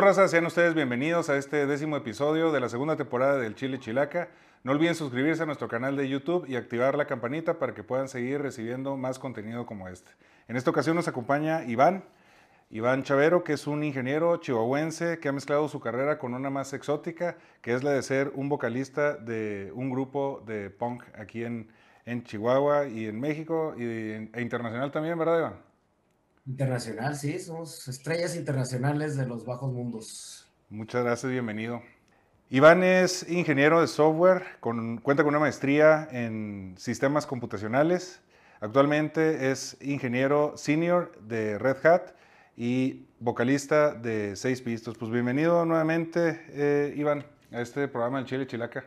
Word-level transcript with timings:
raza? 0.00 0.28
Sean 0.28 0.46
ustedes 0.46 0.74
bienvenidos 0.74 1.28
a 1.28 1.36
este 1.36 1.66
décimo 1.66 1.96
episodio 1.96 2.52
de 2.52 2.60
la 2.60 2.68
segunda 2.68 2.96
temporada 2.96 3.38
del 3.38 3.54
Chile 3.54 3.80
Chilaca. 3.80 4.28
No 4.62 4.72
olviden 4.72 4.94
suscribirse 4.94 5.42
a 5.42 5.46
nuestro 5.46 5.66
canal 5.66 5.96
de 5.96 6.08
YouTube 6.08 6.46
y 6.48 6.56
activar 6.56 6.94
la 6.94 7.06
campanita 7.06 7.58
para 7.58 7.74
que 7.74 7.82
puedan 7.82 8.08
seguir 8.08 8.40
recibiendo 8.40 8.96
más 8.96 9.18
contenido 9.18 9.66
como 9.66 9.88
este. 9.88 10.10
En 10.46 10.56
esta 10.56 10.70
ocasión 10.70 10.94
nos 10.94 11.08
acompaña 11.08 11.64
Iván, 11.64 12.04
Iván 12.70 13.02
Chavero, 13.02 13.42
que 13.42 13.54
es 13.54 13.66
un 13.66 13.82
ingeniero 13.82 14.36
chihuahuense 14.36 15.18
que 15.18 15.28
ha 15.28 15.32
mezclado 15.32 15.68
su 15.68 15.80
carrera 15.80 16.18
con 16.18 16.34
una 16.34 16.50
más 16.50 16.72
exótica, 16.74 17.36
que 17.60 17.74
es 17.74 17.82
la 17.82 17.90
de 17.90 18.02
ser 18.02 18.30
un 18.34 18.48
vocalista 18.48 19.16
de 19.16 19.72
un 19.74 19.90
grupo 19.90 20.44
de 20.46 20.70
punk 20.70 21.02
aquí 21.18 21.44
en, 21.44 21.72
en 22.04 22.22
Chihuahua 22.22 22.86
y 22.86 23.06
en 23.06 23.18
México 23.18 23.74
y, 23.76 23.82
e 23.82 24.40
internacional 24.40 24.92
también, 24.92 25.18
¿verdad, 25.18 25.38
Iván? 25.38 25.67
Internacional, 26.48 27.14
sí, 27.14 27.38
somos 27.38 27.86
estrellas 27.88 28.34
internacionales 28.34 29.18
de 29.18 29.26
los 29.26 29.44
bajos 29.44 29.70
mundos. 29.70 30.50
Muchas 30.70 31.04
gracias, 31.04 31.30
bienvenido. 31.30 31.82
Iván 32.48 32.82
es 32.82 33.28
ingeniero 33.28 33.82
de 33.82 33.86
software, 33.86 34.44
con, 34.58 34.96
cuenta 34.96 35.24
con 35.24 35.34
una 35.34 35.40
maestría 35.40 36.08
en 36.10 36.74
sistemas 36.78 37.26
computacionales. 37.26 38.22
Actualmente 38.60 39.50
es 39.50 39.76
ingeniero 39.82 40.56
senior 40.56 41.20
de 41.20 41.58
Red 41.58 41.84
Hat 41.84 42.12
y 42.56 43.04
vocalista 43.20 43.92
de 43.92 44.34
Seis 44.34 44.62
Pistos. 44.62 44.96
Pues 44.96 45.10
bienvenido 45.10 45.66
nuevamente, 45.66 46.40
eh, 46.48 46.94
Iván, 46.96 47.26
a 47.52 47.60
este 47.60 47.88
programa 47.88 48.16
del 48.18 48.26
Chile 48.26 48.46
Chilaca. 48.46 48.86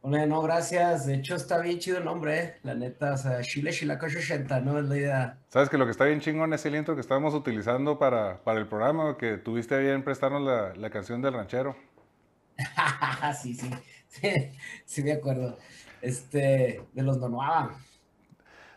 Hola, 0.00 0.26
no, 0.26 0.40
gracias. 0.42 1.06
De 1.06 1.14
hecho, 1.14 1.34
está 1.34 1.58
bien 1.58 1.80
chido 1.80 1.98
el 1.98 2.04
nombre, 2.04 2.38
¿eh? 2.38 2.54
la 2.62 2.74
neta. 2.74 3.14
O 3.14 3.16
sea, 3.16 3.40
Chile 3.42 3.70
80, 3.70 4.60
¿no? 4.60 4.78
Es 4.78 4.84
la 4.84 4.96
idea. 4.96 5.38
Sabes 5.48 5.68
que 5.68 5.76
lo 5.76 5.86
que 5.86 5.90
está 5.90 6.04
bien 6.04 6.20
chingón 6.20 6.52
es 6.52 6.64
el 6.66 6.76
intro 6.76 6.94
que 6.94 7.00
estábamos 7.00 7.34
utilizando 7.34 7.98
para, 7.98 8.42
para 8.44 8.60
el 8.60 8.68
programa, 8.68 9.16
que 9.18 9.38
tuviste 9.38 9.76
bien 9.78 10.04
prestarnos 10.04 10.42
la, 10.42 10.72
la 10.76 10.90
canción 10.90 11.20
del 11.20 11.34
ranchero. 11.34 11.76
sí, 13.42 13.54
sí, 13.54 13.70
sí, 14.08 14.30
sí, 14.84 15.02
de 15.02 15.12
acuerdo. 15.14 15.58
Este, 16.00 16.80
de 16.92 17.02
los 17.02 17.18
Donoava. 17.18 17.76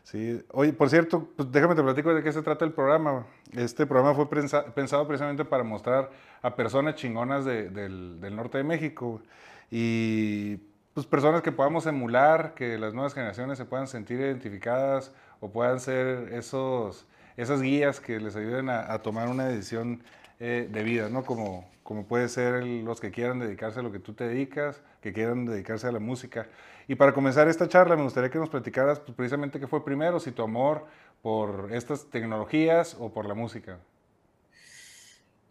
Sí, 0.03 0.43
oye, 0.51 0.73
por 0.73 0.89
cierto, 0.89 1.29
pues 1.35 1.51
déjame 1.51 1.75
te 1.75 1.83
platico 1.83 2.13
de 2.13 2.23
qué 2.23 2.33
se 2.33 2.41
trata 2.41 2.65
el 2.65 2.73
programa. 2.73 3.27
Este 3.53 3.85
programa 3.85 4.15
fue 4.15 4.27
pensado 4.27 5.07
precisamente 5.07 5.45
para 5.45 5.63
mostrar 5.63 6.09
a 6.41 6.55
personas 6.55 6.95
chingonas 6.95 7.45
de, 7.45 7.69
del, 7.69 8.19
del 8.19 8.35
norte 8.35 8.57
de 8.57 8.63
México. 8.63 9.21
Y 9.69 10.57
pues, 10.93 11.05
personas 11.05 11.41
que 11.41 11.51
podamos 11.51 11.85
emular, 11.85 12.53
que 12.53 12.77
las 12.77 12.93
nuevas 12.93 13.13
generaciones 13.13 13.57
se 13.57 13.65
puedan 13.65 13.87
sentir 13.87 14.19
identificadas 14.19 15.11
o 15.39 15.49
puedan 15.49 15.79
ser 15.79 16.33
esos, 16.33 17.05
esas 17.37 17.61
guías 17.61 17.99
que 17.99 18.19
les 18.19 18.35
ayuden 18.35 18.69
a, 18.69 18.97
tomar 18.99 19.29
una 19.29 19.45
decisión 19.45 20.03
eh, 20.39 20.67
de 20.71 20.83
vida, 20.83 21.09
¿no? 21.09 21.23
Como, 21.23 21.69
como 21.83 22.05
puede 22.05 22.29
ser 22.29 22.63
los 22.63 22.99
que 22.99 23.11
quieran 23.11 23.39
dedicarse 23.39 23.79
a 23.79 23.83
lo 23.83 23.91
que 23.91 23.99
tú 23.99 24.13
te 24.13 24.27
dedicas, 24.27 24.81
que 25.01 25.13
quieran 25.13 25.45
dedicarse 25.45 25.87
a 25.87 25.91
la 25.91 25.99
música. 25.99 26.47
Y 26.87 26.95
para 26.95 27.13
comenzar 27.13 27.47
esta 27.47 27.67
charla, 27.67 27.95
me 27.95 28.03
gustaría 28.03 28.29
que 28.29 28.39
nos 28.39 28.49
platicaras 28.49 28.99
pues, 28.99 29.15
precisamente 29.15 29.59
qué 29.59 29.67
fue 29.67 29.83
primero, 29.83 30.19
si 30.19 30.31
tu 30.31 30.43
amor 30.43 30.85
por 31.21 31.69
estas 31.71 32.09
tecnologías 32.09 32.97
o 32.99 33.13
por 33.13 33.25
la 33.25 33.33
música. 33.33 33.77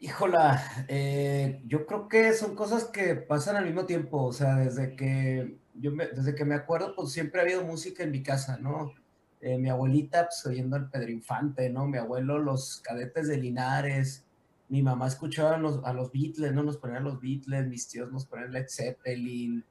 Híjola, 0.03 0.87
eh, 0.89 1.61
yo 1.67 1.85
creo 1.85 2.09
que 2.09 2.33
son 2.33 2.55
cosas 2.57 2.85
que 2.85 3.17
pasan 3.17 3.57
al 3.57 3.67
mismo 3.67 3.85
tiempo, 3.85 4.25
o 4.25 4.33
sea, 4.33 4.57
desde 4.57 4.97
que 4.97 5.59
yo 5.75 5.93
me, 5.93 6.07
desde 6.07 6.35
que 6.35 6.47
me 6.47 6.55
acuerdo, 6.55 6.95
pues 6.97 7.13
siempre 7.13 7.41
ha 7.41 7.45
habido 7.45 7.65
música 7.65 8.03
en 8.03 8.11
mi 8.11 8.23
casa, 8.23 8.57
¿no? 8.57 8.95
Eh, 9.43 9.59
mi 9.59 9.69
abuelita, 9.69 10.25
pues 10.25 10.47
oyendo 10.47 10.77
al 10.77 10.89
Pedro 10.89 11.11
Infante, 11.11 11.69
¿no? 11.69 11.87
Mi 11.87 11.99
abuelo, 11.99 12.39
los 12.39 12.81
cadetes 12.81 13.29
de 13.29 13.37
Linares, 13.37 14.25
mi 14.71 14.83
mamá 14.83 15.07
escuchaba 15.07 15.57
a 15.57 15.59
los, 15.59 15.85
a 15.85 15.93
los 15.93 16.11
Beatles, 16.13 16.55
¿no? 16.55 16.63
Nos 16.63 16.79
ponían 16.79 17.05
los 17.05 17.21
Beatles, 17.21 17.69
mis 17.69 17.87
tíos 17.87 18.11
nos 18.11 18.25
ponían 18.25 18.53
Led 18.53 18.69
Zeppelin, 18.71 19.63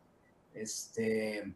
este, 0.53 1.55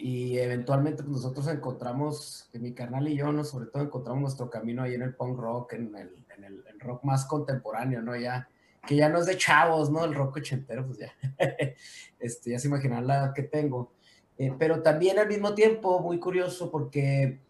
y 0.00 0.38
eventualmente 0.38 1.02
pues, 1.02 1.16
nosotros 1.16 1.48
encontramos, 1.48 2.48
mi 2.52 2.72
carnal 2.72 3.08
y 3.08 3.16
yo, 3.16 3.32
¿no? 3.32 3.42
sobre 3.42 3.66
todo 3.66 3.82
encontramos 3.82 4.22
nuestro 4.22 4.48
camino 4.48 4.84
ahí 4.84 4.94
en 4.94 5.02
el 5.02 5.14
punk 5.14 5.36
rock, 5.36 5.72
en 5.72 5.94
el, 5.96 6.24
en 6.36 6.44
el, 6.44 6.64
rock 6.78 7.02
más 7.02 7.26
contemporáneo, 7.26 8.00
¿no? 8.00 8.16
Ya, 8.16 8.48
que 8.86 8.94
ya 8.94 9.08
no 9.08 9.18
es 9.18 9.26
de 9.26 9.36
chavos, 9.36 9.90
¿no? 9.90 10.04
El 10.04 10.14
rock 10.14 10.36
ochentero, 10.36 10.86
pues 10.86 10.98
ya, 10.98 11.12
este, 12.20 12.52
ya 12.52 12.60
se 12.60 12.68
imaginan 12.68 13.08
la 13.08 13.32
que 13.34 13.42
tengo. 13.42 13.90
Eh, 14.38 14.54
pero 14.56 14.82
también 14.82 15.18
al 15.18 15.26
mismo 15.26 15.52
tiempo, 15.54 15.98
muy 15.98 16.20
curioso, 16.20 16.70
porque 16.70 17.40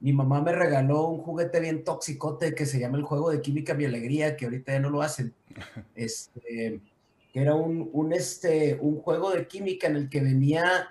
mi 0.00 0.14
mamá 0.14 0.40
me 0.40 0.52
regaló 0.52 1.06
un 1.08 1.18
juguete 1.18 1.60
bien 1.60 1.84
toxicote 1.84 2.54
que 2.54 2.64
se 2.64 2.80
llama 2.80 2.96
el 2.96 3.04
juego 3.04 3.30
de 3.30 3.42
química 3.42 3.74
mi 3.74 3.84
alegría, 3.84 4.38
que 4.38 4.46
ahorita 4.46 4.72
ya 4.72 4.80
no 4.80 4.88
lo 4.88 5.02
hacen. 5.02 5.34
Este, 5.94 6.80
que 7.30 7.42
era 7.42 7.54
un, 7.54 7.90
un, 7.92 8.14
este, 8.14 8.78
un 8.80 8.96
juego 9.02 9.32
de 9.32 9.46
química 9.46 9.86
en 9.86 9.96
el 9.96 10.08
que 10.08 10.22
venía 10.22 10.88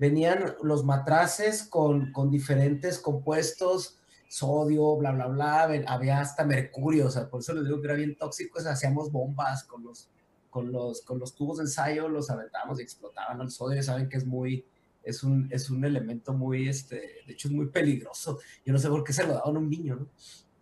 venían 0.00 0.54
los 0.62 0.82
matraces 0.82 1.62
con, 1.62 2.10
con 2.10 2.30
diferentes 2.30 2.98
compuestos, 2.98 3.98
sodio, 4.28 4.96
bla, 4.96 5.12
bla, 5.12 5.26
bla, 5.26 5.64
había 5.86 6.20
hasta 6.20 6.42
mercurio, 6.42 7.08
o 7.08 7.10
sea, 7.10 7.28
por 7.28 7.40
eso 7.40 7.52
les 7.52 7.64
digo 7.64 7.82
que 7.82 7.86
era 7.86 7.96
bien 7.96 8.16
tóxico, 8.16 8.58
hacíamos 8.60 9.12
bombas 9.12 9.64
con 9.64 9.84
los, 9.84 10.08
con, 10.48 10.72
los, 10.72 11.02
con 11.02 11.18
los 11.18 11.34
tubos 11.34 11.58
de 11.58 11.64
ensayo, 11.64 12.08
los 12.08 12.30
aventábamos 12.30 12.80
y 12.80 12.82
explotaban 12.82 13.42
el 13.42 13.50
sodio, 13.50 13.82
saben 13.82 14.08
que 14.08 14.16
es 14.16 14.24
muy, 14.24 14.64
es 15.02 15.22
un, 15.22 15.48
es 15.52 15.68
un 15.68 15.84
elemento 15.84 16.32
muy, 16.32 16.66
este, 16.66 16.96
de 17.26 17.34
hecho 17.34 17.48
es 17.48 17.52
muy 17.52 17.66
peligroso, 17.66 18.38
yo 18.64 18.72
no 18.72 18.78
sé 18.78 18.88
por 18.88 19.04
qué 19.04 19.12
se 19.12 19.26
lo 19.26 19.34
daban 19.34 19.54
a 19.54 19.58
un 19.58 19.68
niño, 19.68 19.96
¿no? 19.96 20.08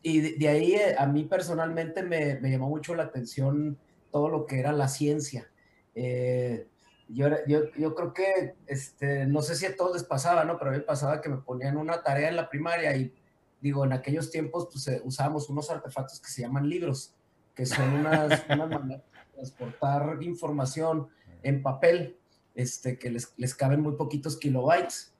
Y 0.02 0.20
de, 0.36 0.48
ahí 0.48 0.72
eh, 0.72 0.96
a 0.98 1.06
mí 1.06 1.24
personalmente 1.24 2.02
me, 2.02 2.40
me, 2.40 2.50
llamó 2.50 2.68
mucho 2.68 2.94
la 2.96 3.04
atención 3.04 3.78
todo 4.10 4.28
lo 4.28 4.46
que 4.46 4.58
era 4.58 4.72
la 4.72 4.88
ciencia. 4.88 5.50
Eh, 5.94 6.68
yo, 7.08 7.28
yo, 7.46 7.72
yo, 7.76 7.94
creo 7.94 8.12
que, 8.12 8.54
este, 8.66 9.26
no 9.26 9.42
sé 9.42 9.56
si 9.56 9.66
a 9.66 9.76
todos 9.76 9.94
les 9.94 10.04
pasaba, 10.04 10.44
¿no? 10.44 10.58
Pero 10.58 10.70
a 10.70 10.74
mí 10.74 10.80
pasaba 10.80 11.20
que 11.20 11.28
me 11.28 11.38
ponían 11.38 11.76
una 11.76 12.02
tarea 12.02 12.28
en 12.28 12.36
la 12.36 12.48
primaria 12.48 12.94
y, 12.96 13.14
digo, 13.60 13.84
en 13.84 13.92
aquellos 13.92 14.30
tiempos, 14.30 14.68
pues 14.70 14.86
eh, 14.88 15.00
usábamos 15.04 15.48
unos 15.48 15.70
artefactos 15.70 16.20
que 16.20 16.30
se 16.30 16.42
llaman 16.42 16.68
libros, 16.68 17.14
que 17.54 17.66
son 17.66 17.92
unas, 17.92 18.44
unas 18.50 18.70
maneras 18.70 19.02
de 19.02 19.32
transportar 19.34 20.18
información 20.22 21.08
en 21.42 21.62
papel, 21.62 22.18
este, 22.54 22.98
que 22.98 23.10
les, 23.10 23.32
les 23.36 23.54
caben 23.54 23.80
muy 23.80 23.94
poquitos 23.94 24.36
kilobytes. 24.36 25.14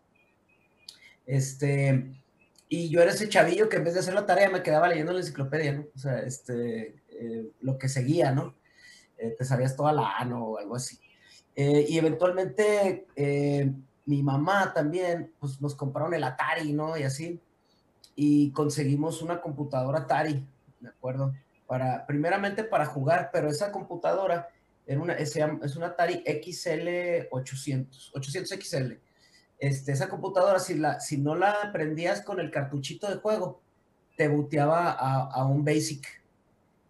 Este, 1.27 2.15
y 2.69 2.91
yo 2.91 3.01
era 3.01 3.13
ese 3.13 3.29
chavillo 3.29 3.69
que 3.69 3.77
en 3.77 3.85
vez 3.85 3.95
de 3.95 4.01
hacer 4.01 4.15
la 4.15 4.27
tarea 4.27 4.51
me 4.51 4.63
quedaba 4.63 4.89
leyendo 4.89 5.13
la 5.13 5.21
enciclopedia, 5.21 5.73
¿no? 5.73 5.87
O 5.95 5.99
sea, 5.99 6.21
este, 6.21 7.03
eh, 7.09 7.51
lo 7.61 7.79
que 7.79 7.89
seguía, 7.89 8.33
¿no? 8.33 8.55
Eh, 9.17 9.35
te 9.37 9.45
sabías 9.45 9.75
toda 9.75 9.93
la 9.93 10.17
ano 10.17 10.45
o 10.45 10.59
algo 10.59 10.77
así. 10.77 10.99
Eh, 11.61 11.87
y 11.89 11.99
eventualmente 11.99 13.09
eh, 13.17 13.73
mi 14.07 14.23
mamá 14.23 14.73
también, 14.73 15.33
pues 15.41 15.61
nos 15.61 15.75
compraron 15.75 16.15
el 16.15 16.23
Atari, 16.23 16.73
¿no? 16.73 16.97
Y 16.97 17.03
así. 17.03 17.41
Y 18.15 18.53
conseguimos 18.53 19.23
una 19.23 19.41
computadora 19.41 19.99
Atari, 19.99 20.47
¿de 20.79 20.89
acuerdo? 20.89 21.35
Para, 21.67 22.07
primeramente 22.07 22.63
para 22.63 22.87
jugar, 22.87 23.31
pero 23.33 23.51
esa 23.51 23.73
computadora 23.73 24.49
era 24.87 25.01
una, 25.01 25.15
es, 25.15 25.35
una 25.75 25.89
Atari 25.89 26.23
XL 26.25 27.27
800, 27.29 28.13
800 28.15 28.57
XL. 28.57 28.93
Este, 29.59 29.91
esa 29.91 30.09
computadora, 30.09 30.61
si, 30.61 30.75
la, 30.75 31.01
si 31.01 31.19
no 31.19 31.35
la 31.35 31.73
prendías 31.73 32.23
con 32.23 32.39
el 32.39 32.53
cartuchito 32.53 33.11
de 33.11 33.17
juego, 33.17 33.61
te 34.17 34.29
buteaba 34.29 34.93
a 34.93 35.45
un 35.45 35.65
Basic. 35.65 36.07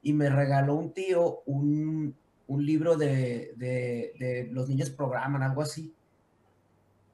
Y 0.02 0.12
me 0.12 0.28
regaló 0.28 0.74
un 0.74 0.92
tío 0.92 1.40
un, 1.46 2.14
un 2.48 2.64
libro 2.64 2.96
de, 2.96 3.52
de, 3.56 4.48
los 4.50 4.68
niños 4.68 4.90
programan, 4.90 5.42
algo 5.42 5.62
así. 5.62 5.94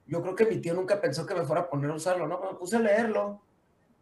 Yo 0.07 0.23
creo 0.23 0.35
que 0.35 0.47
mi 0.47 0.59
tío 0.59 0.75
nunca 0.75 1.01
pensó 1.01 1.27
que 1.27 1.35
me 1.35 1.45
fuera 1.45 1.63
a 1.63 1.71
poner 1.71 1.91
a 1.91 1.95
usarlo, 1.95 2.27
¿no? 2.27 2.41
me 2.41 2.59
puse 2.59 2.77
a 2.77 2.81
leerlo 2.81 3.43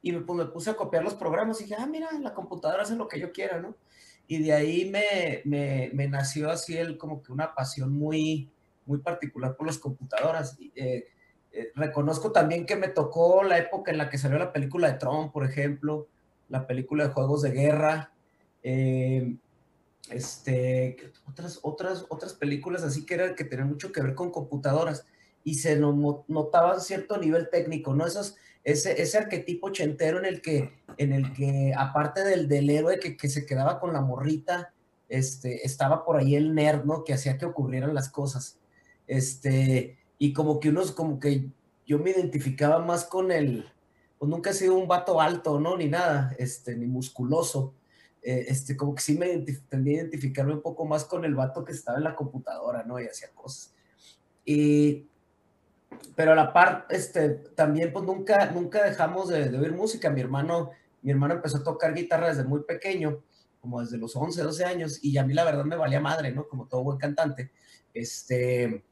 y 0.02 0.12
me, 0.12 0.20
pues, 0.20 0.38
me, 0.38 0.44
puse 0.46 0.70
a 0.70 0.74
copiar 0.74 1.02
los 1.02 1.14
programas 1.14 1.60
y 1.60 1.64
dije, 1.64 1.76
ah, 1.78 1.86
mira, 1.86 2.08
la 2.20 2.34
computadora 2.34 2.82
hace 2.82 2.96
lo 2.96 3.08
que 3.08 3.20
yo 3.20 3.32
quiera, 3.32 3.60
¿no? 3.60 3.74
Y 4.26 4.42
de 4.42 4.52
ahí 4.52 4.90
me, 4.90 5.42
me, 5.44 5.90
me 5.94 6.08
nació 6.08 6.50
así 6.50 6.76
el, 6.76 6.98
como 6.98 7.22
que 7.22 7.32
una 7.32 7.54
pasión 7.54 7.92
muy, 7.92 8.50
muy 8.86 8.98
particular 8.98 9.56
por 9.56 9.66
las 9.66 9.78
computadoras. 9.78 10.58
Eh, 10.74 11.06
eh, 11.52 11.72
reconozco 11.74 12.32
también 12.32 12.66
que 12.66 12.76
me 12.76 12.88
tocó 12.88 13.42
la 13.42 13.58
época 13.58 13.90
en 13.90 13.98
la 13.98 14.08
que 14.08 14.18
salió 14.18 14.38
la 14.38 14.52
película 14.52 14.90
de 14.90 14.98
Tron, 14.98 15.30
por 15.32 15.44
ejemplo, 15.44 16.08
la 16.48 16.66
película 16.66 17.06
de 17.06 17.12
juegos 17.12 17.42
de 17.42 17.50
guerra. 17.50 18.12
Eh, 18.62 19.36
este, 20.10 20.96
otras, 21.28 21.58
otras, 21.62 22.06
otras 22.08 22.34
películas 22.34 22.82
así 22.82 23.06
que 23.06 23.14
eran 23.14 23.34
que 23.34 23.44
tenían 23.44 23.68
mucho 23.68 23.92
que 23.92 24.02
ver 24.02 24.14
con 24.14 24.30
computadoras 24.30 25.06
y 25.44 25.54
se 25.54 25.76
notaba 25.76 26.78
cierto 26.80 27.18
nivel 27.18 27.48
técnico, 27.50 27.94
¿no? 27.94 28.06
Esos, 28.06 28.36
ese, 28.64 29.00
ese 29.02 29.18
arquetipo 29.18 29.70
chentero 29.70 30.18
en 30.18 30.24
el 30.24 30.40
que, 30.40 30.72
en 30.96 31.12
el 31.12 31.32
que 31.32 31.72
aparte 31.76 32.22
del, 32.22 32.48
del 32.48 32.70
héroe 32.70 33.00
que, 33.00 33.16
que 33.16 33.28
se 33.28 33.44
quedaba 33.44 33.80
con 33.80 33.92
la 33.92 34.00
morrita, 34.00 34.72
este, 35.08 35.66
estaba 35.66 36.04
por 36.04 36.16
ahí 36.16 36.36
el 36.36 36.54
nerd, 36.54 36.84
¿no? 36.84 37.02
Que 37.02 37.14
hacía 37.14 37.38
que 37.38 37.46
ocurrieran 37.46 37.94
las 37.94 38.08
cosas. 38.08 38.58
Este, 39.08 39.98
y 40.18 40.32
como 40.32 40.60
que 40.60 40.68
unos, 40.68 40.92
como 40.92 41.18
que 41.18 41.50
yo 41.86 41.98
me 41.98 42.10
identificaba 42.10 42.78
más 42.78 43.04
con 43.04 43.32
el, 43.32 43.68
pues 44.18 44.30
nunca 44.30 44.50
he 44.50 44.54
sido 44.54 44.76
un 44.76 44.86
vato 44.86 45.20
alto, 45.20 45.58
¿no? 45.58 45.76
Ni 45.76 45.88
nada, 45.88 46.34
este, 46.38 46.76
ni 46.76 46.86
musculoso 46.86 47.74
eh, 48.22 48.46
este, 48.48 48.76
como 48.76 48.94
que 48.94 49.02
sí 49.02 49.18
me 49.18 49.38
tendía 49.68 49.98
a 49.98 50.02
identificarme 50.02 50.54
un 50.54 50.62
poco 50.62 50.84
más 50.84 51.04
con 51.04 51.24
el 51.24 51.34
vato 51.34 51.64
que 51.64 51.72
estaba 51.72 51.98
en 51.98 52.04
la 52.04 52.14
computadora, 52.14 52.84
¿no? 52.84 53.00
Y 53.00 53.06
hacía 53.06 53.30
cosas. 53.34 53.74
Y, 54.44 55.08
pero 56.14 56.32
a 56.32 56.34
la 56.34 56.52
par, 56.52 56.86
este, 56.90 57.30
también 57.30 57.92
pues 57.92 58.04
nunca, 58.04 58.50
nunca 58.50 58.84
dejamos 58.84 59.28
de, 59.28 59.48
de, 59.48 59.58
oír 59.58 59.72
música. 59.72 60.10
Mi 60.10 60.20
hermano, 60.20 60.70
mi 61.02 61.10
hermano 61.10 61.34
empezó 61.34 61.58
a 61.58 61.64
tocar 61.64 61.94
guitarra 61.94 62.28
desde 62.28 62.44
muy 62.44 62.62
pequeño, 62.62 63.22
como 63.60 63.80
desde 63.80 63.98
los 63.98 64.14
11, 64.14 64.42
12 64.42 64.64
años, 64.64 64.98
y 65.02 65.18
a 65.18 65.24
mí 65.24 65.34
la 65.34 65.44
verdad 65.44 65.64
me 65.64 65.76
valía 65.76 66.00
madre, 66.00 66.32
¿no? 66.32 66.48
Como 66.48 66.66
todo 66.66 66.82
buen 66.84 66.98
cantante. 66.98 67.50
Este, 67.94 68.84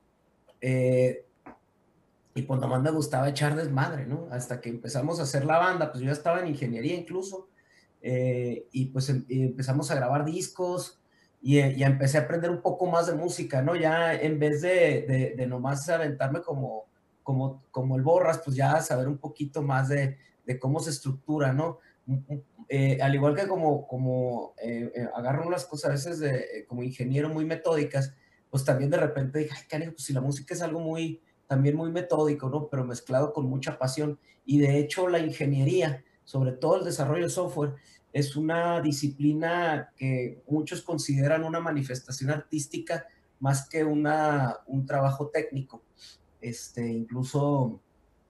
eh, 0.61 1.25
y 2.35 2.43
pues 2.43 2.61
nomás 2.61 2.83
me 2.83 2.91
gustaba 2.91 3.29
echar 3.29 3.57
desmadre, 3.57 4.07
¿no? 4.07 4.29
Hasta 4.31 4.61
que 4.61 4.69
empezamos 4.69 5.19
a 5.19 5.25
hacer 5.25 5.45
la 5.45 5.59
banda, 5.59 5.91
pues 5.91 6.03
yo 6.03 6.07
ya 6.07 6.13
estaba 6.13 6.41
en 6.41 6.49
ingeniería 6.49 6.95
incluso, 6.95 7.49
eh, 8.03 8.67
y 8.73 8.87
pues 8.87 9.09
em, 9.11 9.25
empezamos 9.29 9.91
a 9.91 9.95
grabar 9.95 10.25
discos, 10.25 11.01
y 11.43 11.59
eh, 11.59 11.75
ya 11.77 11.87
empecé 11.87 12.19
a 12.19 12.23
aprender 12.23 12.51
un 12.51 12.61
poco 12.61 12.87
más 12.87 13.07
de 13.07 13.15
música, 13.15 13.63
¿no? 13.63 13.75
Ya 13.75 14.15
en 14.15 14.39
vez 14.39 14.61
de, 14.61 15.07
de, 15.09 15.35
de, 15.37 15.47
nomás 15.47 15.89
aventarme 15.89 16.43
como, 16.43 16.85
como, 17.23 17.63
como 17.71 17.97
el 17.97 18.03
borras, 18.03 18.41
pues 18.45 18.57
ya 18.57 18.81
saber 18.81 19.09
un 19.09 19.19
poquito 19.19 19.63
más 19.63 19.89
de, 19.89 20.19
de 20.45 20.59
cómo 20.59 20.81
se 20.81 20.91
estructura, 20.91 21.53
¿no? 21.53 21.79
Eh, 22.69 22.99
al 23.01 23.15
igual 23.15 23.35
que 23.35 23.47
como, 23.47 23.87
como 23.87 24.55
eh, 24.63 24.93
eh, 24.95 25.09
agarro 25.15 25.47
unas 25.47 25.65
cosas 25.65 25.91
a 25.91 25.93
veces 25.93 26.19
de, 26.21 26.65
como 26.69 26.83
ingeniero 26.83 27.29
muy 27.29 27.45
metódicas, 27.45 28.15
pues 28.49 28.65
también 28.65 28.91
de 28.91 28.97
repente 28.97 29.41
dije, 29.41 29.55
ay, 29.57 29.65
cariño, 29.69 29.93
pues 29.93 30.05
si 30.05 30.13
la 30.13 30.21
música 30.21 30.55
es 30.55 30.63
algo 30.63 30.81
muy, 30.81 31.21
también 31.47 31.77
muy 31.77 31.91
metódico, 31.91 32.49
¿no? 32.49 32.69
Pero 32.69 32.85
mezclado 32.85 33.33
con 33.33 33.47
mucha 33.47 33.79
pasión. 33.79 34.19
Y 34.45 34.59
de 34.59 34.79
hecho 34.79 35.09
la 35.09 35.19
ingeniería, 35.19 36.05
sobre 36.31 36.53
todo 36.53 36.77
el 36.77 36.85
desarrollo 36.85 37.25
de 37.25 37.31
software, 37.31 37.75
es 38.13 38.37
una 38.37 38.81
disciplina 38.81 39.93
que 39.97 40.45
muchos 40.47 40.81
consideran 40.81 41.43
una 41.43 41.59
manifestación 41.59 42.31
artística 42.31 43.05
más 43.41 43.69
que 43.69 43.83
una, 43.83 44.59
un 44.69 44.87
trabajo 44.87 45.27
técnico. 45.27 45.83
Este, 46.41 46.87
incluso 46.87 47.81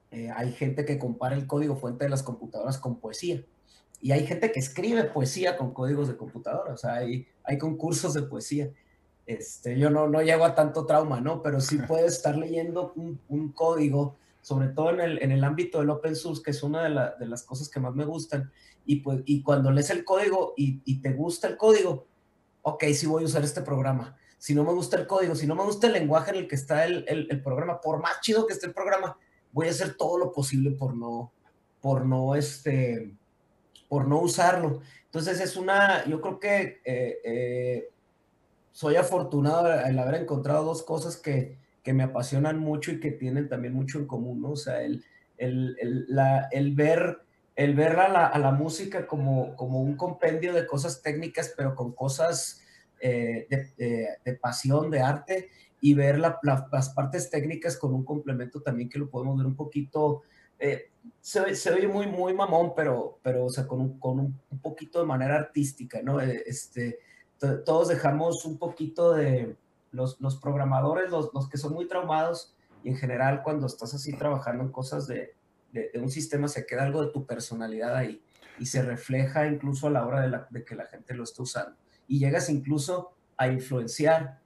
eh, 0.09 0.31
hay 0.35 0.51
gente 0.51 0.83
que 0.83 0.97
compara 0.97 1.35
el 1.35 1.45
código 1.45 1.75
fuente 1.75 2.05
de 2.05 2.09
las 2.09 2.23
computadoras 2.23 2.79
con 2.79 2.99
poesía. 2.99 3.45
Y 4.01 4.13
hay 4.13 4.25
gente 4.25 4.51
que 4.51 4.59
escribe 4.59 5.03
poesía 5.03 5.55
con 5.55 5.71
códigos 5.71 6.07
de 6.07 6.17
computadora. 6.17 6.73
O 6.73 6.77
sea, 6.77 6.95
hay, 6.95 7.27
hay 7.43 7.59
concursos 7.59 8.15
de 8.15 8.23
poesía. 8.23 8.71
Este, 9.27 9.77
yo 9.77 9.91
no, 9.91 10.07
no 10.07 10.23
llego 10.23 10.43
a 10.43 10.55
tanto 10.55 10.87
trauma, 10.87 11.21
¿no? 11.21 11.43
Pero 11.43 11.61
sí 11.61 11.77
puedes 11.87 12.13
estar 12.13 12.35
leyendo 12.35 12.93
un, 12.95 13.19
un 13.29 13.51
código, 13.51 14.15
sobre 14.41 14.69
todo 14.69 14.91
en 14.91 14.99
el, 14.99 15.23
en 15.23 15.31
el, 15.31 15.43
ámbito 15.43 15.79
del 15.79 15.89
open 15.89 16.15
source, 16.15 16.41
que 16.43 16.51
es 16.51 16.63
una 16.63 16.83
de, 16.83 16.89
la, 16.89 17.15
de, 17.15 17.27
las 17.27 17.43
cosas 17.43 17.69
que 17.69 17.79
más 17.79 17.93
me 17.93 18.05
gustan. 18.05 18.51
Y, 18.85 18.97
pues, 18.97 19.21
y 19.25 19.43
cuando 19.43 19.71
lees 19.71 19.89
el 19.91 20.03
código 20.03 20.53
y, 20.57 20.81
y, 20.85 21.01
te 21.01 21.13
gusta 21.13 21.47
el 21.47 21.57
código, 21.57 22.07
ok, 22.63 22.83
sí 22.93 23.05
voy 23.05 23.23
a 23.23 23.27
usar 23.27 23.43
este 23.43 23.61
programa. 23.61 24.17
Si 24.37 24.55
no 24.55 24.63
me 24.63 24.73
gusta 24.73 24.97
el 24.97 25.05
código, 25.05 25.35
si 25.35 25.45
no 25.45 25.55
me 25.55 25.63
gusta 25.63 25.87
el 25.87 25.93
lenguaje 25.93 26.31
en 26.31 26.37
el 26.37 26.47
que 26.47 26.55
está 26.55 26.85
el, 26.85 27.05
el, 27.07 27.41
programa, 27.43 27.79
por 27.79 28.01
más 28.01 28.21
chido 28.21 28.47
que 28.47 28.53
esté 28.53 28.65
el 28.65 28.73
programa, 28.73 29.15
voy 29.51 29.67
a 29.67 29.71
hacer 29.71 29.95
todo 29.95 30.17
lo 30.17 30.31
posible 30.31 30.71
por 30.71 30.95
no, 30.95 31.31
por 31.79 32.05
no, 32.05 32.33
este, 32.33 33.13
por 33.87 34.07
no 34.07 34.19
usarlo. 34.19 34.81
Entonces 35.05 35.39
es 35.39 35.55
una, 35.57 36.05
yo 36.05 36.21
creo 36.21 36.39
que 36.39 36.81
eh, 36.83 37.19
eh, 37.23 37.89
soy 38.71 38.95
afortunado 38.95 39.67
al 39.67 39.99
haber 39.99 40.21
encontrado 40.21 40.65
dos 40.65 40.81
cosas 40.81 41.17
que, 41.17 41.60
que, 41.83 41.93
me 41.93 42.03
apasionan 42.03 42.59
mucho 42.59 42.91
y 42.91 42.99
que 42.99 43.11
tienen 43.11 43.49
también 43.49 43.73
mucho 43.73 43.99
en 43.99 44.07
común, 44.07 44.41
¿no? 44.41 44.51
O 44.51 44.55
sea, 44.55 44.81
el, 44.81 45.03
el, 45.37 45.75
el, 45.79 46.05
la, 46.07 46.47
el 46.51 46.75
ver, 46.75 47.21
el 47.55 47.75
ver 47.75 47.99
a 47.99 48.09
la, 48.09 48.27
a 48.27 48.39
la, 48.39 48.51
música 48.51 49.07
como, 49.07 49.55
como 49.55 49.81
un 49.81 49.95
compendio 49.95 50.53
de 50.53 50.67
cosas 50.67 51.01
técnicas, 51.01 51.53
pero 51.55 51.75
con 51.75 51.93
cosas 51.93 52.61
eh, 52.99 53.47
de, 53.49 53.71
de, 53.77 54.07
de, 54.23 54.33
pasión, 54.35 54.91
de 54.91 55.01
arte, 55.01 55.49
y 55.81 55.95
ver 55.95 56.19
la, 56.19 56.39
la, 56.43 56.67
las 56.71 56.89
partes 56.89 57.29
técnicas 57.29 57.75
con 57.75 57.93
un 57.93 58.05
complemento 58.05 58.61
también 58.61 58.87
que 58.87 58.99
lo 58.99 59.09
podemos 59.09 59.37
ver 59.37 59.47
un 59.47 59.55
poquito, 59.55 60.21
eh, 60.59 60.91
se, 61.19 61.55
se, 61.55 61.71
oye 61.71 61.87
muy, 61.87 62.05
muy 62.05 62.35
mamón, 62.35 62.73
pero, 62.75 63.17
pero 63.23 63.45
o 63.45 63.49
sea, 63.49 63.65
con, 63.65 63.81
un, 63.81 63.99
con 63.99 64.19
un, 64.19 64.39
un 64.51 64.59
poquito 64.59 64.99
de 64.99 65.07
manera 65.07 65.35
artística, 65.35 66.01
¿no? 66.03 66.21
Eh, 66.21 66.43
este, 66.45 66.99
todos 67.65 67.87
dejamos 67.87 68.45
un 68.45 68.59
poquito 68.59 69.13
de 69.13 69.55
los, 69.91 70.19
los 70.19 70.37
programadores, 70.37 71.09
los, 71.11 71.33
los, 71.33 71.49
que 71.49 71.57
son 71.57 71.73
muy 71.73 71.87
traumados, 71.87 72.55
y 72.83 72.89
en 72.89 72.97
general 72.97 73.43
cuando 73.43 73.67
estás 73.67 73.93
así 73.93 74.13
trabajando 74.13 74.63
en 74.63 74.71
cosas 74.71 75.07
de, 75.07 75.35
de, 75.71 75.91
un 75.95 76.09
sistema, 76.09 76.47
se 76.47 76.65
queda 76.65 76.83
algo 76.83 77.05
de 77.05 77.11
tu 77.11 77.25
personalidad 77.25 77.95
ahí 77.95 78.21
y 78.59 78.65
se 78.65 78.81
refleja 78.81 79.47
incluso 79.47 79.87
a 79.87 79.91
la 79.91 80.05
hora 80.05 80.21
de, 80.21 80.29
la, 80.29 80.47
de 80.49 80.63
que 80.65 80.75
la 80.75 80.85
gente 80.85 81.13
lo 81.13 81.23
está 81.23 81.43
usando. 81.43 81.75
Y 82.07 82.19
llegas 82.19 82.49
incluso 82.49 83.13
a 83.37 83.47
influenciar 83.47 84.41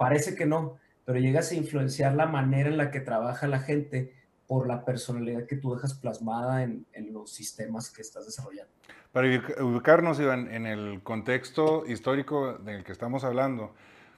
Parece 0.00 0.34
que 0.34 0.46
no, 0.46 0.78
pero 1.04 1.18
llegas 1.18 1.52
a 1.52 1.56
influenciar 1.56 2.14
la 2.14 2.24
manera 2.24 2.70
en 2.70 2.78
la 2.78 2.90
que 2.90 3.00
trabaja 3.00 3.46
la 3.46 3.58
gente 3.58 4.14
por 4.46 4.66
la 4.66 4.86
personalidad 4.86 5.44
que 5.44 5.56
tú 5.56 5.74
dejas 5.74 5.92
plasmada 5.92 6.62
en, 6.62 6.86
en 6.94 7.12
los 7.12 7.30
sistemas 7.34 7.90
que 7.90 8.00
estás 8.00 8.24
desarrollando. 8.24 8.72
Para 9.12 9.28
ubicarnos, 9.62 10.18
Iván, 10.18 10.50
en 10.50 10.64
el 10.64 11.02
contexto 11.02 11.84
histórico 11.86 12.54
del 12.54 12.82
que 12.82 12.92
estamos 12.92 13.24
hablando, 13.24 13.74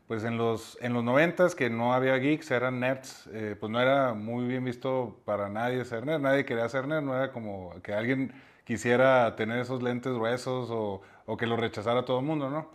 pues 0.06 0.24
en 0.24 0.36
los, 0.36 0.78
en 0.80 0.92
los 0.92 1.04
90 1.04 1.48
que 1.56 1.70
no 1.70 1.94
había 1.94 2.16
geeks, 2.16 2.50
eran 2.50 2.80
nerds, 2.80 3.28
eh, 3.32 3.56
pues 3.58 3.70
no 3.70 3.80
era 3.80 4.14
muy 4.14 4.46
bien 4.46 4.64
visto 4.64 5.20
para 5.24 5.48
nadie 5.48 5.84
ser 5.84 6.04
nerd, 6.04 6.20
nadie 6.20 6.44
quería 6.44 6.68
ser 6.68 6.86
nerd, 6.86 7.02
no 7.02 7.16
era 7.16 7.32
como 7.32 7.74
que 7.82 7.92
alguien 7.92 8.32
quisiera 8.64 9.34
tener 9.36 9.58
esos 9.58 9.82
lentes 9.82 10.12
gruesos 10.12 10.68
o, 10.70 11.02
o 11.26 11.36
que 11.36 11.46
lo 11.46 11.56
rechazara 11.56 12.04
todo 12.04 12.20
el 12.20 12.26
mundo, 12.26 12.50
¿no? 12.50 12.70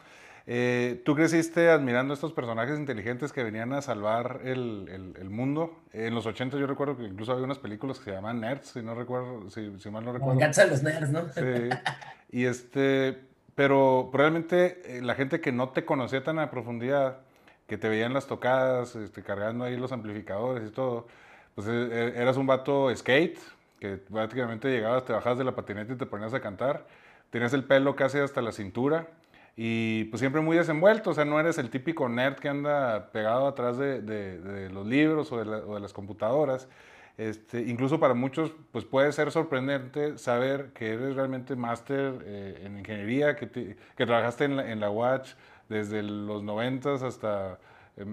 Eh, 0.50 1.02
¿Tú 1.04 1.14
creciste 1.14 1.70
admirando 1.70 2.14
estos 2.14 2.32
personajes 2.32 2.80
inteligentes 2.80 3.34
que 3.34 3.44
venían 3.44 3.74
a 3.74 3.82
salvar 3.82 4.40
el, 4.46 4.88
el, 4.90 5.14
el, 5.22 5.30
mundo? 5.30 5.78
En 5.92 6.16
los 6.16 6.26
80 6.26 6.58
yo 6.58 6.66
recuerdo 6.66 6.96
que 6.96 7.04
incluso 7.04 7.34
había 7.34 7.44
unas 7.44 7.60
películas 7.60 8.00
que 8.00 8.06
se 8.06 8.12
llamaban 8.12 8.40
Nerds, 8.40 8.70
si 8.70 8.82
no 8.82 8.96
recuerdo, 8.96 9.50
si, 9.50 9.78
si 9.78 9.90
mal 9.90 10.06
no 10.06 10.14
recuerdo. 10.14 10.36
Me 10.36 10.42
encantan 10.42 10.70
los 10.70 10.82
nerds, 10.84 11.10
¿no? 11.10 11.28
Sí. 11.34 11.42
Y 12.30 12.44
este, 12.44 13.22
pero 13.58 14.10
probablemente 14.12 14.84
eh, 14.86 15.02
la 15.02 15.16
gente 15.16 15.42
que 15.42 15.52
no 15.52 15.70
te 15.70 15.84
conocía 15.84 16.24
tan 16.24 16.38
a 16.38 16.52
profundidad, 16.52 17.22
que 17.66 17.76
te 17.76 17.90
veían 17.90 18.14
las 18.14 18.28
tocadas, 18.28 18.96
este, 18.96 19.24
cargando 19.24 19.66
ahí 19.66 19.76
los 19.76 19.92
amplificadores 19.92 20.70
y 20.70 20.72
todo, 20.72 21.08
pues 21.56 21.66
eh, 21.68 22.14
eras 22.18 22.38
un 22.38 22.46
vato 22.46 22.96
skate, 22.96 23.40
que 23.80 23.98
prácticamente 23.98 24.70
llegabas, 24.70 25.06
te 25.06 25.14
bajabas 25.14 25.40
de 25.40 25.44
la 25.44 25.56
patineta 25.56 25.92
y 25.92 25.96
te 25.96 26.06
ponías 26.06 26.36
a 26.36 26.40
cantar, 26.40 26.86
tenías 27.32 27.52
el 27.54 27.64
pelo 27.64 27.96
casi 27.96 28.20
hasta 28.20 28.44
la 28.44 28.52
cintura, 28.52 29.08
y 29.56 30.04
pues 30.06 30.20
siempre 30.20 30.40
muy 30.42 30.56
desenvuelto, 30.56 31.10
o 31.10 31.14
sea, 31.16 31.26
no 31.26 31.40
eres 31.40 31.58
el 31.58 31.72
típico 31.72 32.08
nerd 32.10 32.36
que 32.36 32.50
anda 32.50 33.10
pegado 33.12 33.48
atrás 33.48 33.80
de, 33.80 34.70
los 34.72 34.86
libros 34.86 35.32
o 35.32 35.44
de, 35.44 35.80
las 35.80 35.94
computadoras. 35.94 36.70
Este, 37.18 37.62
incluso 37.62 38.00
para 38.00 38.14
muchos 38.14 38.52
pues 38.72 38.86
puede 38.86 39.12
ser 39.12 39.32
sorprendente 39.32 40.20
saber 40.20 40.72
que 40.74 40.94
eres 40.94 41.16
realmente 41.16 41.56
máster 41.56 42.24
eh, 42.24 42.62
en 42.64 42.78
ingeniería, 42.78 43.36
que, 43.36 43.48
te, 43.48 43.76
que 43.96 44.06
trabajaste 44.06 44.46
en 44.46 44.56
la, 44.58 44.72
en 44.72 44.84
Watch 44.84 45.32
desde 45.68 46.04
los 46.04 46.44
90 46.44 46.94
hasta 46.94 47.60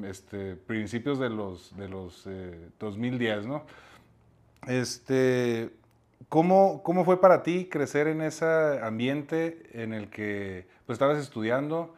este, 0.04 0.56
principios 0.56 1.18
de 1.18 1.28
los, 1.28 1.76
de 1.76 1.88
los 1.88 2.26
eh, 2.26 2.70
2010, 2.80 3.46
¿no? 3.46 3.66
Este, 4.66 5.70
¿cómo, 6.30 6.82
¿Cómo 6.82 7.04
fue 7.04 7.20
para 7.20 7.42
ti 7.42 7.68
crecer 7.70 8.06
en 8.08 8.22
ese 8.22 8.46
ambiente 8.82 9.68
en 9.74 9.92
el 9.92 10.08
que 10.08 10.66
pues 10.86 10.94
estabas 10.96 11.18
estudiando, 11.18 11.94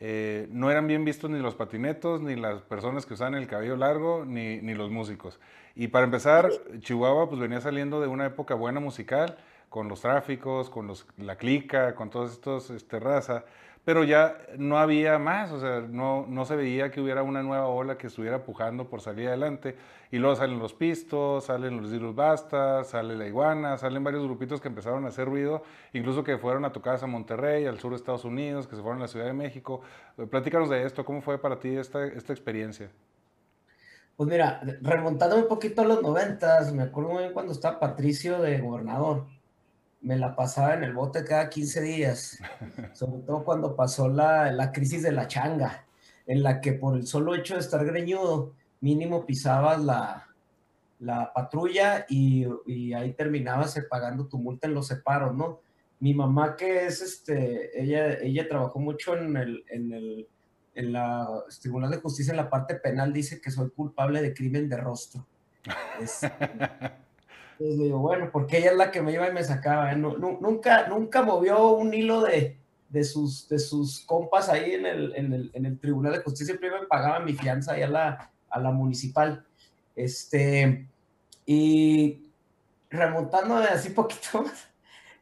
eh, 0.00 0.46
no 0.52 0.70
eran 0.70 0.86
bien 0.86 1.04
vistos 1.04 1.28
ni 1.28 1.40
los 1.40 1.56
patinetos, 1.56 2.20
ni 2.20 2.36
las 2.36 2.62
personas 2.62 3.04
que 3.04 3.14
usaban 3.14 3.34
el 3.34 3.48
cabello 3.48 3.76
largo, 3.76 4.24
ni, 4.24 4.60
ni, 4.60 4.74
los 4.74 4.90
músicos. 4.90 5.40
Y 5.74 5.88
para 5.88 6.04
empezar, 6.04 6.50
Chihuahua 6.80 7.28
pues 7.28 7.40
venía 7.40 7.60
saliendo 7.60 8.00
de 8.00 8.06
una 8.06 8.26
época 8.26 8.54
buena 8.54 8.78
musical, 8.78 9.36
con 9.68 9.88
los 9.88 10.00
tráficos, 10.00 10.70
con 10.70 10.86
los, 10.86 11.06
la 11.16 11.36
clica, 11.36 11.94
con 11.96 12.10
todos 12.10 12.32
estos 12.32 12.70
este, 12.70 13.00
raza, 13.00 13.44
pero 13.88 14.04
ya 14.04 14.36
no 14.58 14.76
había 14.76 15.18
más, 15.18 15.50
o 15.50 15.58
sea, 15.58 15.80
no, 15.80 16.26
no 16.28 16.44
se 16.44 16.54
veía 16.56 16.90
que 16.90 17.00
hubiera 17.00 17.22
una 17.22 17.42
nueva 17.42 17.68
ola 17.68 17.96
que 17.96 18.08
estuviera 18.08 18.44
pujando 18.44 18.90
por 18.90 19.00
salir 19.00 19.28
adelante. 19.28 19.76
Y 20.10 20.18
luego 20.18 20.36
salen 20.36 20.58
los 20.58 20.74
pistos, 20.74 21.46
salen 21.46 21.80
los 21.80 21.90
Dirus 21.90 22.14
Basta, 22.14 22.84
sale 22.84 23.16
la 23.16 23.26
iguana, 23.26 23.78
salen 23.78 24.04
varios 24.04 24.24
grupitos 24.24 24.60
que 24.60 24.68
empezaron 24.68 25.06
a 25.06 25.08
hacer 25.08 25.26
ruido, 25.26 25.62
incluso 25.94 26.22
que 26.22 26.36
fueron 26.36 26.66
a 26.66 26.72
tocar 26.74 27.02
a 27.02 27.06
Monterrey, 27.06 27.64
al 27.64 27.78
sur 27.78 27.92
de 27.92 27.96
Estados 27.96 28.26
Unidos, 28.26 28.66
que 28.66 28.76
se 28.76 28.82
fueron 28.82 28.98
a 28.98 29.04
la 29.04 29.08
Ciudad 29.08 29.24
de 29.24 29.32
México. 29.32 29.80
Platícanos 30.28 30.68
de 30.68 30.84
esto, 30.84 31.02
¿cómo 31.02 31.22
fue 31.22 31.40
para 31.40 31.58
ti 31.58 31.74
esta, 31.74 32.04
esta 32.04 32.34
experiencia? 32.34 32.90
Pues 34.16 34.28
mira, 34.28 34.60
remontando 34.82 35.36
un 35.36 35.48
poquito 35.48 35.80
a 35.80 35.86
los 35.86 36.02
noventas, 36.02 36.74
me 36.74 36.82
acuerdo 36.82 37.12
muy 37.12 37.22
bien 37.22 37.32
cuando 37.32 37.52
estaba 37.52 37.80
Patricio 37.80 38.38
de 38.42 38.60
gobernador 38.60 39.37
me 40.00 40.16
la 40.16 40.34
pasaba 40.36 40.74
en 40.74 40.84
el 40.84 40.92
bote 40.92 41.24
cada 41.24 41.48
15 41.48 41.80
días, 41.80 42.38
sobre 42.94 43.22
todo 43.22 43.44
cuando 43.44 43.76
pasó 43.76 44.08
la, 44.08 44.52
la, 44.52 44.72
crisis 44.72 45.02
de 45.02 45.12
la 45.12 45.26
changa, 45.26 45.86
en 46.26 46.42
la 46.42 46.60
que 46.60 46.72
por 46.72 46.96
el 46.96 47.06
solo 47.06 47.34
hecho 47.34 47.54
de 47.54 47.60
estar 47.60 47.84
greñudo, 47.84 48.54
mínimo 48.80 49.26
pisabas 49.26 49.82
la, 49.82 50.28
la 51.00 51.32
patrulla 51.32 52.06
y, 52.08 52.46
y 52.66 52.92
ahí 52.92 53.12
terminabas 53.14 53.78
pagando 53.90 54.26
tu 54.26 54.38
multa 54.38 54.68
en 54.68 54.74
los 54.74 54.86
separos, 54.86 55.34
¿no? 55.34 55.60
mi 56.00 56.14
mamá 56.14 56.56
que 56.56 56.86
es, 56.86 57.00
este, 57.00 57.80
ella, 57.80 58.14
ella 58.20 58.48
trabajó 58.48 58.78
mucho 58.78 59.16
en 59.16 59.36
el, 59.36 59.64
en 59.68 59.92
el, 59.92 60.28
en 60.74 60.92
la 60.92 61.28
Tribunal 61.60 61.90
de 61.90 61.98
Justicia 61.98 62.30
en 62.30 62.36
la 62.36 62.50
parte 62.50 62.76
penal, 62.76 63.12
dice 63.12 63.40
que 63.40 63.50
soy 63.50 63.70
culpable 63.70 64.22
de 64.22 64.34
crimen 64.34 64.68
de 64.68 64.76
rostro. 64.76 65.26
Este, 66.00 66.30
entonces 67.58 67.78
digo, 67.78 67.98
bueno, 67.98 68.30
porque 68.32 68.58
ella 68.58 68.70
es 68.70 68.76
la 68.76 68.92
que 68.92 69.02
me 69.02 69.12
iba 69.12 69.28
y 69.28 69.32
me 69.32 69.42
sacaba. 69.42 69.92
¿eh? 69.92 69.96
nunca, 69.96 70.86
nunca 70.86 71.22
movió 71.22 71.72
un 71.72 71.92
hilo 71.92 72.22
de, 72.22 72.56
de, 72.88 73.04
sus, 73.04 73.48
de 73.48 73.58
sus 73.58 74.00
compas 74.00 74.48
ahí 74.48 74.74
en 74.74 74.86
el, 74.86 75.12
en 75.16 75.32
el, 75.32 75.50
en 75.54 75.66
el 75.66 75.78
Tribunal 75.80 76.12
de 76.12 76.20
Justicia. 76.20 76.54
Siempre 76.54 76.70
me 76.70 76.86
pagaban 76.86 77.24
mi 77.24 77.34
fianza 77.34 77.72
ahí 77.72 77.82
a 77.82 77.88
la, 77.88 78.30
a 78.48 78.60
la 78.60 78.70
municipal. 78.70 79.44
Este, 79.96 80.86
y 81.44 82.22
remontándome 82.90 83.66
así 83.66 83.90
poquito 83.94 84.44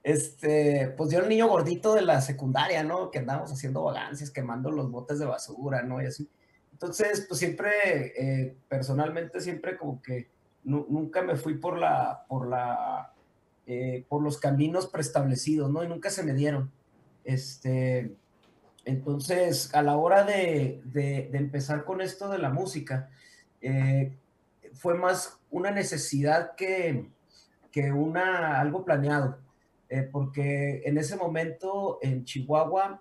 este, 0.07 0.95
pues 0.97 1.11
yo 1.11 1.19
el 1.19 1.29
niño 1.29 1.49
gordito 1.49 1.93
de 1.93 2.03
la 2.03 2.21
secundaria, 2.21 2.85
¿no? 2.85 3.11
Que 3.11 3.19
andábamos 3.19 3.51
haciendo 3.51 3.83
vagancias, 3.83 4.31
quemando 4.31 4.71
los 4.71 4.89
botes 4.89 5.19
de 5.19 5.27
basura, 5.27 5.83
¿no? 5.83 6.01
Y 6.01 6.07
así. 6.07 6.31
Entonces, 6.71 7.25
pues 7.27 7.41
siempre, 7.41 8.13
eh, 8.17 8.57
personalmente, 8.69 9.41
siempre 9.41 9.77
como 9.77 10.01
que 10.01 10.29
nunca 10.67 11.23
me 11.23 11.37
fui 11.37 11.55
por 11.55 11.79
la, 11.79 12.25
por 12.29 12.49
la, 12.49 13.13
eh, 13.67 14.05
por 14.09 14.23
los 14.23 14.39
caminos 14.39 14.87
preestablecidos, 14.87 15.71
¿no? 15.71 15.83
Y 15.83 15.89
nunca 15.89 16.11
se 16.11 16.23
me 16.23 16.35
dieron. 16.35 16.71
Este, 17.25 18.15
entonces, 18.85 19.75
a 19.75 19.83
la 19.83 19.97
hora 19.97 20.25
de, 20.25 20.83
de, 20.85 21.31
empezar 21.33 21.85
con 21.85 22.01
esto 22.01 22.29
de 22.29 22.39
la 22.39 22.51
música, 22.51 23.11
eh, 23.61 24.13
fue 24.75 24.95
más 24.95 25.41
una 25.51 25.71
necesidad 25.71 26.55
que, 26.55 27.11
que 27.73 27.93
una, 27.93 28.61
algo 28.61 28.85
planeado. 28.85 29.39
Eh, 29.89 30.03
porque 30.03 30.83
en 30.85 30.99
ese 30.99 31.17
momento 31.17 32.01
en 32.03 32.25
Chihuahua 32.25 33.01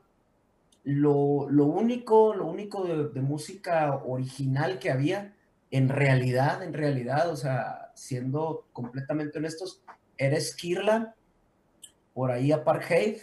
lo, 0.83 1.47
lo 1.49 1.65
único, 1.65 2.35
lo 2.35 2.45
único 2.45 2.83
de, 2.85 3.21
música 3.21 3.95
original 4.05 4.77
que 4.77 4.91
había, 4.91 5.34
en 5.75 5.89
realidad, 5.89 6.63
en 6.63 6.73
realidad, 6.73 7.29
o 7.29 7.35
sea, 7.35 7.91
siendo 7.95 8.65
completamente 8.71 9.39
honestos, 9.39 9.83
era 10.17 10.39
Skirla, 10.39 11.15
por 12.13 12.31
ahí 12.31 12.53
Apartheid, 12.53 13.17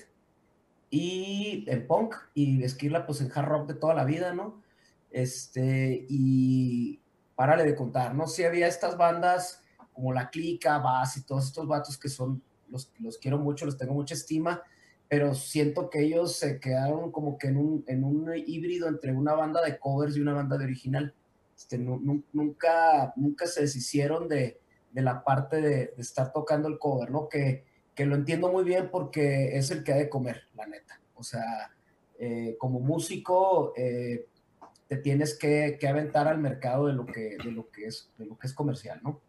y 0.91 1.65
en 1.67 1.87
punk, 1.87 2.15
y 2.35 2.69
Skirla 2.69 3.07
pues 3.07 3.23
en 3.23 3.33
hard 3.35 3.49
rock 3.49 3.69
de 3.69 3.75
toda 3.75 3.95
la 3.95 4.05
vida, 4.05 4.35
¿no? 4.35 4.63
Este, 5.11 6.05
y 6.11 7.01
párale 7.35 7.65
de 7.65 7.75
contar, 7.75 8.15
¿no? 8.15 8.27
Si 8.27 8.45
había 8.45 8.67
estas 8.67 8.99
bandas 8.99 9.65
como 9.95 10.13
La 10.13 10.29
Clica, 10.29 10.77
Bass 10.77 11.17
y 11.17 11.25
todos 11.25 11.47
estos 11.47 11.67
vatos 11.67 11.97
que 11.97 12.11
son 12.11 12.43
los, 12.69 12.93
quiero 13.19 13.39
mucho, 13.39 13.65
los 13.65 13.79
tengo 13.79 13.95
mucha 13.95 14.13
estima, 14.13 14.63
pero 15.09 15.35
siento 15.35 15.89
que 15.89 16.01
ellos 16.01 16.37
se 16.37 16.61
quedaron 16.61 17.13
como 17.13 17.39
que 17.39 17.47
en 17.47 17.57
un, 17.57 17.85
en 17.87 18.05
un 18.05 18.31
híbrido 18.47 18.89
entre 18.89 19.15
una 19.15 19.33
banda 19.33 19.63
de 19.63 19.79
covers 19.79 20.19
y 20.19 20.21
una 20.21 20.35
banda 20.35 20.59
de 20.59 20.65
original. 20.65 21.15
Este, 21.57 21.79
nunca, 21.79 23.13
nunca 23.17 23.47
se 23.47 23.63
deshicieron 23.63 24.29
de, 24.29 24.61
de 24.91 25.03
la 25.03 25.25
parte 25.25 25.61
de, 25.61 25.95
estar 25.99 26.33
tocando 26.33 26.69
el 26.69 26.79
cover, 26.79 27.11
¿no? 27.11 27.29
Que, 27.29 27.65
que, 27.95 28.07
lo 28.07 28.15
entiendo 28.15 28.51
muy 28.51 28.65
bien 28.65 28.91
porque 28.91 29.57
es 29.57 29.71
el 29.71 29.85
que 29.85 29.93
ha 29.93 29.97
de 29.97 30.09
comer, 30.09 30.43
la 30.55 30.67
neta. 30.67 31.01
O 31.15 31.23
sea, 31.23 31.73
eh, 32.19 32.57
como 32.59 32.81
músico 32.81 33.73
eh, 33.77 34.27
te 34.89 34.97
tienes 34.97 35.37
que, 35.39 35.77
que, 35.81 35.89
aventar 35.89 36.29
al 36.29 36.39
mercado 36.39 36.87
de 36.87 36.93
lo 36.93 37.07
que, 37.07 37.37
de 37.43 37.51
lo 37.51 37.71
que, 37.71 37.87
es, 37.87 38.11
de 38.19 38.27
lo 38.27 38.39
que 38.39 38.47
es 38.47 38.55
comercial, 38.55 39.01
¿no? 39.03 39.21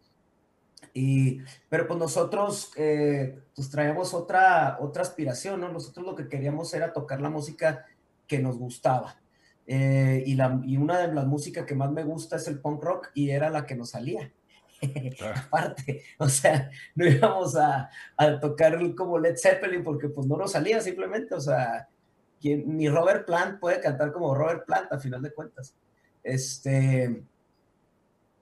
Y, 0.92 1.40
pero 1.68 1.88
pues 1.88 1.98
nosotros 1.98 2.70
eh, 2.76 3.40
pues 3.54 3.68
traemos 3.70 4.14
otra, 4.14 4.78
otra 4.80 5.02
aspiración, 5.02 5.60
¿no? 5.60 5.72
Nosotros 5.72 6.06
lo 6.06 6.14
que 6.14 6.28
queríamos 6.28 6.72
era 6.74 6.92
tocar 6.92 7.20
la 7.20 7.30
música 7.30 7.84
que 8.26 8.38
nos 8.38 8.58
gustaba. 8.58 9.20
Eh, 9.66 10.22
y, 10.26 10.34
la, 10.34 10.60
y 10.64 10.76
una 10.76 10.98
de 10.98 11.14
las 11.14 11.26
músicas 11.26 11.64
que 11.64 11.74
más 11.74 11.90
me 11.90 12.04
gusta 12.04 12.36
es 12.36 12.46
el 12.48 12.60
punk 12.60 12.82
rock 12.82 13.10
y 13.14 13.30
era 13.30 13.50
la 13.50 13.64
que 13.64 13.74
nos 13.74 13.90
salía. 13.90 14.32
Aparte, 15.46 16.02
o 16.18 16.28
sea, 16.28 16.70
no 16.94 17.06
íbamos 17.06 17.56
a, 17.56 17.88
a, 18.16 18.40
tocar 18.40 18.78
como 18.94 19.18
Led 19.18 19.36
Zeppelin 19.36 19.82
porque 19.82 20.08
pues 20.08 20.26
no 20.26 20.36
nos 20.36 20.52
salía 20.52 20.80
simplemente, 20.80 21.34
o 21.34 21.40
sea, 21.40 21.88
quien, 22.40 22.76
ni 22.76 22.88
Robert 22.88 23.24
Plant 23.24 23.58
puede 23.60 23.80
cantar 23.80 24.12
como 24.12 24.34
Robert 24.34 24.66
Plant 24.66 24.92
a 24.92 24.98
final 24.98 25.22
de 25.22 25.32
cuentas. 25.32 25.74
Este, 26.22 27.22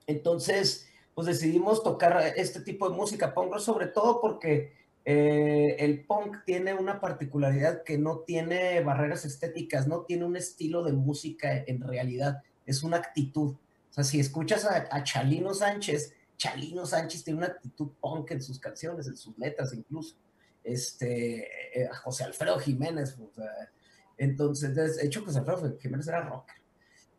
entonces, 0.07 0.89
pues 1.13 1.27
decidimos 1.27 1.83
tocar 1.83 2.33
este 2.35 2.61
tipo 2.61 2.89
de 2.89 2.95
música 2.95 3.33
punk 3.33 3.57
sobre 3.59 3.87
todo 3.87 4.19
porque 4.19 4.73
eh, 5.05 5.75
el 5.79 6.05
punk 6.05 6.43
tiene 6.45 6.73
una 6.73 7.01
particularidad 7.01 7.83
que 7.83 7.97
no 7.97 8.19
tiene 8.19 8.81
barreras 8.81 9.25
estéticas, 9.25 9.87
no 9.87 10.05
tiene 10.05 10.25
un 10.25 10.37
estilo 10.37 10.83
de 10.83 10.93
música 10.93 11.63
en 11.67 11.81
realidad, 11.81 12.41
es 12.65 12.83
una 12.83 12.97
actitud. 12.97 13.55
O 13.55 13.93
sea, 13.93 14.03
si 14.03 14.19
escuchas 14.19 14.65
a, 14.65 15.03
Chalino 15.03 15.53
Sánchez, 15.53 16.13
Chalino 16.37 16.85
Sánchez 16.85 17.23
tiene 17.23 17.39
una 17.39 17.47
actitud 17.47 17.91
punk 17.99 18.31
en 18.31 18.41
sus 18.41 18.59
canciones, 18.59 19.07
en 19.07 19.17
sus 19.17 19.37
letras 19.37 19.73
incluso. 19.73 20.15
Este, 20.63 21.81
eh, 21.81 21.89
José 22.03 22.23
Alfredo 22.23 22.57
Jiménez, 22.57 23.17
entonces, 24.17 24.75
de 24.75 25.05
hecho, 25.05 25.25
José 25.25 25.39
Alfredo 25.39 25.77
Jiménez 25.79 26.07
era 26.07 26.21
rocker. 26.21 26.55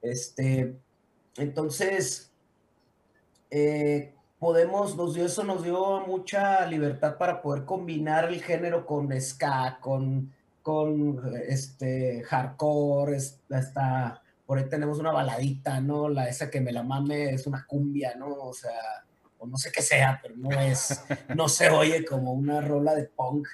Este, 0.01 0.77
entonces, 1.37 2.33
eh, 3.51 4.14
podemos, 4.45 4.95
nos 4.95 5.15
dio 5.15 5.25
eso, 5.25 5.43
nos 5.43 5.65
dio 5.65 6.01
mucha 6.01 6.67
libertad 6.67 7.17
para 7.17 7.41
poder 7.41 7.65
combinar 7.65 8.27
el 8.27 8.43
género 8.43 8.85
con 8.85 9.11
ska, 9.19 9.79
con, 9.81 10.35
con 10.61 11.35
este 11.49 12.23
hardcore, 12.25 13.17
hasta 13.17 14.23
por 14.45 14.59
ahí 14.59 14.69
tenemos 14.69 14.99
una 14.99 15.13
baladita, 15.13 15.81
¿no? 15.81 16.11
La 16.11 16.29
esa 16.29 16.51
que 16.51 16.61
me 16.61 16.73
la 16.73 16.83
mame 16.83 17.33
es 17.33 17.47
una 17.47 17.65
cumbia, 17.67 18.17
¿no? 18.17 18.35
O 18.35 18.53
sea, 18.53 19.07
o 19.39 19.47
no 19.47 19.57
sé 19.57 19.73
qué 19.73 19.81
sea, 19.81 20.21
pero 20.23 20.37
no 20.37 20.51
es, 20.51 21.03
no 21.35 21.49
se 21.49 21.71
oye 21.71 22.05
como 22.05 22.35
una 22.35 22.61
rola 22.61 22.95
de 22.95 23.05
punk, 23.05 23.49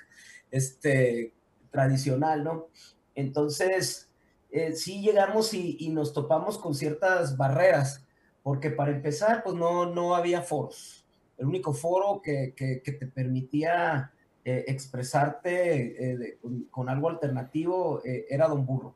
este, 0.50 1.32
tradicional, 1.70 2.42
¿no? 2.42 2.66
Entonces, 3.14 4.08
eh, 4.50 4.72
sí 4.74 5.02
llegamos 5.02 5.54
y, 5.54 5.76
y, 5.78 5.90
nos 5.90 6.12
topamos 6.12 6.58
con 6.58 6.74
ciertas 6.74 7.36
barreras 7.36 8.04
porque 8.42 8.70
para 8.70 8.90
empezar, 8.90 9.42
pues 9.42 9.56
no, 9.56 9.86
no 9.86 10.14
había 10.14 10.42
foros. 10.42 11.04
El 11.36 11.46
único 11.46 11.72
foro 11.72 12.20
que, 12.22 12.54
que, 12.54 12.80
te 12.92 13.06
permitía 13.06 14.12
eh, 14.44 14.64
expresarte 14.68 16.12
eh, 16.12 16.38
con, 16.70 16.88
algo 16.88 17.08
alternativo 17.08 18.02
eh, 18.04 18.26
era 18.28 18.48
Don 18.48 18.66
Burro. 18.66 18.94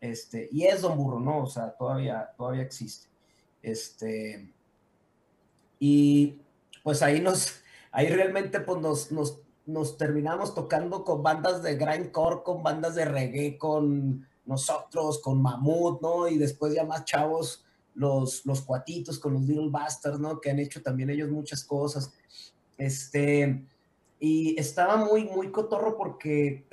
Este, 0.00 0.48
y 0.52 0.64
es 0.64 0.82
Don 0.82 0.96
Burro, 0.96 1.18
¿no? 1.18 1.42
O 1.42 1.46
sea, 1.46 1.70
todavía, 1.70 2.30
todavía 2.36 2.62
existe. 2.62 3.08
Este, 3.62 4.52
y 5.78 6.38
pues 6.82 7.02
ahí 7.02 7.20
nos, 7.20 7.60
ahí 7.90 8.08
realmente 8.08 8.60
pues 8.60 8.80
nos, 8.80 9.10
nos, 9.10 9.40
nos 9.66 9.96
terminamos 9.96 10.54
tocando 10.54 11.04
con 11.04 11.22
bandas 11.22 11.62
de 11.62 11.76
grindcore, 11.76 12.42
con 12.44 12.62
bandas 12.62 12.94
de 12.94 13.04
reggae, 13.04 13.56
con 13.56 14.28
nosotros, 14.44 15.20
con 15.20 15.40
Mamut, 15.40 16.02
¿no? 16.02 16.28
Y 16.28 16.38
después 16.38 16.74
ya 16.74 16.84
más 16.84 17.04
chavos 17.04 17.63
los, 17.94 18.44
los 18.44 18.62
cuatitos 18.62 19.18
con 19.18 19.34
los 19.34 19.42
Little 19.42 19.70
Bastards, 19.70 20.18
¿no? 20.18 20.40
Que 20.40 20.50
han 20.50 20.58
hecho 20.58 20.82
también 20.82 21.10
ellos 21.10 21.30
muchas 21.30 21.64
cosas. 21.64 22.12
Este, 22.76 23.64
y 24.18 24.58
estaba 24.58 24.96
muy, 24.96 25.24
muy 25.24 25.50
cotorro 25.50 25.96
porque 25.96 26.64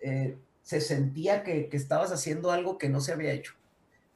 eh, 0.00 0.38
se 0.62 0.80
sentía 0.80 1.42
que, 1.42 1.68
que, 1.68 1.76
estabas 1.76 2.12
haciendo 2.12 2.50
algo 2.50 2.78
que 2.78 2.88
no 2.88 3.00
se 3.00 3.12
había 3.12 3.32
hecho. 3.32 3.54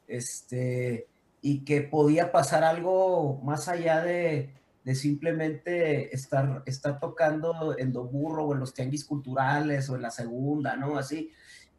Este, 0.07 1.07
y 1.40 1.64
que 1.64 1.83
podía 1.83 2.31
pasar 2.31 2.62
algo 2.62 3.40
más 3.42 3.69
allá 3.69 4.02
de, 4.02 4.54
de 4.85 4.95
simplemente 4.95 6.14
estar, 6.14 6.62
estar 6.66 7.00
tocando 7.00 7.76
en 7.76 7.92
Do 7.92 8.04
Burro 8.04 8.47
o 8.47 8.54
en 8.54 8.61
los 8.61 8.75
tianguis 8.75 9.04
culturales 9.04 9.88
o 9.90 9.97
en 9.97 10.02
la 10.02 10.11
segunda, 10.11 10.76
¿no? 10.76 10.97
Así. 10.99 11.31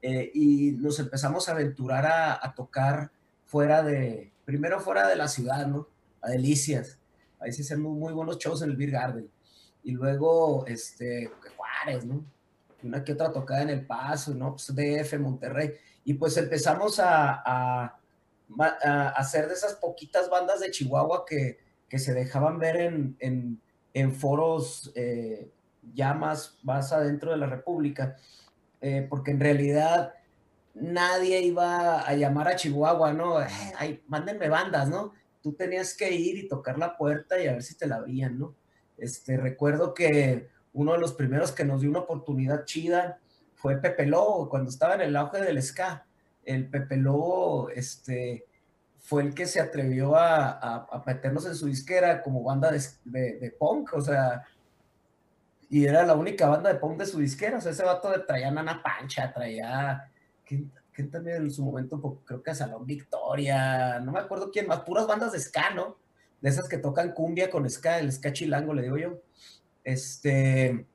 Eh, 0.01 0.31
y 0.33 0.71
nos 0.73 0.99
empezamos 0.99 1.47
a 1.47 1.53
aventurar 1.53 2.05
a 2.41 2.53
tocar 2.53 3.09
fuera 3.45 3.83
de, 3.83 4.32
primero 4.45 4.79
fuera 4.79 5.07
de 5.07 5.15
la 5.15 5.27
ciudad, 5.27 5.67
¿no? 5.67 5.87
A 6.21 6.29
Delicias. 6.29 6.99
Ahí 7.39 7.51
se 7.51 7.61
hacen 7.61 7.81
muy, 7.81 8.13
buenos 8.13 8.37
shows 8.37 8.61
en 8.61 8.71
el 8.71 8.77
Beer 8.77 8.91
Garden. 8.91 9.29
Y 9.83 9.91
luego, 9.91 10.65
este, 10.67 11.31
Juárez, 11.55 12.05
¿no? 12.05 12.23
Una 12.83 13.03
que 13.03 13.13
otra 13.13 13.31
tocada 13.31 13.61
en 13.61 13.69
El 13.69 13.85
Paso, 13.85 14.33
¿no? 14.33 14.55
Pues 14.55 14.73
DF, 14.73 15.19
Monterrey. 15.19 15.73
Y 16.05 16.13
pues 16.15 16.37
empezamos 16.37 16.99
a, 16.99 17.99
hacer 19.15 19.47
de 19.47 19.53
esas 19.53 19.75
poquitas 19.75 20.29
bandas 20.29 20.59
de 20.59 20.71
Chihuahua 20.71 21.25
que, 21.25 21.59
se 21.97 22.13
dejaban 22.13 22.57
ver 22.57 22.77
en 22.79 24.11
foros 24.13 24.91
eh, 24.95 25.51
ya 25.93 26.15
más, 26.15 26.57
más 26.63 26.91
adentro 26.91 27.31
de 27.31 27.37
la 27.37 27.45
República. 27.45 28.15
Eh, 28.85 29.07
porque 29.09 29.31
en 29.31 29.39
realidad 29.39 30.13
nadie 30.73 31.41
iba 31.41 32.01
a 32.01 32.13
llamar 32.13 32.47
a 32.47 32.55
Chihuahua, 32.55 33.13
¿no? 33.13 33.37
Ay, 33.77 34.03
mándenme 34.07 34.49
bandas, 34.49 34.89
¿no? 34.89 35.13
Tú 35.41 35.53
tenías 35.53 35.95
que 35.95 36.11
ir 36.11 36.37
y 36.37 36.47
tocar 36.47 36.77
la 36.77 36.97
puerta 36.97 37.41
y 37.41 37.47
a 37.47 37.53
ver 37.53 37.63
si 37.63 37.75
te 37.75 37.87
la 37.87 37.97
abrían, 37.97 38.39
¿no? 38.39 38.55
Este, 38.97 39.37
recuerdo 39.37 39.93
que 39.93 40.49
uno 40.73 40.93
de 40.93 40.99
los 40.99 41.13
primeros 41.13 41.51
que 41.51 41.65
nos 41.65 41.81
dio 41.81 41.89
una 41.89 41.99
oportunidad 41.99 42.65
chida 42.65 43.19
fue 43.55 43.77
Pepe 43.77 44.05
Lobo, 44.05 44.49
cuando 44.49 44.69
estaba 44.69 44.95
en 44.95 45.01
el 45.01 45.15
auge 45.15 45.39
del 45.39 45.61
ska. 45.61 46.05
El 46.43 46.69
Pepe 46.69 46.97
Lobo, 46.97 47.69
este, 47.69 48.45
fue 49.03 49.21
el 49.21 49.33
que 49.33 49.45
se 49.45 49.59
atrevió 49.59 50.15
a, 50.15 51.03
meternos 51.05 51.45
en 51.45 51.55
su 51.55 51.67
disquera 51.67 52.21
como 52.21 52.41
banda 52.41 52.71
de, 52.71 53.55
punk, 53.59 53.93
o 53.93 54.01
sea, 54.01 54.43
y 55.69 55.85
era 55.85 56.05
la 56.05 56.15
única 56.15 56.47
banda 56.47 56.71
de 56.71 56.79
punk 56.79 56.99
de 56.99 57.05
su 57.05 57.19
disquera, 57.19 57.57
o 57.57 57.61
sea, 57.61 57.71
ese 57.71 57.83
vato 57.83 58.09
traía 58.25 58.49
Nana 58.49 58.81
Pancha, 58.81 59.31
traía, 59.33 60.09
¿quién, 60.45 60.71
también 61.11 61.37
en 61.37 61.51
su 61.51 61.63
momento? 61.63 61.99
Pues, 61.99 62.15
creo 62.25 62.43
que 62.43 62.55
Salón 62.55 62.85
Victoria, 62.85 63.99
no 63.99 64.11
me 64.11 64.19
acuerdo 64.19 64.51
quién 64.51 64.67
más, 64.67 64.81
puras 64.81 65.07
bandas 65.07 65.31
de 65.31 65.39
ska, 65.39 65.71
¿no? 65.71 65.97
De 66.41 66.49
esas 66.49 66.67
que 66.67 66.77
tocan 66.77 67.13
cumbia 67.13 67.49
con 67.49 67.69
ska, 67.69 67.99
el 67.99 68.11
ska 68.11 68.33
chilango, 68.33 68.73
le 68.73 68.83
digo 68.83 68.97
yo. 68.97 69.21
Este, 69.83 70.85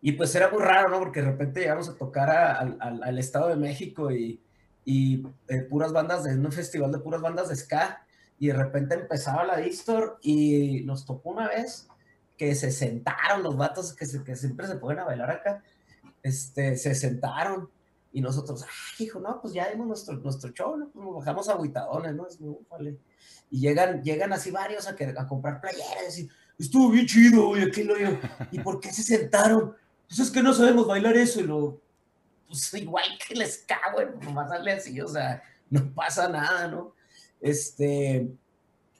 y 0.00 0.12
pues 0.12 0.34
era 0.34 0.50
muy 0.50 0.60
raro, 0.60 0.88
¿no? 0.88 0.98
Porque 0.98 1.20
de 1.20 1.30
repente 1.30 1.60
llegamos 1.60 1.88
a 1.88 1.94
tocar 1.94 2.30
al, 2.30 3.18
Estado 3.18 3.48
de 3.48 3.56
México 3.56 4.10
y, 4.10 4.40
y 4.84 5.26
eh, 5.48 5.62
puras 5.62 5.92
bandas 5.92 6.24
de 6.24 6.36
un 6.36 6.50
festival 6.50 6.90
de 6.90 6.98
puras 6.98 7.20
bandas 7.20 7.48
de 7.48 7.56
ska 7.56 8.04
y 8.38 8.48
de 8.48 8.54
repente 8.54 8.96
empezaba 8.96 9.44
la 9.44 9.58
Distor 9.58 10.18
y 10.20 10.82
nos 10.84 11.06
tocó 11.06 11.30
una 11.30 11.46
vez 11.48 11.86
que 12.36 12.56
se 12.56 12.72
sentaron 12.72 13.44
los 13.44 13.56
vatos 13.56 13.94
que, 13.94 14.04
que 14.24 14.34
siempre 14.34 14.66
se 14.66 14.74
pueden 14.74 14.98
a 14.98 15.04
bailar 15.04 15.30
acá, 15.30 15.62
este, 16.24 16.76
se 16.76 16.96
sentaron 16.96 17.70
y 18.12 18.20
nosotros, 18.20 18.62
ay, 18.62 19.06
hijo, 19.06 19.20
no, 19.20 19.40
pues 19.40 19.54
ya 19.54 19.70
dimos 19.70 19.86
nuestro, 19.86 20.14
nuestro 20.16 20.50
show, 20.50 20.76
¿no? 20.76 20.90
Pues 20.90 21.04
nos 21.04 21.14
bajamos 21.16 21.48
aguitadones, 21.48 22.14
¿no? 22.14 22.26
Es 22.26 22.40
muy, 22.40 22.56
vale. 22.70 22.98
Y 23.50 23.60
llegan, 23.60 24.02
llegan 24.02 24.32
así 24.32 24.50
varios 24.50 24.86
a, 24.86 24.94
que, 24.94 25.14
a 25.16 25.26
comprar 25.26 25.60
playeras 25.60 26.18
y 26.18 26.28
estuvo 26.58 26.90
bien 26.90 27.06
chido, 27.06 27.56
y 27.56 27.62
aquí 27.62 27.82
lo 27.84 27.98
yo, 27.98 28.18
¿y 28.50 28.60
por 28.60 28.80
qué 28.80 28.92
se 28.92 29.02
sentaron? 29.02 29.74
Pues 30.08 30.20
es 30.20 30.30
que 30.30 30.42
no 30.42 30.52
sabemos 30.52 30.86
bailar 30.86 31.16
eso 31.16 31.40
y 31.40 31.44
lo, 31.44 31.80
pues 32.52 32.74
igual 32.74 33.04
que 33.26 33.34
les 33.34 33.64
cago 33.66 34.00
en 34.00 34.34
pasarle 34.34 34.72
así, 34.72 35.00
o 35.00 35.08
sea, 35.08 35.42
no 35.70 35.92
pasa 35.94 36.28
nada, 36.28 36.68
¿no? 36.68 36.94
Este, 37.40 38.30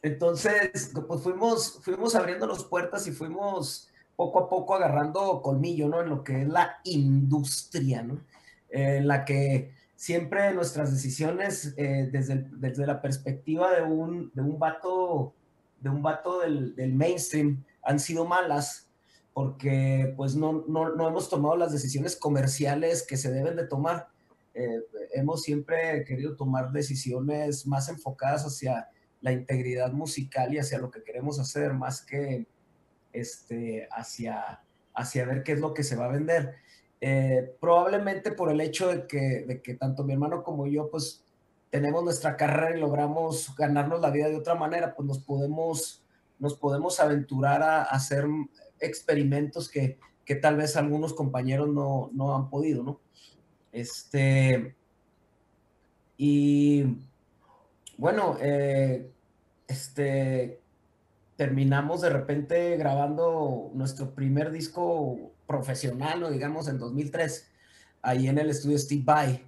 entonces, 0.01 0.91
pues 1.07 1.21
fuimos, 1.21 1.79
fuimos 1.83 2.15
abriendo 2.15 2.47
las 2.47 2.65
puertas 2.65 3.07
y 3.07 3.13
fuimos 3.13 3.91
poco 4.17 4.41
a 4.41 4.49
poco 4.49 4.75
agarrando 4.75 5.43
colmillo, 5.43 5.89
¿no? 5.89 6.01
En 6.01 6.09
lo 6.09 6.25
que 6.25 6.43
es 6.43 6.49
la 6.49 6.81
industria, 6.85 8.03
¿no? 8.03 8.23
En 8.73 9.07
la 9.07 9.25
que 9.25 9.73
siempre 9.95 10.53
nuestras 10.53 10.91
decisiones, 10.91 11.75
eh, 11.77 12.09
desde, 12.11 12.45
desde 12.51 12.87
la 12.87 13.01
perspectiva 13.01 13.73
de 13.73 13.83
un, 13.83 14.33
de 14.35 14.43
un 14.43 14.59
vato, 14.59 15.35
de 15.81 15.91
un 15.91 16.03
vato 16.03 16.41
del, 16.41 16.75
del 16.75 16.93
mainstream, 16.93 17.63
han 17.83 18.01
sido 18.01 18.25
malas, 18.25 18.89
porque 19.33 20.13
pues 20.17 20.35
no, 20.35 20.65
no, 20.67 20.95
no, 20.95 21.09
hemos 21.09 21.29
tomado 21.29 21.57
las 21.57 21.73
decisiones 21.73 22.17
comerciales 22.17 23.07
que 23.07 23.17
se 23.17 23.31
deben 23.31 23.57
de 23.57 23.67
tomar. 23.67 24.09
Eh, 24.55 24.81
hemos 25.15 25.43
siempre 25.43 26.05
querido 26.05 26.37
tomar 26.37 26.73
decisiones 26.73 27.67
más 27.67 27.89
enfocadas 27.89 28.45
hacia 28.45 28.89
la 29.21 29.33
integridad 29.33 29.93
musical 29.93 30.53
y 30.53 30.59
hacia 30.59 30.79
lo 30.79 30.91
que 30.91 31.05
queremos 31.05 31.39
hacer, 31.39 31.75
más 31.75 32.03
que 32.03 32.47
este, 33.13 33.89
hacia, 33.93 34.63
hacia 34.95 35.25
ver 35.27 35.43
qué 35.43 35.53
es 35.53 35.61
lo 35.61 35.75
que 35.75 35.85
se 35.85 35.97
va 35.97 36.07
a 36.07 36.13
vender. 36.13 36.57
Eh, 37.05 37.57
probablemente 37.59 38.31
por 38.31 38.49
el 38.49 38.61
hecho 38.61 38.87
de 38.87 39.09
que, 39.09 39.45
de 39.45 39.61
que 39.61 39.75
tanto 39.75 40.05
mi 40.05 40.13
hermano 40.13 40.45
como 40.45 40.69
yo, 40.69 40.89
pues 40.89 41.25
tenemos 41.69 42.05
nuestra 42.05 42.37
carrera 42.37 42.77
y 42.77 42.81
logramos 42.81 43.57
ganarnos 43.57 44.01
la 44.01 44.11
vida 44.11 44.29
de 44.29 44.37
otra 44.37 44.55
manera, 44.55 44.95
pues 44.95 45.09
nos 45.09 45.19
podemos, 45.19 46.05
nos 46.39 46.55
podemos 46.55 47.01
aventurar 47.01 47.61
a, 47.65 47.83
hacer 47.83 48.25
experimentos 48.79 49.69
que, 49.69 49.99
que 50.25 50.37
tal 50.37 50.57
vez 50.57 50.77
algunos 50.77 51.13
compañeros 51.13 51.69
no, 51.71 52.09
no, 52.13 52.37
han 52.37 52.49
podido, 52.49 52.85
¿no? 52.85 53.01
Este, 53.73 54.77
y 56.17 56.85
bueno, 57.99 58.37
eh, 58.41 59.11
este, 59.67 60.61
terminamos 61.35 62.01
de 62.03 62.11
repente 62.11 62.77
grabando 62.77 63.73
nuestro 63.75 64.15
primer 64.15 64.53
disco 64.53 65.32
profesional, 65.47 66.33
digamos, 66.33 66.69
en 66.69 66.79
2003, 66.79 67.49
ahí 68.03 68.29
en 68.29 68.39
el 68.39 68.51
estudio 68.51 68.79
Steve 68.79 69.03
Vai, 69.05 69.45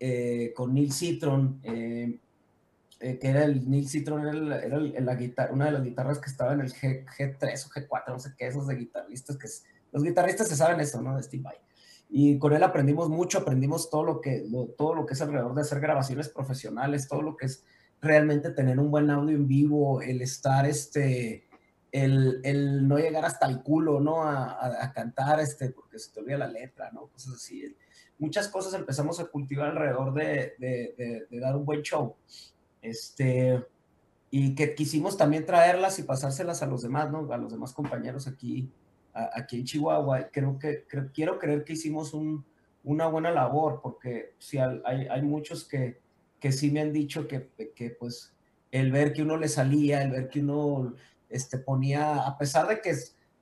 eh, 0.00 0.52
con 0.54 0.74
Neil 0.74 0.92
Citron, 0.92 1.60
eh, 1.62 2.18
eh, 3.00 3.18
que 3.18 3.28
era 3.28 3.44
el 3.44 3.68
Neil 3.68 3.88
Citron, 3.88 4.26
era, 4.26 4.78
la 4.78 5.14
guitarra, 5.14 5.52
una 5.52 5.66
de 5.66 5.72
las 5.72 5.82
guitarras 5.82 6.18
que 6.18 6.30
estaba 6.30 6.52
en 6.52 6.60
el 6.60 6.72
G, 6.72 7.36
3 7.38 7.66
o 7.66 7.70
G4, 7.70 8.02
no 8.08 8.18
sé 8.18 8.34
qué, 8.36 8.46
esos 8.46 8.66
de 8.66 8.76
guitarristas, 8.76 9.36
que 9.36 9.48
los 9.92 10.02
guitarristas 10.02 10.48
se 10.48 10.56
saben 10.56 10.80
eso, 10.80 11.00
¿no? 11.00 11.16
De 11.16 11.22
Steve 11.22 11.42
Vai. 11.42 11.56
Y 12.08 12.38
con 12.38 12.52
él 12.52 12.62
aprendimos 12.62 13.08
mucho, 13.08 13.38
aprendimos 13.38 13.90
todo 13.90 14.04
lo, 14.04 14.20
que, 14.20 14.44
todo 14.76 14.94
lo 14.94 15.06
que 15.06 15.14
es 15.14 15.22
alrededor 15.22 15.54
de 15.54 15.62
hacer 15.62 15.80
grabaciones 15.80 16.28
profesionales, 16.28 17.08
todo 17.08 17.22
lo 17.22 17.36
que 17.36 17.46
es 17.46 17.64
realmente 18.00 18.50
tener 18.50 18.78
un 18.78 18.90
buen 18.90 19.10
audio 19.10 19.36
en 19.36 19.48
vivo, 19.48 20.02
el 20.02 20.20
estar, 20.22 20.66
este, 20.66 21.43
el, 21.94 22.40
el 22.42 22.88
no 22.88 22.98
llegar 22.98 23.24
hasta 23.24 23.46
el 23.46 23.62
culo, 23.62 24.00
¿no? 24.00 24.24
A, 24.24 24.82
a, 24.82 24.92
cantar, 24.92 25.38
este, 25.38 25.70
porque 25.70 26.00
se 26.00 26.12
te 26.12 26.18
olvida 26.18 26.38
la 26.38 26.48
letra, 26.48 26.90
¿no? 26.90 27.06
Cosas 27.06 27.34
así. 27.34 27.72
Muchas 28.18 28.48
cosas 28.48 28.74
empezamos 28.74 29.20
a 29.20 29.26
cultivar 29.26 29.68
alrededor 29.68 30.12
de, 30.12 30.54
de, 30.58 31.38
dar 31.38 31.54
un 31.54 31.64
buen 31.64 31.82
show. 31.82 32.16
Este, 32.82 33.64
y 34.28 34.56
que 34.56 34.74
quisimos 34.74 35.16
también 35.16 35.46
traerlas 35.46 36.00
y 36.00 36.02
pasárselas 36.02 36.64
a 36.64 36.66
los 36.66 36.82
demás, 36.82 37.12
¿no? 37.12 37.32
A 37.32 37.36
los 37.36 37.52
demás 37.52 37.72
compañeros 37.72 38.26
aquí, 38.26 38.68
aquí 39.12 39.58
en 39.58 39.64
Chihuahua. 39.64 40.30
Creo 40.32 40.58
que, 40.58 40.86
quiero 41.14 41.38
creer 41.38 41.62
que 41.62 41.74
hicimos 41.74 42.12
un, 42.12 42.44
una 42.82 43.06
buena 43.06 43.30
labor, 43.30 43.78
porque 43.80 44.34
sí, 44.40 44.58
hay, 44.58 45.06
hay 45.08 45.22
muchos 45.22 45.64
que, 45.64 46.00
que 46.40 46.50
sí 46.50 46.72
me 46.72 46.80
han 46.80 46.92
dicho 46.92 47.28
que, 47.28 47.50
que, 47.76 47.90
pues, 47.90 48.34
el 48.72 48.90
ver 48.90 49.12
que 49.12 49.22
uno 49.22 49.36
le 49.36 49.46
salía, 49.46 50.02
el 50.02 50.10
ver 50.10 50.28
que 50.28 50.40
uno 50.40 50.94
este, 51.28 51.58
ponía, 51.58 52.26
a 52.26 52.36
pesar 52.38 52.68
de 52.68 52.80
que 52.80 52.94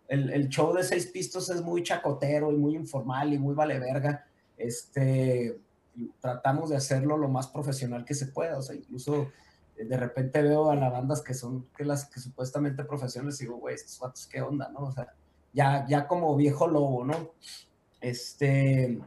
el, 0.08 0.30
el 0.30 0.48
show 0.48 0.72
de 0.74 0.82
seis 0.82 1.06
pistos 1.06 1.50
es 1.50 1.62
muy 1.62 1.82
chacotero 1.82 2.52
y 2.52 2.56
muy 2.56 2.74
informal 2.74 3.32
y 3.32 3.38
muy 3.38 3.54
vale 3.54 3.78
verga, 3.78 4.26
este, 4.56 5.58
tratamos 6.20 6.70
de 6.70 6.76
hacerlo 6.76 7.16
lo 7.16 7.28
más 7.28 7.48
profesional 7.48 8.04
que 8.04 8.14
se 8.14 8.26
pueda, 8.26 8.58
o 8.58 8.62
sea, 8.62 8.76
incluso 8.76 9.30
eh, 9.76 9.84
de 9.84 9.96
repente 9.96 10.42
veo 10.42 10.70
a 10.70 10.76
las 10.76 10.92
bandas 10.92 11.22
que 11.22 11.34
son 11.34 11.66
que 11.76 11.84
las 11.84 12.06
que 12.06 12.20
supuestamente 12.20 12.84
profesionales 12.84 13.40
y 13.40 13.44
digo, 13.44 13.58
güey, 13.58 13.74
estos 13.74 13.98
vatos, 13.98 14.26
¿qué 14.26 14.40
onda, 14.40 14.70
no? 14.70 14.80
O 14.80 14.92
sea, 14.92 15.12
ya, 15.52 15.86
ya 15.88 16.06
como 16.06 16.36
viejo 16.36 16.66
lobo, 16.66 17.04
¿no? 17.04 17.30
Este, 18.00 19.00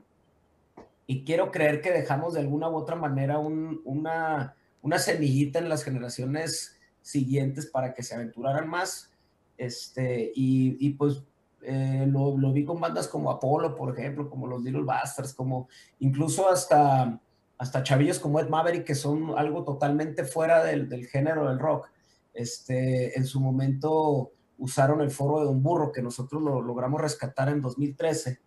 y 1.07 1.23
quiero 1.23 1.51
creer 1.51 1.81
que 1.81 1.91
dejamos 1.91 2.33
de 2.33 2.41
alguna 2.41 2.69
u 2.69 2.75
otra 2.75 2.95
manera 2.95 3.39
una, 3.39 4.55
una 4.81 4.99
semillita 4.99 5.59
en 5.59 5.69
las 5.69 5.83
generaciones 5.83 6.74
siguientes 7.05 7.67
para 7.67 7.93
que 7.93 8.01
se 8.01 8.15
aventuraran 8.15 8.67
más, 8.67 9.11
este, 9.57 10.31
y, 10.35 10.75
y 10.85 10.89
pues 10.93 11.21
eh, 11.61 12.05
lo, 12.07 12.35
lo, 12.35 12.51
vi 12.51 12.65
con 12.65 12.81
bandas 12.81 13.07
como 13.07 13.29
Apolo, 13.29 13.75
por 13.75 13.97
ejemplo, 13.97 14.27
como 14.27 14.47
los 14.47 14.63
Little 14.63 14.83
Bastards, 14.83 15.35
como 15.35 15.69
incluso 15.99 16.49
hasta, 16.49 17.21
hasta 17.59 17.83
chavillos 17.83 18.17
como 18.17 18.39
Ed 18.39 18.49
Maverick, 18.49 18.85
que 18.85 18.95
son 18.95 19.37
algo 19.37 19.63
totalmente 19.63 20.23
fuera 20.25 20.63
del, 20.63 20.89
del 20.89 21.05
género 21.05 21.47
del 21.47 21.59
rock. 21.59 21.89
Este, 22.33 23.15
en 23.17 23.25
su 23.25 23.39
momento 23.39 24.31
usaron 24.57 25.01
el 25.01 25.11
foro 25.11 25.39
de 25.39 25.45
Don 25.45 25.61
Burro, 25.61 25.91
que 25.91 26.01
nosotros 26.01 26.41
lo 26.41 26.59
logramos 26.59 26.99
rescatar 26.99 27.49
en 27.49 27.61
2013, 27.61 28.39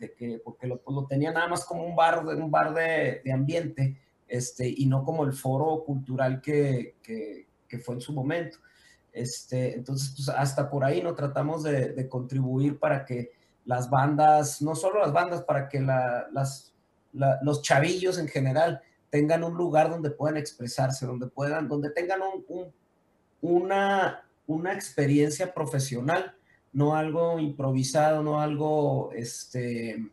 de 0.00 0.12
que, 0.12 0.40
porque 0.44 0.66
lo, 0.66 0.80
pues 0.82 0.94
lo 0.94 1.06
tenía 1.06 1.30
nada 1.30 1.46
más 1.46 1.64
como 1.64 1.84
un 1.84 1.94
bar, 1.94 2.26
un 2.26 2.50
bar 2.50 2.74
de, 2.74 3.22
de 3.24 3.32
ambiente, 3.32 3.96
este, 4.26 4.68
y 4.68 4.86
no 4.86 5.04
como 5.04 5.22
el 5.24 5.32
foro 5.32 5.84
cultural 5.84 6.40
que, 6.40 6.96
que, 7.00 7.51
que 7.72 7.78
fue 7.78 7.94
en 7.94 8.02
su 8.02 8.12
momento. 8.12 8.58
Este, 9.14 9.74
entonces, 9.74 10.12
pues 10.14 10.28
hasta 10.28 10.68
por 10.68 10.84
ahí 10.84 11.02
no 11.02 11.14
tratamos 11.14 11.62
de, 11.62 12.06
contribuir 12.10 12.78
para 12.78 13.06
que 13.06 13.32
las 13.64 13.88
bandas, 13.88 14.60
no 14.60 14.74
solo 14.74 15.00
las 15.00 15.12
bandas, 15.14 15.42
para 15.42 15.70
que 15.70 15.80
las, 15.80 16.74
los 17.14 17.62
chavillos 17.62 18.18
en 18.18 18.28
general 18.28 18.82
tengan 19.08 19.42
un 19.42 19.56
lugar 19.56 19.88
donde 19.88 20.10
puedan 20.10 20.36
expresarse, 20.36 21.06
donde 21.06 21.28
puedan, 21.28 21.66
donde 21.66 21.88
tengan 21.90 22.20
un, 22.20 22.74
una, 23.40 24.28
una 24.46 24.74
experiencia 24.74 25.54
profesional, 25.54 26.34
no 26.74 26.94
algo 26.94 27.38
improvisado, 27.38 28.22
no 28.22 28.40
algo, 28.40 29.12
este, 29.14 30.10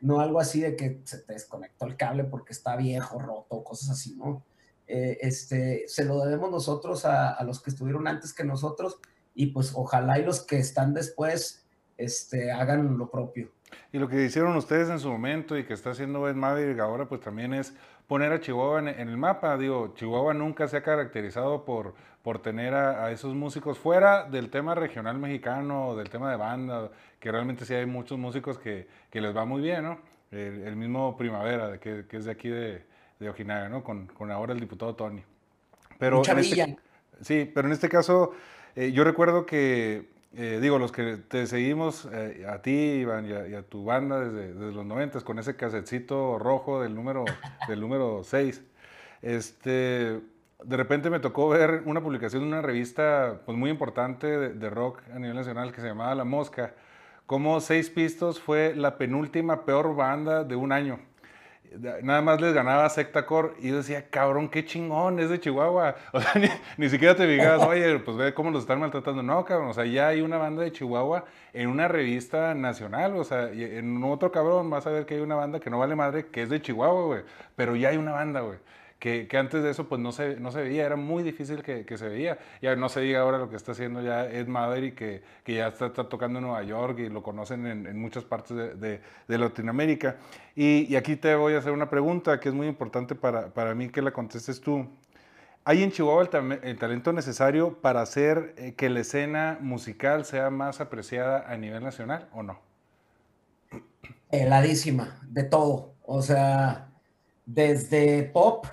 no 0.00 0.20
algo 0.20 0.40
así 0.40 0.60
de 0.60 0.74
que 0.74 1.00
se 1.04 1.18
te 1.18 1.34
desconectó 1.34 1.86
el 1.86 1.96
cable 1.96 2.24
porque 2.24 2.52
está 2.52 2.74
viejo, 2.74 3.20
roto, 3.20 3.62
cosas 3.62 3.90
así, 3.90 4.16
¿no? 4.16 4.42
Eh, 4.86 5.18
este, 5.20 5.84
se 5.88 6.04
lo 6.04 6.24
debemos 6.24 6.50
nosotros 6.50 7.04
a, 7.04 7.42
los 7.44 7.60
que 7.60 7.70
estuvieron 7.70 8.06
antes 8.06 8.32
que 8.32 8.44
nosotros 8.44 9.00
y 9.34 9.46
pues 9.46 9.72
ojalá 9.74 10.18
y 10.18 10.24
los 10.24 10.40
que 10.40 10.58
están 10.58 10.94
después 10.94 11.66
este, 11.96 12.52
hagan 12.52 12.96
lo 12.96 13.10
propio. 13.10 13.50
Y 13.92 13.98
lo 13.98 14.08
que 14.08 14.24
hicieron 14.24 14.56
ustedes 14.56 14.88
en 14.88 15.00
su 15.00 15.10
momento 15.10 15.58
y 15.58 15.64
que 15.64 15.74
está 15.74 15.90
haciendo 15.90 16.22
Ben 16.22 16.38
Maverick 16.38 16.78
ahora, 16.78 17.08
pues 17.08 17.20
también 17.20 17.52
es 17.52 17.74
poner 18.06 18.32
a 18.32 18.40
Chihuahua 18.40 18.78
en, 18.78 19.08
el 19.08 19.16
mapa. 19.16 19.56
Digo, 19.56 19.92
Chihuahua 19.96 20.34
nunca 20.34 20.68
se 20.68 20.76
ha 20.76 20.82
caracterizado 20.82 21.64
por, 21.64 21.94
por 22.22 22.40
tener 22.40 22.74
a, 22.74 23.10
esos 23.10 23.34
músicos 23.34 23.78
fuera 23.78 24.24
del 24.24 24.50
tema 24.50 24.76
regional 24.76 25.18
mexicano, 25.18 25.96
del 25.96 26.08
tema 26.08 26.30
de 26.30 26.36
banda, 26.36 26.90
que 27.18 27.32
realmente 27.32 27.64
sí 27.64 27.74
hay 27.74 27.86
muchos 27.86 28.18
músicos 28.18 28.58
que, 28.58 28.86
que 29.10 29.20
les 29.20 29.36
va 29.36 29.44
muy 29.44 29.62
bien, 29.62 29.82
¿no? 29.82 29.98
el, 30.30 30.76
mismo 30.76 31.16
Primavera, 31.16 31.78
que, 31.78 32.04
que, 32.08 32.16
es 32.16 32.24
de 32.24 32.30
aquí 32.30 32.48
de, 32.48 32.84
de 33.18 33.28
Ojinaga, 33.28 33.68
¿no? 33.68 33.82
Con, 33.82 34.06
con, 34.06 34.30
ahora 34.30 34.52
el 34.52 34.60
diputado 34.60 34.94
Tony. 34.94 35.22
Pero 35.98 36.22
en 36.26 36.38
este, 36.38 36.76
sí, 37.22 37.50
pero 37.54 37.68
en 37.68 37.72
este 37.72 37.88
caso, 37.88 38.32
eh, 38.74 38.92
yo 38.92 39.04
recuerdo 39.04 39.46
que, 39.46 40.08
eh, 40.34 40.58
digo, 40.60 40.78
los 40.78 40.92
que 40.92 41.16
te 41.16 41.46
seguimos, 41.46 42.08
eh, 42.12 42.46
a 42.48 42.60
ti, 42.60 42.70
Iván, 42.70 43.26
y 43.26 43.54
a, 43.54 43.62
tu 43.62 43.84
banda 43.84 44.20
desde, 44.20 44.52
desde 44.52 44.72
los 44.72 44.84
90 44.84 45.20
con 45.22 45.38
ese 45.38 45.56
casetcito 45.56 46.38
rojo 46.38 46.82
del 46.82 46.94
número, 46.94 47.24
del 47.68 47.80
número 47.80 48.22
6, 48.22 48.62
este 49.22 50.20
de 50.64 50.76
repente 50.76 51.10
me 51.10 51.20
tocó 51.20 51.48
ver 51.48 51.82
una 51.84 52.02
publicación 52.02 52.42
de 52.42 52.48
una 52.48 52.62
revista 52.62 53.40
pues, 53.44 53.56
muy 53.56 53.70
importante 53.70 54.26
de, 54.26 54.70
rock 54.70 55.00
a 55.14 55.18
nivel 55.18 55.36
nacional 55.36 55.72
que 55.72 55.80
se 55.80 55.86
llamaba 55.86 56.14
La 56.14 56.24
Mosca, 56.24 56.74
como 57.26 57.60
Seis 57.60 57.90
Pistos 57.90 58.40
fue 58.40 58.74
la 58.74 58.98
penúltima 58.98 59.64
peor 59.64 59.94
banda 59.96 60.44
de 60.44 60.56
un 60.56 60.72
año. 60.72 61.00
Nada 62.02 62.22
más 62.22 62.40
les 62.40 62.54
ganaba 62.54 62.88
Sectacore 62.88 63.54
y 63.60 63.68
yo 63.68 63.76
decía, 63.78 64.08
cabrón, 64.08 64.48
qué 64.48 64.64
chingón, 64.64 65.18
es 65.18 65.30
de 65.30 65.40
Chihuahua. 65.40 65.96
O 66.12 66.20
sea, 66.20 66.32
ni, 66.76 66.88
siquiera 66.88 67.14
te 67.14 67.26
digas, 67.26 67.62
oye, 67.66 67.98
pues 67.98 68.16
ve 68.16 68.34
cómo 68.34 68.50
los 68.50 68.62
están 68.62 68.80
maltratando. 68.80 69.22
No, 69.22 69.44
cabrón, 69.44 69.68
o 69.68 69.74
sea, 69.74 69.84
ya 69.84 70.08
hay 70.08 70.20
una 70.20 70.38
banda 70.38 70.62
de 70.62 70.72
Chihuahua 70.72 71.24
en 71.52 71.68
una 71.68 71.88
revista 71.88 72.54
nacional, 72.54 73.16
o 73.16 73.24
sea, 73.24 73.50
en 73.50 74.02
otro 74.04 74.30
cabrón 74.30 74.68
vas 74.70 74.86
a 74.86 74.90
ver 74.90 75.06
que 75.06 75.14
hay 75.14 75.20
una 75.20 75.34
banda 75.34 75.60
que 75.60 75.70
no 75.70 75.78
vale 75.78 75.96
madre, 75.96 76.26
que 76.26 76.42
es 76.42 76.48
de 76.50 76.60
Chihuahua, 76.60 77.04
güey. 77.06 77.22
Pero 77.56 77.76
ya 77.76 77.90
hay 77.90 77.96
una 77.96 78.12
banda, 78.12 78.40
güey 78.40 78.58
que, 78.98 79.28
antes 79.36 79.62
de 79.62 79.70
eso 79.70 79.88
pues 79.88 80.00
no 80.00 80.10
se, 80.10 80.40
no 80.40 80.50
se 80.50 80.62
veía, 80.62 80.86
era 80.86 80.96
muy 80.96 81.22
difícil 81.22 81.62
que, 81.62 81.84
que, 81.84 81.98
se 81.98 82.08
veía. 82.08 82.38
Ya 82.62 82.74
no 82.76 82.88
se 82.88 83.00
diga 83.00 83.20
ahora 83.20 83.38
lo 83.38 83.50
que 83.50 83.56
está 83.56 83.72
haciendo 83.72 84.02
ya 84.02 84.26
Ed 84.26 84.46
Maverick, 84.46 84.94
que, 84.94 85.22
que 85.44 85.54
ya 85.54 85.68
está, 85.68 85.92
tocando 85.92 86.38
en 86.38 86.46
Nueva 86.46 86.62
York 86.62 86.98
y 87.00 87.08
lo 87.08 87.22
conocen 87.22 87.66
en, 87.66 87.86
en 87.86 87.98
muchas 87.98 88.24
partes 88.24 88.56
de, 88.80 89.00
de, 89.28 89.38
Latinoamérica. 89.38 90.16
Y, 90.54 90.86
y, 90.88 90.96
aquí 90.96 91.16
te 91.16 91.34
voy 91.34 91.54
a 91.54 91.58
hacer 91.58 91.72
una 91.72 91.90
pregunta 91.90 92.40
que 92.40 92.48
es 92.48 92.54
muy 92.54 92.66
importante 92.66 93.14
para, 93.14 93.48
para 93.48 93.74
mí 93.74 93.90
que 93.90 94.00
la 94.00 94.12
contestes 94.12 94.60
tú. 94.60 94.88
¿Hay 95.68 95.82
en 95.82 95.90
Chihuahua 95.90 96.28
el, 96.62 96.78
talento 96.78 97.12
necesario 97.12 97.80
para 97.80 98.00
hacer 98.00 98.54
eh, 98.56 98.74
que 98.74 98.88
la 98.88 99.00
escena 99.00 99.58
musical 99.60 100.24
sea 100.24 100.48
más 100.48 100.80
apreciada 100.80 101.44
a 101.52 101.56
nivel 101.56 101.82
nacional 101.82 102.28
o 102.32 102.44
no? 102.44 102.60
Heladísima, 104.30 105.18
de 105.26 105.42
todo. 105.42 105.94
O 106.04 106.22
sea, 106.22 106.88
desde 107.46 108.22
pop 108.22 108.66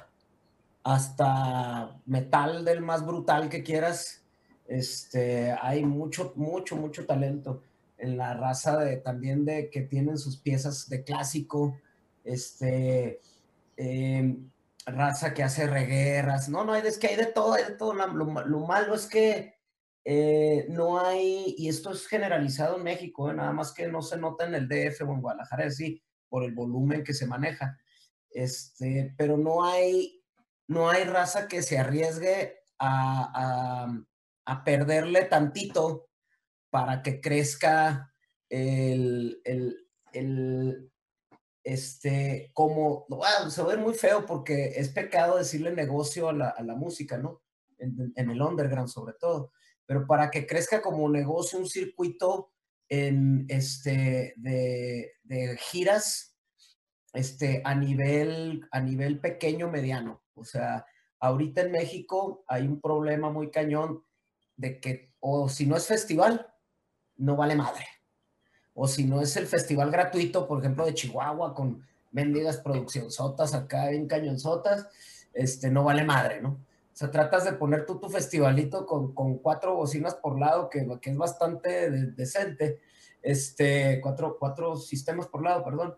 hasta 0.84 2.00
metal 2.06 2.66
del 2.66 2.82
más 2.82 3.06
brutal 3.06 3.50
que 3.50 3.64
quieras. 3.64 4.24
Este, 4.68 5.52
hay 5.62 5.84
mucho, 5.84 6.34
mucho, 6.36 6.76
mucho 6.76 7.06
talento 7.06 7.62
en 7.98 8.18
la 8.18 8.34
raza 8.34 8.78
de 8.78 8.98
también 8.98 9.46
de 9.46 9.70
que 9.70 9.82
tienen 9.82 10.18
sus 10.18 10.38
piezas 10.38 10.90
de 10.90 11.04
clásico, 11.04 11.78
este, 12.24 13.22
em, 13.78 14.50
raza 14.86 15.34
que 15.34 15.44
hace 15.44 15.68
reguerras. 15.68 16.50
No, 16.50 16.66
no, 16.66 16.76
es 16.76 16.98
que 16.98 17.08
hay 17.08 17.16
de 17.16 17.28
todo, 17.28 17.54
hay 17.54 17.64
de 17.64 17.76
todo. 17.76 17.94
Lo, 17.94 18.26
malo 18.60 18.96
es 18.96 19.08
que 19.08 19.56
eh, 20.06 20.66
no 20.70 21.00
hay, 21.00 21.56
y 21.58 21.70
esto 21.70 21.92
es 21.92 22.08
generalizado 22.08 22.78
en 22.78 22.84
México, 22.84 23.32
eh, 23.32 23.34
nada 23.34 23.54
más 23.54 23.74
que 23.74 23.88
no 23.88 24.02
se 24.02 24.18
nota 24.18 24.46
en 24.46 24.56
el 24.56 24.68
DF 24.68 25.02
o 25.02 25.14
en 25.14 25.22
Guadalajara, 25.22 25.72
sí, 25.72 26.02
por 26.28 26.44
el 26.44 26.54
volumen 26.54 27.04
que 27.04 27.14
se 27.14 27.26
maneja. 27.26 27.80
Este, 28.30 29.14
pero 29.18 29.38
no 29.38 29.64
hay 29.64 30.23
no 30.68 30.90
hay 30.90 31.04
raza 31.04 31.48
que 31.48 31.62
se 31.62 31.78
arriesgue 31.78 32.60
a, 32.80 33.92
perderle 34.66 35.26
tantito 35.26 36.10
para 36.70 37.02
que 37.02 37.22
crezca 37.22 38.14
el, 38.50 39.42
este, 41.64 42.52
como, 42.54 43.08
se 43.50 43.62
a 43.62 43.66
ver 43.66 43.80
muy 43.80 43.94
feo 43.94 44.26
porque 44.26 44.74
es 44.76 44.90
pecado 44.90 45.38
decirle 45.38 45.72
negocio 45.72 46.30
a 46.30 46.34
la, 46.34 46.76
música, 46.76 47.18
¿no? 47.18 47.42
En, 47.78 48.14
el 48.16 48.42
underground 48.42 48.90
sobre 48.90 49.14
todo, 49.14 49.52
pero 49.86 50.06
para 50.08 50.30
que 50.30 50.46
crezca 50.46 50.82
como 50.82 51.10
negocio 51.10 51.60
un 51.60 51.68
circuito 51.68 52.52
en, 52.90 53.46
este, 53.50 54.34
de, 54.38 55.14
de 55.24 55.58
giras 55.58 56.34
este, 57.14 57.62
a, 57.64 57.76
nivel, 57.76 58.68
a 58.72 58.80
nivel 58.80 59.20
pequeño, 59.20 59.70
mediano. 59.70 60.23
O 60.36 60.44
sea, 60.44 60.86
ahorita 61.20 61.62
en 61.62 61.72
México 61.72 62.44
hay 62.48 62.68
un 62.68 62.82
problema 62.82 63.30
muy 63.30 63.50
cañón 63.52 64.04
de 64.56 64.80
que, 64.80 65.14
o 65.20 65.50
si 65.50 65.66
no 65.66 65.76
es 65.76 65.88
festival, 65.88 66.54
no 67.18 67.36
vale 67.36 67.56
madre. 67.56 67.86
O 68.74 68.88
si 68.88 69.06
no 69.06 69.22
es 69.22 69.36
el 69.38 69.48
festival 69.48 69.92
gratuito, 69.92 70.48
por 70.48 70.60
ejemplo, 70.60 70.86
de 70.86 70.94
Chihuahua, 70.94 71.54
con 71.54 71.86
mendigas 72.12 72.58
produccionzotas 72.58 73.54
acá 73.54 73.92
en 73.92 74.08
cañonzotas, 74.08 74.88
este, 75.34 75.70
no 75.70 75.84
vale 75.84 76.04
madre, 76.04 76.42
¿no? 76.42 76.50
O 76.50 76.96
sea, 76.96 77.10
tratas 77.10 77.44
de 77.44 77.54
poner 77.54 77.86
tú 77.86 78.00
tu 78.00 78.10
festivalito 78.10 78.86
con, 78.86 79.16
con 79.16 79.40
cuatro 79.40 79.76
bocinas 79.76 80.14
por 80.16 80.40
lado, 80.40 80.70
que, 80.70 80.88
que 81.02 81.10
es 81.10 81.18
bastante 81.18 81.90
decente, 81.90 82.82
este, 83.22 84.00
cuatro, 84.02 84.38
cuatro 84.40 84.76
sistemas 84.76 85.28
por 85.28 85.44
lado, 85.44 85.64
perdón, 85.64 85.96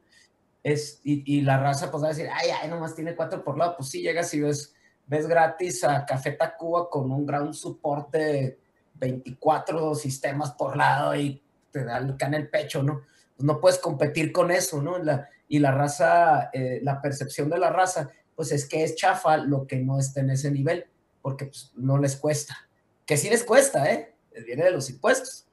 es, 0.65 0.99
y, 1.04 1.41
la 1.41 1.60
raza 1.60 1.91
pues 1.91 2.01
va 2.01 2.08
a 2.08 2.10
decir, 2.10 2.28
ay, 2.34 2.49
ay, 2.60 2.67
nomás 2.67 2.95
tiene 2.95 3.15
cuatro 3.15 3.43
por 3.43 3.56
lado. 3.56 3.75
Pues 3.78 3.89
sí, 3.89 4.01
llegas 4.01 4.34
y 4.34 4.41
ves, 4.41 4.73
ves 5.06 5.28
gratis 5.28 5.84
a 5.84 6.04
Café 6.08 6.32
Tacuba 6.32 6.89
con 6.89 7.12
un 7.12 7.23
ground 7.23 7.54
support 7.54 8.12
de 8.12 8.58
24 8.95 9.93
sistemas 9.93 10.54
por 10.54 10.75
lado 10.75 11.15
y 11.15 11.39
te 11.69 11.86
da 11.86 11.99
el 11.99 12.15
el 12.19 12.49
pecho, 12.49 12.82
¿no? 12.82 13.04
Pues 13.38 13.45
no 13.45 13.62
puedes 13.62 13.78
competir 13.78 14.32
con 14.32 14.49
eso, 14.49 14.82
¿no? 14.82 14.97
La, 14.97 15.30
y 15.47 15.60
la 15.60 15.71
raza, 15.71 16.49
eh, 16.51 16.80
la 16.82 16.99
percepción 16.99 17.47
de 17.51 17.60
la 17.60 17.69
raza, 17.69 18.10
pues 18.36 18.51
es 18.51 18.67
que 18.67 18.84
es 18.84 18.95
chafa 18.95 19.38
lo 19.38 19.67
que 19.67 19.78
no 19.78 19.99
está 19.99 20.21
en 20.21 20.32
ese 20.32 20.49
nivel, 20.49 20.88
porque 21.21 21.45
pues, 21.45 21.73
no 21.75 21.99
les 21.99 22.15
cuesta. 22.15 22.58
Que 23.06 23.17
sí 23.17 23.30
les 23.30 23.43
cuesta, 23.43 23.91
¿eh? 23.91 24.15
Viene 24.43 24.63
de 24.63 24.71
los 24.71 24.89
impuestos. 24.89 25.45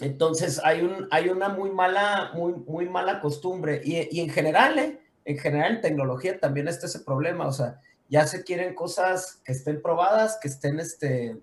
Entonces 0.00 0.60
hay, 0.64 0.82
un, 0.82 1.08
hay 1.10 1.28
una 1.28 1.48
muy 1.48 1.70
mala, 1.70 2.30
muy, 2.34 2.54
muy 2.54 2.88
mala 2.88 3.20
costumbre 3.20 3.80
y, 3.84 4.08
y 4.10 4.20
en 4.20 4.30
general, 4.30 4.78
¿eh? 4.78 5.00
en 5.24 5.38
general 5.38 5.76
en 5.76 5.80
tecnología 5.80 6.38
también 6.40 6.68
está 6.68 6.86
ese 6.86 7.00
problema, 7.00 7.46
o 7.46 7.52
sea, 7.52 7.80
ya 8.08 8.26
se 8.26 8.42
quieren 8.42 8.74
cosas 8.74 9.40
que 9.44 9.52
estén 9.52 9.80
probadas, 9.80 10.38
que 10.40 10.48
estén, 10.48 10.80
este, 10.80 11.36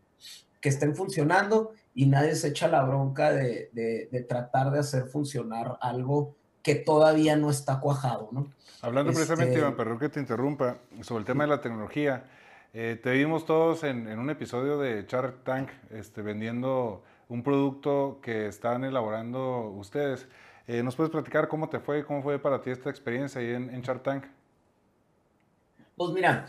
que 0.60 0.70
estén 0.70 0.96
funcionando 0.96 1.74
y 1.94 2.08
nadie 2.08 2.36
se 2.36 2.50
echa 2.50 2.68
la 2.68 2.84
bronca 2.84 3.32
de, 3.32 3.70
de, 3.74 4.22
tratar 4.28 4.72
de 4.72 4.80
hacer 4.80 5.06
funcionar 5.06 5.78
algo 5.82 6.36
que 6.62 6.76
todavía 6.76 7.38
no 7.38 7.50
está 7.50 7.80
cuajado, 7.80 8.30
¿no? 8.32 8.52
Hablando 8.82 9.14
precisamente, 9.14 9.54
este 9.54 9.60
Iván, 9.60 9.76
perdón 9.76 9.98
que 9.98 10.10
te 10.10 10.20
interrumpa, 10.20 10.78
sobre 11.02 11.22
el 11.22 11.26
tema 11.26 11.46
de 11.46 11.50
la 11.50 11.62
tecnología, 11.62 12.26
eh, 12.74 13.00
te 13.02 13.12
vimos 13.12 13.46
todos 13.46 13.84
en, 13.84 14.08
en, 14.08 14.20
un 14.20 14.30
episodio 14.30 14.78
de 14.78 15.06
Shark 15.08 15.44
Tank 15.44 15.70
este, 15.90 16.22
vendiendo 16.22 17.04
un 17.30 17.44
producto 17.44 18.20
que 18.22 18.48
están 18.48 18.84
elaborando 18.84 19.72
ustedes. 19.72 20.28
Eh, 20.68 20.84
¿Nos 20.84 20.96
puedes 20.96 21.12
platicar 21.12 21.48
cómo 21.48 21.70
te 21.70 21.80
fue, 21.80 22.06
cómo 22.06 22.22
fue 22.22 22.40
para 22.40 22.62
ti 22.62 22.70
esta 22.72 22.90
experiencia 22.90 23.42
ahí 23.42 23.52
en, 23.52 23.70
en 23.70 23.82
Shark 23.82 24.04
Tank? 24.04 24.26
Pues 25.96 26.12
mira, 26.12 26.46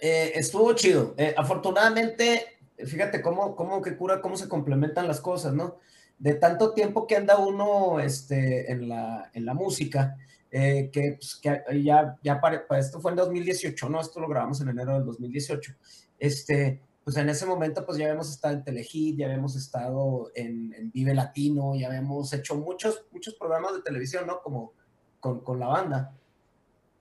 eh, 0.00 0.32
estuvo 0.34 0.72
chido. 0.74 1.14
Eh, 1.16 1.34
afortunadamente, 1.36 2.58
fíjate 2.78 3.20
cómo, 3.20 3.56
cómo 3.56 3.82
que 3.82 3.96
cura, 3.96 4.20
cómo 4.20 4.36
se 4.36 4.48
complementan 4.48 5.08
las 5.08 5.20
cosas, 5.20 5.54
¿no? 5.54 5.78
De 6.18 6.34
tanto 6.34 6.72
tiempo 6.72 7.06
que 7.06 7.16
anda 7.16 7.38
uno 7.38 8.00
este, 8.00 8.70
en, 8.70 8.88
la, 8.88 9.30
en 9.34 9.44
la 9.44 9.54
música, 9.54 10.16
que, 10.50 11.18
pues, 11.18 11.36
que, 11.36 11.82
ya, 11.82 12.16
ya 12.22 12.40
para, 12.40 12.64
esto 12.78 13.00
fue 13.00 13.10
en 13.10 13.18
2018, 13.18 13.90
¿no? 13.90 14.00
Esto 14.00 14.20
lo 14.20 14.28
grabamos 14.28 14.60
en 14.62 14.70
enero 14.70 14.94
del 14.94 15.04
2018. 15.04 15.74
Este, 16.18 16.80
pues 17.06 17.16
en 17.18 17.28
ese 17.28 17.46
momento 17.46 17.86
pues 17.86 17.98
ya 17.98 18.06
habíamos 18.06 18.28
estado 18.32 18.54
en 18.54 18.64
Telehit, 18.64 19.16
ya 19.16 19.26
habíamos 19.26 19.54
estado 19.54 20.32
en, 20.34 20.90
Vive 20.92 21.14
Latino, 21.14 21.76
ya 21.76 21.86
habíamos 21.86 22.32
hecho 22.32 22.56
muchos, 22.56 23.06
muchos 23.12 23.34
programas 23.34 23.74
de 23.74 23.82
televisión, 23.82 24.26
¿no? 24.26 24.40
Como 24.42 24.72
con, 25.20 25.38
con 25.44 25.60
la 25.60 25.68
banda. 25.68 26.12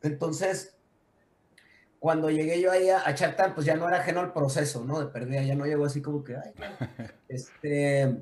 Entonces, 0.03 0.77
cuando 1.97 2.29
llegué 2.29 2.61
yo 2.61 2.71
ahí 2.71 2.87
a, 2.91 2.99
a 2.99 3.55
pues 3.55 3.65
ya 3.65 3.75
no 3.77 3.87
era 3.87 3.97
ajeno 3.97 4.19
al 4.19 4.31
proceso, 4.31 4.85
¿no? 4.85 4.99
De 4.99 5.07
perder, 5.07 5.43
ya 5.43 5.55
no 5.55 5.65
llegó 5.65 5.85
así 5.85 6.03
como 6.03 6.23
que, 6.23 6.35
ay, 6.35 6.53
este, 7.27 8.15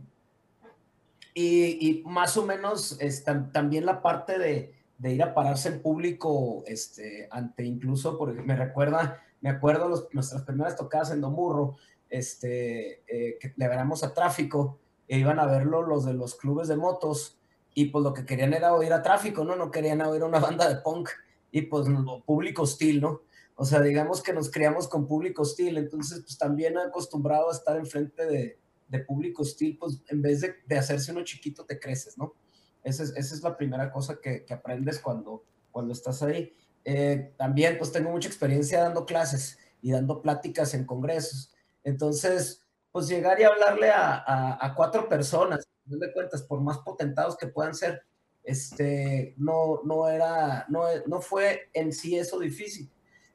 y, 1.33 1.89
y, 1.89 2.03
más 2.05 2.37
o 2.37 2.45
menos 2.45 2.95
es, 3.01 3.25
también 3.25 3.85
la 3.85 4.01
parte 4.01 4.39
de, 4.39 4.73
de, 4.99 5.13
ir 5.13 5.21
a 5.21 5.33
pararse 5.33 5.67
en 5.67 5.81
público, 5.81 6.63
este, 6.65 7.27
ante 7.29 7.65
incluso, 7.65 8.17
porque 8.17 8.41
me 8.41 8.55
recuerda 8.55 9.21
me 9.43 9.49
acuerdo 9.49 9.89
los, 9.89 10.07
nuestras 10.13 10.43
primeras 10.43 10.77
tocadas 10.77 11.11
en 11.11 11.19
Domurro, 11.19 11.75
este, 12.09 13.03
eh, 13.07 13.37
que 13.39 13.53
le 13.57 13.67
veramos 13.67 14.01
a 14.03 14.13
tráfico, 14.13 14.79
e 15.05 15.19
iban 15.19 15.37
a 15.37 15.45
verlo 15.45 15.81
los 15.81 16.05
de 16.05 16.13
los 16.13 16.35
clubes 16.35 16.69
de 16.69 16.77
motos, 16.77 17.37
y 17.73 17.87
pues 17.87 18.03
lo 18.05 18.13
que 18.13 18.25
querían 18.25 18.53
era 18.53 18.73
oír 18.73 18.93
a 18.93 19.01
tráfico, 19.01 19.43
¿no? 19.43 19.57
No 19.57 19.69
querían 19.69 20.01
oír 20.01 20.23
una 20.23 20.39
banda 20.39 20.69
de 20.69 20.77
punk, 20.77 21.09
y 21.51 21.63
pues 21.63 21.87
público 22.25 22.61
hostil, 22.61 23.01
¿no? 23.01 23.21
O 23.55 23.65
sea, 23.65 23.81
digamos 23.81 24.23
que 24.23 24.31
nos 24.31 24.49
criamos 24.49 24.87
con 24.87 25.07
público 25.07 25.41
hostil, 25.41 25.77
entonces 25.77 26.21
pues 26.21 26.37
también 26.37 26.77
acostumbrado 26.77 27.49
a 27.49 27.53
estar 27.53 27.75
enfrente 27.75 28.25
de, 28.25 28.57
de 28.87 28.99
público 28.99 29.41
hostil, 29.41 29.77
pues 29.77 30.01
en 30.07 30.21
vez 30.21 30.39
de, 30.39 30.55
de, 30.65 30.77
hacerse 30.77 31.11
uno 31.11 31.25
chiquito 31.25 31.65
te 31.65 31.81
creces, 31.81 32.17
¿no? 32.17 32.33
Esa 32.81 33.03
es, 33.03 33.09
esa 33.17 33.35
es 33.35 33.43
la 33.43 33.57
primera 33.57 33.91
cosa 33.91 34.19
que, 34.21 34.45
que, 34.45 34.53
aprendes 34.53 34.99
cuando, 34.99 35.43
cuando 35.69 35.91
estás 35.91 36.23
ahí. 36.23 36.55
Eh, 36.85 37.33
también 37.37 37.77
pues 37.77 37.91
tengo 37.91 38.09
mucha 38.09 38.27
experiencia 38.27 38.81
dando 38.81 39.05
clases 39.05 39.57
y 39.81 39.91
dando 39.91 40.21
pláticas 40.21 40.73
en 40.73 40.85
congresos. 40.85 41.53
Entonces, 41.83 42.61
pues 42.91 43.07
llegar 43.07 43.39
y 43.39 43.43
hablarle 43.43 43.89
a, 43.89 44.15
a, 44.15 44.65
a 44.65 44.75
cuatro 44.75 45.09
personas, 45.09 45.67
no 45.85 45.97
de 45.97 46.13
cuentas, 46.13 46.43
por 46.43 46.61
más 46.61 46.77
potentados 46.79 47.37
que 47.37 47.47
puedan 47.47 47.75
ser, 47.75 48.03
este, 48.43 49.33
no, 49.37 49.81
no 49.83 50.07
era, 50.09 50.65
no, 50.69 50.83
no 51.07 51.21
fue 51.21 51.69
en 51.73 51.93
sí 51.93 52.17
eso 52.17 52.39
difícil. 52.39 52.89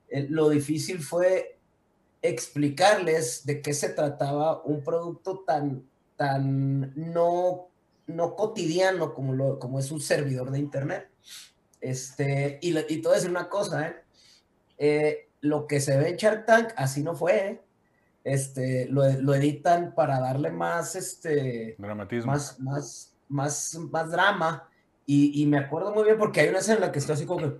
Eh, 0.08 0.26
lo 0.28 0.48
difícil 0.50 1.00
fue 1.00 1.58
explicarles 2.20 3.46
de 3.46 3.62
qué 3.62 3.72
se 3.72 3.90
trataba 3.90 4.62
un 4.64 4.82
producto 4.82 5.44
tan, 5.46 5.88
tan 6.16 6.92
no, 6.96 7.68
no 8.06 8.36
cotidiano 8.36 9.14
como, 9.14 9.34
lo, 9.34 9.58
como 9.58 9.78
es 9.78 9.90
un 9.90 10.00
servidor 10.00 10.50
de 10.50 10.58
Internet. 10.58 11.08
Este, 11.80 12.58
y, 12.62 12.76
y 12.76 12.82
te 12.82 13.02
voy 13.02 13.12
a 13.12 13.14
decir 13.14 13.30
una 13.30 13.48
cosa, 13.48 13.88
¿eh? 13.88 13.96
Eh, 14.78 15.28
lo 15.40 15.66
que 15.66 15.80
se 15.80 15.96
ve 15.96 16.10
en 16.10 16.16
Shark 16.16 16.46
Tank, 16.46 16.68
así 16.76 17.02
no 17.02 17.14
fue, 17.14 17.36
¿eh? 17.36 17.62
Este, 18.24 18.86
lo, 18.90 19.08
lo, 19.20 19.34
editan 19.34 19.94
para 19.94 20.20
darle 20.20 20.50
más, 20.50 20.96
este, 20.96 21.76
dramatismo, 21.78 22.32
más, 22.32 22.58
más, 22.60 23.14
más, 23.28 23.74
más 23.90 24.10
drama. 24.10 24.68
Y, 25.06 25.42
y, 25.42 25.46
me 25.46 25.58
acuerdo 25.58 25.94
muy 25.94 26.04
bien 26.04 26.18
porque 26.18 26.40
hay 26.40 26.48
una 26.48 26.58
escena 26.58 26.76
en 26.76 26.80
la 26.82 26.92
que 26.92 26.98
estoy 26.98 27.14
así 27.14 27.24
como 27.24 27.40
que, 27.40 27.56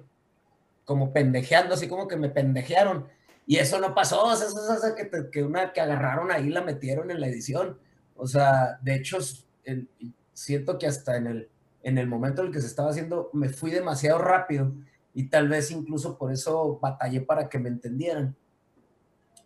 como 0.85 1.13
pendejeando, 1.13 1.75
así 1.75 1.89
como 1.89 2.07
que 2.07 2.17
me 2.17 2.29
pendejearon. 2.29 3.07
Y 3.47 3.57
eso 3.57 3.81
no 3.81 3.95
pasó, 3.95 4.25
o 4.25 4.37
sea, 4.37 4.49
eso 4.49 4.87
es 4.87 4.95
que, 4.95 5.31
que, 5.31 5.43
una 5.43 5.73
que 5.73 5.81
agarraron 5.81 6.31
ahí 6.31 6.51
la 6.51 6.61
metieron 6.61 7.11
en 7.11 7.21
la 7.21 7.29
edición. 7.29 7.79
O 8.15 8.27
sea, 8.27 8.79
de 8.83 8.97
hecho, 8.97 9.19
el, 9.65 9.89
siento 10.35 10.79
que 10.79 10.87
hasta 10.87 11.17
en 11.17 11.27
el, 11.27 11.49
en 11.83 11.99
el 11.99 12.07
momento 12.07 12.43
en 12.43 12.49
el 12.49 12.53
que 12.53 12.61
se 12.61 12.67
estaba 12.67 12.91
haciendo, 12.91 13.31
me 13.33 13.49
fui 13.49 13.71
demasiado 13.71 14.19
rápido 14.19 14.73
y 15.15 15.29
tal 15.29 15.49
vez 15.49 15.71
incluso 15.71 16.19
por 16.19 16.33
eso 16.33 16.79
batallé 16.81 17.21
para 17.21 17.49
que 17.49 17.59
me 17.59 17.69
entendieran. 17.69 18.37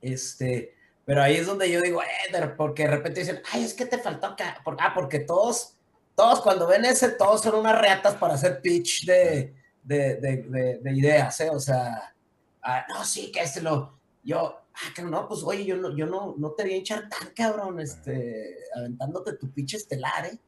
Este, 0.01 0.75
pero 1.05 1.23
ahí 1.23 1.37
es 1.37 1.47
donde 1.47 1.71
yo 1.71 1.81
digo, 1.81 2.03
eh, 2.03 2.55
porque 2.57 2.85
de 2.85 2.91
repente 2.91 3.21
dicen, 3.21 3.41
ay, 3.53 3.65
es 3.65 3.75
que 3.75 3.87
te 3.87 3.99
faltó. 3.99 4.37
Ah, 4.39 4.93
porque 4.95 5.21
todos, 5.21 5.77
todos 6.15 6.41
cuando 6.41 6.67
ven 6.67 6.85
ese, 6.85 7.11
todos 7.11 7.43
son 7.43 7.55
unas 7.57 7.81
reatas 7.81 8.15
para 8.17 8.35
hacer 8.35 8.61
pitch 8.61 9.07
de, 9.07 9.55
de, 9.83 10.17
de, 10.17 10.81
de 10.83 10.93
ideas, 10.93 11.41
¿eh? 11.41 11.51
O 11.51 11.61
sea, 11.61 12.15
ah, 12.63 12.87
no, 12.89 13.05
sí, 13.05 13.33
que 13.33 13.41
este 13.41 13.61
lo, 13.61 13.99
yo, 14.23 14.57
ah, 14.75 14.93
que 14.95 15.03
no, 15.03 15.27
pues 15.29 15.43
oye, 15.43 15.65
yo 15.65 15.77
no, 15.77 15.97
yo 15.97 16.07
no, 16.07 16.35
no 16.37 16.53
te 16.53 16.63
voy 16.65 16.75
a 16.75 16.77
echar 16.77 17.09
tan 17.09 17.31
cabrón, 17.35 17.81
este, 17.81 18.59
aventándote 18.77 19.35
tu 19.35 19.51
pitch 19.51 19.75
estelar, 19.75 20.27
¿eh? 20.27 20.39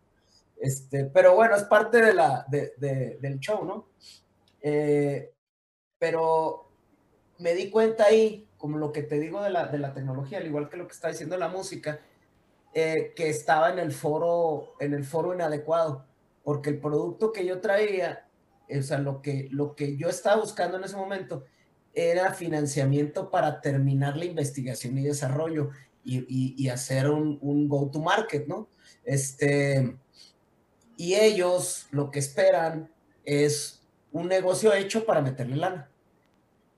Este, 0.57 1.05
pero 1.07 1.35
bueno, 1.35 1.57
es 1.57 1.65
parte 1.65 2.01
de 2.01 2.15
la, 2.15 2.45
de, 2.49 2.73
de, 2.77 3.19
del 3.21 3.39
show, 3.39 3.65
¿no? 3.65 3.89
Eh, 4.63 5.33
pero 5.99 6.69
me 7.39 7.55
di 7.55 7.71
cuenta 7.71 8.05
ahí, 8.05 8.49
como 8.57 8.79
lo 8.79 8.93
que 8.93 9.03
te 9.03 9.19
digo 9.19 9.43
de 9.43 9.51
la, 9.51 9.67
de 9.67 9.79
la 9.79 9.93
tecnología, 9.93 10.39
al 10.39 10.47
igual 10.47 10.69
que 10.69 10.77
lo 10.77 10.87
que 10.87 10.95
está 10.95 11.09
diciendo 11.09 11.37
la 11.37 11.49
música, 11.49 12.01
eh, 12.73 13.13
que 13.15 13.29
estaba 13.29 13.71
en 13.71 13.79
el 13.79 13.93
foro, 13.93 14.75
en 14.81 14.95
el 14.95 15.05
foro 15.05 15.35
inadecuado, 15.35 16.07
porque 16.43 16.71
el 16.71 16.81
producto 16.81 17.33
que 17.33 17.45
yo 17.47 17.61
traía, 17.61 18.27
o 18.69 18.83
sea, 18.83 18.99
lo 18.99 19.23
que, 19.23 19.49
lo 19.51 19.75
que 19.75 19.97
yo 19.97 20.09
estaba 20.09 20.41
buscando 20.41 20.79
en 20.79 20.85
ese 20.85 20.97
momento 20.97 21.45
era 21.93 22.33
financiamiento 22.35 23.31
para 23.31 23.61
terminar 23.61 24.17
la 24.17 24.25
investigación 24.25 24.99
y 24.99 25.05
desarrollo 25.05 25.71
y, 26.03 26.19
y, 26.19 26.55
y 26.59 26.69
hacer 26.69 27.09
un, 27.09 27.39
un 27.41 27.69
go-to-market, 27.69 28.47
¿no? 28.47 28.69
Este, 29.05 29.97
y 30.97 31.15
ellos 31.15 31.87
lo 31.91 32.11
que 32.11 32.19
esperan 32.19 32.91
es 33.25 33.83
un 34.13 34.29
negocio 34.29 34.73
hecho 34.73 35.05
para 35.05 35.21
meterle 35.21 35.57
lana. 35.57 35.91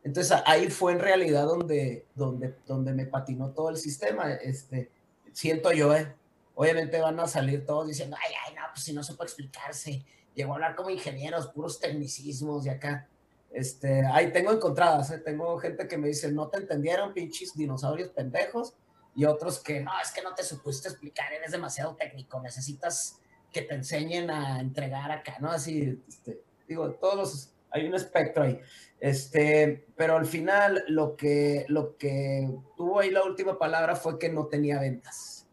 Entonces 0.03 0.39
ahí 0.47 0.71
fue 0.71 0.93
en 0.93 1.01
realidad 1.01 1.47
donde, 1.47 2.07
donde, 2.15 2.57
donde 2.67 2.93
me 2.93 3.07
patinó 3.07 3.51
todo 3.51 3.71
el 3.71 3.77
sistema. 3.77 4.33
Este, 4.35 4.91
siento 5.33 5.73
yo, 5.73 5.95
¿eh? 5.95 6.15
obviamente 6.55 7.01
van 7.01 7.19
a 7.21 7.27
salir 7.27 7.67
todos 7.67 7.89
diciendo, 7.89 8.17
ay, 8.25 8.33
ay, 8.47 8.55
no, 8.55 8.63
pues 8.73 8.85
si 8.85 8.93
no 8.93 9.03
puede 9.03 9.29
explicarse. 9.29 10.05
Llegó 10.35 10.53
a 10.53 10.55
hablar 10.57 10.77
como 10.77 10.91
ingenieros, 10.91 11.49
puros 11.49 11.81
tecnicismos 11.81 12.67
y 12.67 12.69
acá. 12.69 13.09
Este, 13.51 14.05
ahí 14.07 14.33
tengo 14.33 14.53
encontradas, 14.53 15.11
¿eh? 15.11 15.19
tengo 15.19 15.59
gente 15.59 15.89
que 15.89 15.97
me 15.99 16.09
dice, 16.09 16.31
no 16.31 16.49
te 16.49 16.59
entendieron, 16.59 17.13
pinches 17.15 17.55
dinosaurios 17.55 18.11
pendejos, 18.11 18.75
y 19.15 19.25
otros 19.25 19.61
que, 19.61 19.81
no, 19.81 19.91
es 20.03 20.13
que 20.13 20.23
no 20.23 20.35
te 20.35 20.43
supiste 20.43 20.89
explicar, 20.89 21.33
eres 21.33 21.53
demasiado 21.53 21.97
técnico, 21.97 22.39
necesitas 22.41 23.19
que 23.57 23.63
te 23.63 23.75
enseñen 23.75 24.31
a 24.31 24.61
entregar 24.61 25.11
acá, 25.11 25.39
¿no? 25.41 25.51
Así, 25.51 25.99
este, 26.07 26.43
digo, 26.69 26.91
todos 26.91 27.17
los, 27.17 27.55
hay 27.71 27.87
un 27.87 27.95
espectro 27.95 28.43
ahí. 28.43 28.61
Este, 29.01 29.87
pero 29.97 30.19
al 30.19 30.27
final 30.27 30.85
lo 30.89 31.17
que, 31.17 31.65
lo 31.69 31.97
que 31.97 32.51
tuvo 32.77 33.01
ahí 33.01 33.11
la 33.11 33.25
última 33.25 33.59
palabra 33.59 33.97
fue 33.97 34.19
que 34.19 34.29
no 34.29 34.49
tenía 34.49 34.79
ventas. 34.79 35.47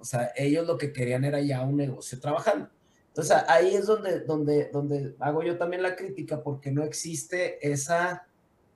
O 0.00 0.04
sea, 0.04 0.32
ellos 0.34 0.66
lo 0.66 0.78
que 0.78 0.92
querían 0.92 1.22
era 1.22 1.40
ya 1.40 1.62
un 1.62 1.76
negocio 1.76 2.18
trabajando. 2.18 2.70
Entonces 3.06 3.36
ahí 3.46 3.72
es 3.72 3.86
donde, 3.86 4.20
donde, 4.20 4.68
donde 4.72 5.14
hago 5.20 5.44
yo 5.44 5.56
también 5.58 5.84
la 5.84 5.94
crítica 5.94 6.42
porque 6.42 6.72
no 6.72 6.82
existe 6.82 7.70
esa, 7.70 8.26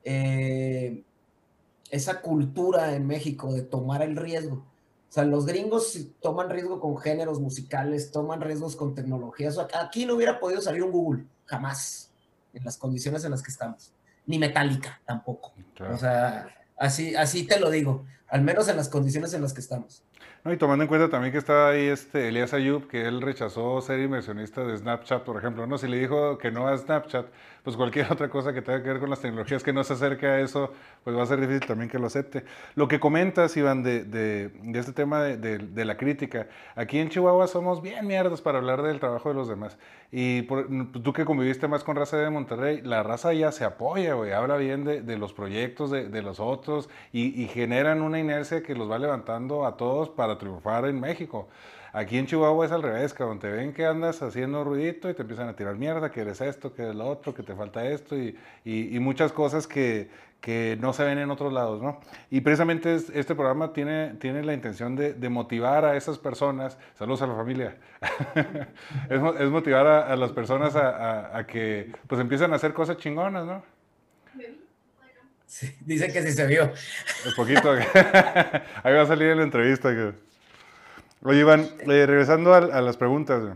eh, 0.05 1.03
esa 1.91 2.21
cultura 2.21 2.95
en 2.95 3.07
México 3.07 3.53
de 3.53 3.63
tomar 3.63 4.01
el 4.03 4.15
riesgo. 4.15 4.65
O 5.13 5.15
sea, 5.15 5.25
los 5.25 5.45
gringos 5.45 5.95
toman 6.21 6.49
riesgo 6.49 6.79
con 6.79 6.97
géneros 6.97 7.39
musicales, 7.39 8.09
toman 8.09 8.41
riesgos 8.41 8.75
con 8.75 8.95
tecnologías. 8.95 9.59
Aquí 9.79 10.07
no 10.07 10.15
hubiera 10.15 10.39
podido 10.39 10.59
salir 10.59 10.81
un 10.81 10.91
Google, 10.91 11.25
jamás, 11.45 12.09
en 12.51 12.63
las 12.63 12.77
condiciones 12.77 13.23
en 13.23 13.29
las 13.29 13.43
que 13.43 13.51
estamos. 13.51 13.93
Ni 14.25 14.39
Metallica 14.39 14.99
tampoco. 15.05 15.53
Claro. 15.75 15.93
O 15.93 15.97
sea, 15.99 16.47
así, 16.77 17.13
así 17.15 17.45
te 17.45 17.59
lo 17.59 17.69
digo, 17.69 18.07
al 18.27 18.41
menos 18.41 18.67
en 18.69 18.75
las 18.75 18.89
condiciones 18.89 19.35
en 19.35 19.43
las 19.43 19.53
que 19.53 19.61
estamos. 19.61 20.01
No, 20.43 20.51
y 20.51 20.57
tomando 20.57 20.83
en 20.83 20.89
cuenta 20.89 21.09
también 21.09 21.31
que 21.31 21.37
estaba 21.37 21.69
ahí 21.69 21.85
este 21.85 22.27
Elías 22.27 22.53
Ayub, 22.53 22.89
que 22.89 23.07
él 23.07 23.21
rechazó 23.21 23.79
ser 23.79 24.01
inversionista 24.01 24.61
de 24.65 24.75
Snapchat, 24.75 25.23
por 25.23 25.37
ejemplo, 25.37 25.65
¿no? 25.67 25.77
Si 25.77 25.87
le 25.87 25.97
dijo 25.97 26.37
que 26.37 26.51
no 26.51 26.67
a 26.67 26.77
Snapchat, 26.77 27.27
pues 27.63 27.77
cualquier 27.77 28.07
otra 28.11 28.27
cosa 28.27 28.51
que 28.53 28.61
tenga 28.61 28.83
que 28.83 28.89
ver 28.89 28.99
con 28.99 29.09
las 29.09 29.21
tecnologías 29.21 29.63
que 29.63 29.71
no 29.71 29.85
se 29.85 29.93
acerque 29.93 30.27
a 30.27 30.41
eso, 30.41 30.73
pues 31.05 31.15
va 31.15 31.23
a 31.23 31.25
ser 31.25 31.39
difícil 31.39 31.65
también 31.65 31.89
que 31.89 31.97
lo 31.97 32.07
acepte. 32.07 32.43
Lo 32.75 32.89
que 32.89 32.99
comentas, 32.99 33.55
Iván, 33.55 33.83
de, 33.83 34.03
de, 34.03 34.49
de 34.49 34.79
este 34.79 34.91
tema 34.91 35.23
de, 35.23 35.37
de, 35.59 35.85
la 35.85 35.95
crítica, 35.95 36.47
aquí 36.75 36.99
en 36.99 37.07
Chihuahua 37.07 37.47
somos 37.47 37.81
bien 37.81 38.05
mierdas 38.05 38.41
para 38.41 38.57
hablar 38.57 38.81
del 38.81 38.99
trabajo 38.99 39.29
de 39.29 39.35
los 39.35 39.47
demás. 39.47 39.77
Y 40.11 40.43
por, 40.43 40.67
tú 41.01 41.13
que 41.13 41.23
conviviste 41.23 41.69
más 41.69 41.85
con 41.85 41.95
raza 41.95 42.17
de 42.17 42.29
Monterrey, 42.29 42.81
la 42.81 43.01
raza 43.01 43.33
ya 43.33 43.53
se 43.53 43.63
apoya, 43.63 44.13
güey, 44.15 44.33
habla 44.33 44.57
bien 44.57 44.83
de, 44.83 45.17
los 45.17 45.31
proyectos 45.31 45.89
de, 45.89 46.21
los 46.21 46.39
otros 46.41 46.89
y, 47.13 47.41
y 47.41 47.47
generan 47.47 48.01
una 48.01 48.19
inercia 48.19 48.61
que 48.61 48.75
los 48.75 48.91
va 48.91 48.99
levantando 48.99 49.65
a 49.65 49.77
todos 49.77 50.09
para 50.13 50.37
triunfar 50.37 50.85
en 50.85 50.99
México. 50.99 51.47
Aquí 51.95 52.17
en 52.17 52.25
Chihuahua 52.25 52.65
es 52.65 52.71
al 52.71 52.81
revés, 52.81 53.13
cabrón. 53.13 53.37
Te 53.37 53.51
ven 53.51 53.71
que 53.71 53.85
andas 53.85 54.23
haciendo 54.23 54.63
ruidito 54.63 55.11
y 55.11 55.13
te 55.13 55.21
empiezan 55.21 55.47
a 55.47 55.55
tirar 55.55 55.75
mierda, 55.75 56.09
que 56.09 56.21
eres 56.21 56.41
esto, 56.41 56.73
que 56.73 56.81
eres 56.81 56.95
lo 56.95 57.07
otro, 57.07 57.35
que 57.35 57.43
te 57.43 57.53
falta 57.53 57.87
esto 57.87 58.17
y, 58.17 58.35
y, 58.65 58.95
y 58.95 58.99
muchas 58.99 59.31
cosas 59.31 59.67
que, 59.67 60.09
que, 60.41 60.75
no 60.81 60.91
se 60.91 61.03
ven 61.03 61.19
en 61.19 61.29
otros 61.29 61.53
lados, 61.53 61.83
¿no? 61.83 61.99
Y 62.31 62.41
precisamente 62.41 62.95
este 62.95 63.35
programa 63.35 63.73
tiene, 63.73 64.15
tiene 64.15 64.43
la 64.43 64.55
intención 64.55 64.95
de, 64.95 65.13
de 65.13 65.29
motivar 65.29 65.85
a 65.85 65.95
esas 65.95 66.17
personas, 66.17 66.79
saludos 66.95 67.21
a 67.21 67.27
la 67.27 67.35
familia, 67.35 67.77
es, 69.09 69.21
es, 69.39 69.49
motivar 69.51 69.85
a, 69.85 70.11
a 70.11 70.15
las 70.15 70.31
personas 70.31 70.75
a, 70.75 70.89
a, 70.89 71.37
a, 71.37 71.45
que 71.45 71.91
pues 72.07 72.19
empiezan 72.19 72.53
a 72.53 72.55
hacer 72.55 72.73
cosas 72.73 72.97
chingonas, 72.97 73.45
¿no? 73.45 73.63
Sí, 75.53 75.71
dice 75.81 76.11
que 76.11 76.23
sí 76.23 76.31
se 76.31 76.47
vio. 76.47 76.63
Un 77.27 77.33
poquito. 77.35 77.73
Ahí 78.83 78.91
va 78.91 79.03
a 79.03 79.05
salir 79.05 79.27
en 79.27 79.37
la 79.37 79.43
entrevista. 79.43 79.89
Oye, 81.21 81.39
Iván, 81.41 81.69
eh, 81.81 82.07
regresando 82.07 82.55
a, 82.55 82.57
a, 82.57 82.81
las 82.81 82.97
preguntas, 82.97 83.55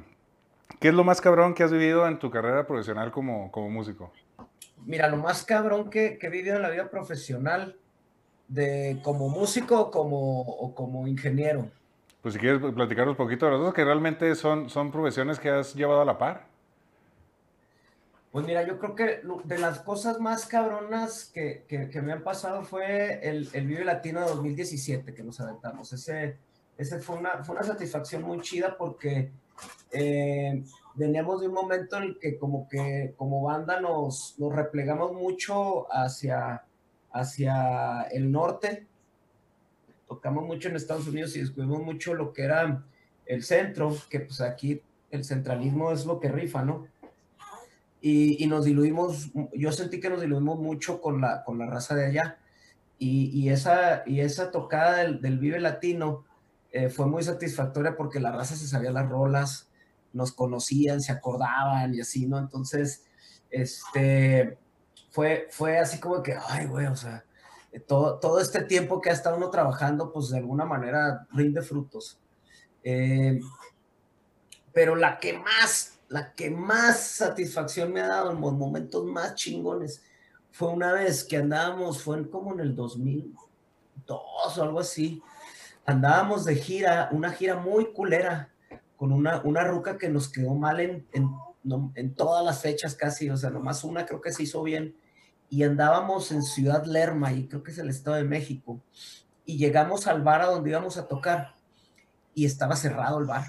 ¿qué 0.79 0.89
es 0.89 0.93
lo 0.93 1.03
más 1.03 1.21
cabrón 1.21 1.55
que 1.55 1.63
has 1.63 1.71
vivido 1.71 2.07
en 2.07 2.19
tu 2.19 2.29
carrera 2.29 2.67
profesional 2.67 3.09
como, 3.09 3.51
como 3.51 3.71
músico? 3.71 4.13
Mira, 4.85 5.07
lo 5.07 5.17
más 5.17 5.43
cabrón 5.43 5.89
que, 5.89 6.19
que, 6.19 6.27
he 6.27 6.29
vivido 6.29 6.57
en 6.57 6.61
la 6.61 6.69
vida 6.69 6.87
profesional, 6.91 7.75
de 8.47 8.99
como 9.01 9.29
músico 9.29 9.89
como, 9.89 10.41
o 10.41 10.75
como 10.75 11.07
ingeniero. 11.07 11.67
Pues 12.21 12.35
si 12.35 12.39
quieres 12.39 12.61
platicar 12.75 13.09
un 13.09 13.15
poquito 13.15 13.47
de 13.47 13.53
los 13.53 13.61
dos, 13.61 13.73
que 13.73 13.83
realmente 13.83 14.35
son, 14.35 14.69
son 14.69 14.91
profesiones 14.91 15.39
que 15.39 15.49
has 15.49 15.73
llevado 15.73 16.01
a 16.01 16.05
la 16.05 16.19
par. 16.19 16.45
Pues 18.37 18.45
mira, 18.45 18.61
yo 18.61 18.77
creo 18.77 18.93
que 18.93 19.21
de 19.45 19.57
las 19.57 19.79
cosas 19.79 20.19
más 20.19 20.45
cabronas 20.45 21.31
que, 21.33 21.65
que, 21.67 21.89
que 21.89 22.01
me 22.03 22.13
han 22.13 22.21
pasado 22.21 22.61
fue 22.61 23.19
el, 23.27 23.49
el 23.51 23.65
Vive 23.65 23.83
Latino 23.83 24.19
de 24.19 24.27
2017 24.27 25.15
que 25.15 25.23
nos 25.23 25.39
aventamos. 25.39 25.91
Ese, 25.91 26.37
ese 26.77 26.99
fue, 26.99 27.17
una, 27.17 27.43
fue 27.43 27.55
una 27.55 27.63
satisfacción 27.63 28.21
muy 28.21 28.39
chida 28.41 28.77
porque 28.77 29.31
eh, 29.89 30.63
veníamos 30.93 31.41
de 31.41 31.47
un 31.47 31.55
momento 31.55 31.97
en 31.97 32.03
el 32.03 32.19
que 32.19 32.37
como 32.37 32.69
que 32.69 33.15
como 33.17 33.41
banda 33.41 33.81
nos, 33.81 34.35
nos 34.37 34.53
replegamos 34.53 35.13
mucho 35.13 35.91
hacia, 35.91 36.63
hacia 37.11 38.03
el 38.11 38.31
norte. 38.31 38.85
Tocamos 40.07 40.45
mucho 40.45 40.69
en 40.69 40.75
Estados 40.75 41.07
Unidos 41.07 41.35
y 41.35 41.39
descubrimos 41.39 41.81
mucho 41.81 42.13
lo 42.13 42.33
que 42.33 42.43
era 42.43 42.85
el 43.25 43.43
centro, 43.43 43.97
que 44.11 44.19
pues 44.19 44.41
aquí 44.41 44.83
el 45.09 45.23
centralismo 45.23 45.91
es 45.91 46.05
lo 46.05 46.19
que 46.19 46.29
rifa, 46.29 46.63
¿no? 46.63 46.85
Y, 48.09 48.47
nos 48.47 48.63
diluimos, 48.63 49.31
yo 49.53 49.71
sentí 49.73 49.99
que 49.99 50.09
nos 50.09 50.21
diluimos 50.21 50.57
mucho 50.59 51.01
con 51.01 51.19
la, 51.19 51.43
con 51.43 51.57
la 51.57 51.65
raza 51.65 51.93
de 51.93 52.05
allá. 52.05 52.39
Y, 52.97 53.49
esa, 53.49 54.03
y 54.05 54.21
esa 54.21 54.49
tocada 54.49 55.03
del, 55.03 55.37
Vive 55.39 55.59
Latino 55.59 56.23
eh, 56.71 56.89
fue 56.89 57.05
muy 57.05 57.21
satisfactoria 57.21 57.97
porque 57.97 58.21
la 58.21 58.31
raza 58.31 58.55
se 58.55 58.65
sabía 58.65 58.91
las 58.91 59.09
rolas, 59.09 59.69
nos 60.13 60.31
conocían, 60.31 61.01
se 61.01 61.11
acordaban 61.11 61.93
y 61.93 61.99
así, 61.99 62.27
¿no? 62.27 62.39
Entonces, 62.39 63.03
este, 63.51 64.57
fue, 65.11 65.47
fue 65.51 65.77
así 65.77 65.99
como 65.99 66.23
que, 66.23 66.33
ay, 66.47 66.65
güey, 66.65 66.87
o 66.87 66.95
sea, 66.95 67.25
todo, 67.87 68.19
todo 68.19 68.39
este 68.39 68.63
tiempo 68.63 69.01
que 69.01 69.09
ha 69.09 69.13
estado 69.13 69.35
uno 69.35 69.49
trabajando, 69.49 70.13
pues 70.13 70.29
de 70.29 70.37
alguna 70.37 70.63
manera 70.63 71.27
rinde 71.33 71.61
frutos. 71.61 72.19
Eh, 72.85 73.39
pero 74.73 74.95
la 74.95 75.19
que 75.19 75.37
más, 75.37 75.96
la 76.09 76.33
que 76.33 76.49
más 76.49 76.99
satisfacción 76.99 77.91
me 77.91 78.01
ha 78.01 78.07
dado 78.07 78.31
en 78.31 78.41
los 78.41 78.53
momentos 78.53 79.05
más 79.05 79.35
chingones. 79.35 80.03
Fue 80.51 80.69
una 80.69 80.93
vez 80.93 81.23
que 81.23 81.37
andábamos, 81.37 82.01
fue 82.01 82.29
como 82.29 82.53
en 82.53 82.61
el 82.61 82.75
2002 82.75 84.57
o 84.57 84.63
algo 84.63 84.79
así, 84.79 85.21
andábamos 85.85 86.45
de 86.45 86.55
gira, 86.55 87.09
una 87.11 87.31
gira 87.31 87.55
muy 87.55 87.91
culera, 87.91 88.49
con 88.95 89.11
una, 89.11 89.41
una 89.43 89.63
ruca 89.63 89.97
que 89.97 90.09
nos 90.09 90.29
quedó 90.29 90.55
mal 90.55 90.79
en, 90.79 91.05
en, 91.11 91.29
en 91.95 92.15
todas 92.15 92.43
las 92.43 92.61
fechas 92.61 92.95
casi, 92.95 93.29
o 93.29 93.37
sea, 93.37 93.51
nomás 93.51 93.83
una 93.83 94.05
creo 94.05 94.21
que 94.21 94.31
se 94.31 94.43
hizo 94.43 94.63
bien, 94.63 94.95
y 95.49 95.63
andábamos 95.63 96.31
en 96.31 96.41
Ciudad 96.41 96.85
Lerma, 96.85 97.31
y 97.31 97.47
creo 97.47 97.63
que 97.63 97.71
es 97.71 97.77
el 97.77 97.89
Estado 97.89 98.15
de 98.15 98.23
México, 98.23 98.81
y 99.45 99.57
llegamos 99.57 100.07
al 100.07 100.23
bar 100.23 100.41
a 100.41 100.47
donde 100.47 100.71
íbamos 100.71 100.97
a 100.97 101.07
tocar, 101.07 101.53
y 102.33 102.45
estaba 102.45 102.75
cerrado 102.75 103.19
el 103.19 103.25
bar 103.25 103.45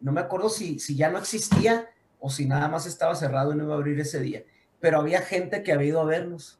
no 0.00 0.12
me 0.12 0.20
acuerdo 0.20 0.48
si, 0.48 0.78
si 0.78 0.96
ya 0.96 1.10
no 1.10 1.18
existía 1.18 1.88
o 2.20 2.30
si 2.30 2.46
nada 2.46 2.68
más 2.68 2.86
estaba 2.86 3.14
cerrado 3.14 3.52
y 3.52 3.56
no 3.56 3.64
iba 3.64 3.74
a 3.74 3.76
abrir 3.76 4.00
ese 4.00 4.20
día, 4.20 4.44
pero 4.80 4.98
había 4.98 5.22
gente 5.22 5.62
que 5.62 5.72
había 5.72 5.88
ido 5.88 6.00
a 6.00 6.04
vernos. 6.04 6.58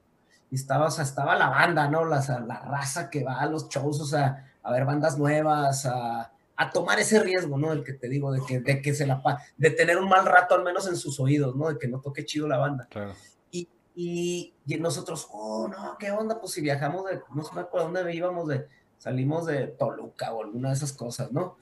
Y 0.51 0.55
estaba, 0.55 0.87
o 0.87 0.91
sea, 0.91 1.05
estaba 1.05 1.37
la 1.37 1.51
banda, 1.51 1.89
¿no? 1.89 2.05
La, 2.05 2.21
la 2.47 2.61
raza 2.61 3.11
que 3.11 3.23
va 3.23 3.41
a 3.41 3.47
los 3.47 3.69
shows, 3.69 4.01
o 4.01 4.07
sea, 4.07 4.51
a 4.63 4.73
ver 4.73 4.87
bandas 4.87 5.19
nuevas, 5.19 5.85
a, 5.85 6.33
a 6.57 6.71
tomar 6.71 6.99
ese 6.99 7.21
riesgo, 7.21 7.57
¿no? 7.57 7.71
Del 7.71 7.85
que 7.85 7.93
te 7.93 8.09
digo, 8.09 8.33
de 8.33 8.41
que, 8.47 8.61
de 8.61 8.83
que 8.83 8.93
se 8.93 9.07
la 9.07 9.23
de 9.57 9.71
tener 9.71 9.99
un 9.99 10.09
mal 10.09 10.27
rato 10.27 10.57
al 10.57 10.65
menos 10.65 10.89
en 10.89 10.97
sus 10.97 11.21
oídos, 11.21 11.55
¿no? 11.55 11.69
De 11.69 11.79
que 11.79 11.87
no 11.87 12.01
toque 12.01 12.25
chido 12.25 12.49
la 12.49 12.59
banda. 12.59 12.89
Claro. 12.91 13.15
Y, 13.51 14.55
y, 14.65 14.77
nosotros, 14.77 15.29
oh, 15.33 15.67
no, 15.67 15.97
¿qué 15.99 16.13
onda? 16.13 16.41
Pues 16.41 16.53
si 16.53 16.61
viajamos 16.61 17.05
de, 17.07 17.21
no 17.35 17.43
sé 17.43 17.51
por 17.65 17.81
dónde 17.81 18.15
íbamos, 18.15 18.47
de, 18.47 18.69
salimos 18.97 19.47
de 19.47 19.67
Toluca 19.67 20.33
o 20.33 20.45
alguna 20.45 20.69
de 20.69 20.75
esas 20.77 20.93
cosas, 20.93 21.33
¿no? 21.33 21.57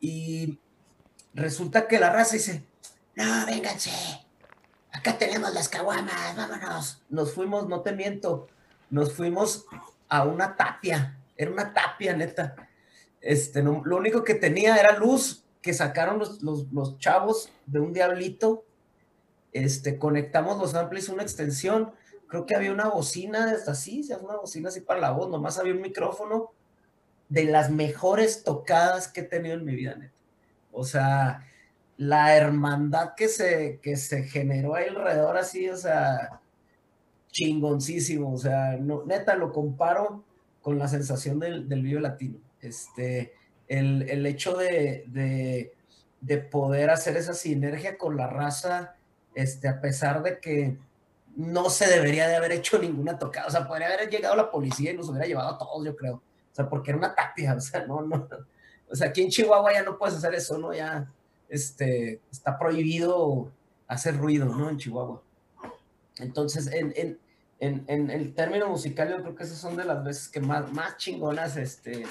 Y 0.00 0.58
resulta 1.36 1.86
que 1.86 2.00
la 2.00 2.10
raza 2.10 2.34
dice, 2.34 2.64
no, 3.14 3.46
vénganse, 3.46 3.90
acá 4.90 5.16
tenemos 5.18 5.52
las 5.54 5.68
caguamas, 5.68 6.34
vámonos. 6.34 7.02
Nos 7.08 7.32
fuimos, 7.32 7.68
no 7.68 7.82
te 7.82 7.92
miento, 7.92 8.48
nos 8.90 9.12
fuimos 9.12 9.66
a 10.08 10.24
una 10.24 10.56
tapia, 10.56 11.18
era 11.36 11.50
una 11.50 11.72
tapia 11.72 12.16
neta. 12.16 12.56
Este, 13.20 13.62
lo 13.62 13.96
único 13.96 14.24
que 14.24 14.34
tenía 14.34 14.76
era 14.76 14.96
luz 14.96 15.44
que 15.60 15.74
sacaron 15.74 16.18
los, 16.18 16.42
los, 16.42 16.98
chavos 16.98 17.50
de 17.66 17.80
un 17.80 17.92
diablito. 17.92 18.64
Este, 19.52 19.98
conectamos 19.98 20.58
los 20.58 20.74
amplis, 20.74 21.08
una 21.08 21.22
extensión. 21.22 21.92
Creo 22.28 22.46
que 22.46 22.54
había 22.54 22.72
una 22.72 22.88
bocina 22.88 23.54
así, 23.66 24.08
una 24.22 24.36
bocina 24.36 24.68
así 24.68 24.80
para 24.80 25.00
la 25.00 25.10
voz, 25.10 25.28
nomás 25.28 25.58
había 25.58 25.74
un 25.74 25.80
micrófono 25.80 26.52
de 27.28 27.44
las 27.44 27.70
mejores 27.70 28.44
tocadas 28.44 29.08
que 29.08 29.20
he 29.20 29.24
tenido 29.24 29.56
en 29.56 29.64
mi 29.64 29.74
vida, 29.74 29.96
neta. 29.96 30.15
O 30.76 30.84
sea, 30.84 31.42
la 31.96 32.36
hermandad 32.36 33.14
que 33.16 33.28
se, 33.28 33.80
que 33.82 33.96
se 33.96 34.24
generó 34.24 34.74
ahí 34.74 34.88
alrededor 34.88 35.38
así, 35.38 35.68
o 35.68 35.76
sea, 35.76 36.40
chingoncísimo. 37.30 38.32
O 38.32 38.38
sea, 38.38 38.76
no, 38.78 39.04
neta, 39.06 39.34
lo 39.36 39.52
comparo 39.52 40.24
con 40.62 40.78
la 40.78 40.88
sensación 40.88 41.38
del, 41.40 41.68
del 41.68 41.82
video 41.82 42.00
latino. 42.00 42.38
Este, 42.60 43.32
el, 43.68 44.26
hecho 44.26 44.56
de, 44.56 45.72
poder 46.50 46.90
hacer 46.90 47.16
esa 47.16 47.34
sinergia 47.34 47.96
con 47.96 48.16
la 48.16 48.26
raza, 48.26 48.94
este, 49.34 49.68
a 49.68 49.80
pesar 49.80 50.22
de 50.22 50.40
que 50.40 50.76
no 51.36 51.70
se 51.70 51.86
debería 51.86 52.28
de 52.28 52.36
haber 52.36 52.52
hecho 52.52 52.78
ninguna 52.78 53.18
tocada. 53.18 53.46
O 53.46 53.50
sea, 53.50 53.66
podría 53.66 53.88
haber 53.88 54.10
llegado 54.10 54.36
la 54.36 54.50
policía 54.50 54.92
y 54.92 54.96
nos 54.96 55.08
hubiera 55.08 55.26
llevado 55.26 55.50
a 55.50 55.58
todos, 55.58 55.84
yo 55.84 55.96
creo. 55.96 56.16
O 56.16 56.54
sea, 56.54 56.68
porque 56.68 56.90
era 56.90 56.98
una 56.98 57.14
tapia, 57.14 57.54
o 57.54 57.60
sea, 57.60 57.86
no, 57.86 58.02
no, 58.02 58.28
o 58.90 58.94
sea, 58.94 59.08
aquí 59.08 59.22
en 59.22 59.30
Chihuahua 59.30 59.72
ya 59.72 59.82
no 59.82 59.98
puedes 59.98 60.16
hacer 60.16 60.34
eso, 60.34 60.58
¿no? 60.58 60.72
Ya 60.72 61.10
este, 61.48 62.20
está 62.30 62.58
prohibido 62.58 63.50
hacer 63.88 64.16
ruido, 64.16 64.46
¿no? 64.46 64.70
En 64.70 64.78
Chihuahua. 64.78 65.22
Entonces, 66.18 66.68
en, 66.68 66.92
en, 66.96 67.18
en, 67.60 67.84
en, 67.88 68.10
el 68.10 68.34
término 68.34 68.68
musical, 68.68 69.10
yo 69.10 69.22
creo 69.22 69.34
que 69.34 69.44
esas 69.44 69.58
son 69.58 69.76
de 69.76 69.84
las 69.84 70.02
veces 70.04 70.28
que 70.28 70.40
más, 70.40 70.72
más 70.72 70.96
chingonas 70.96 71.56
este, 71.56 72.04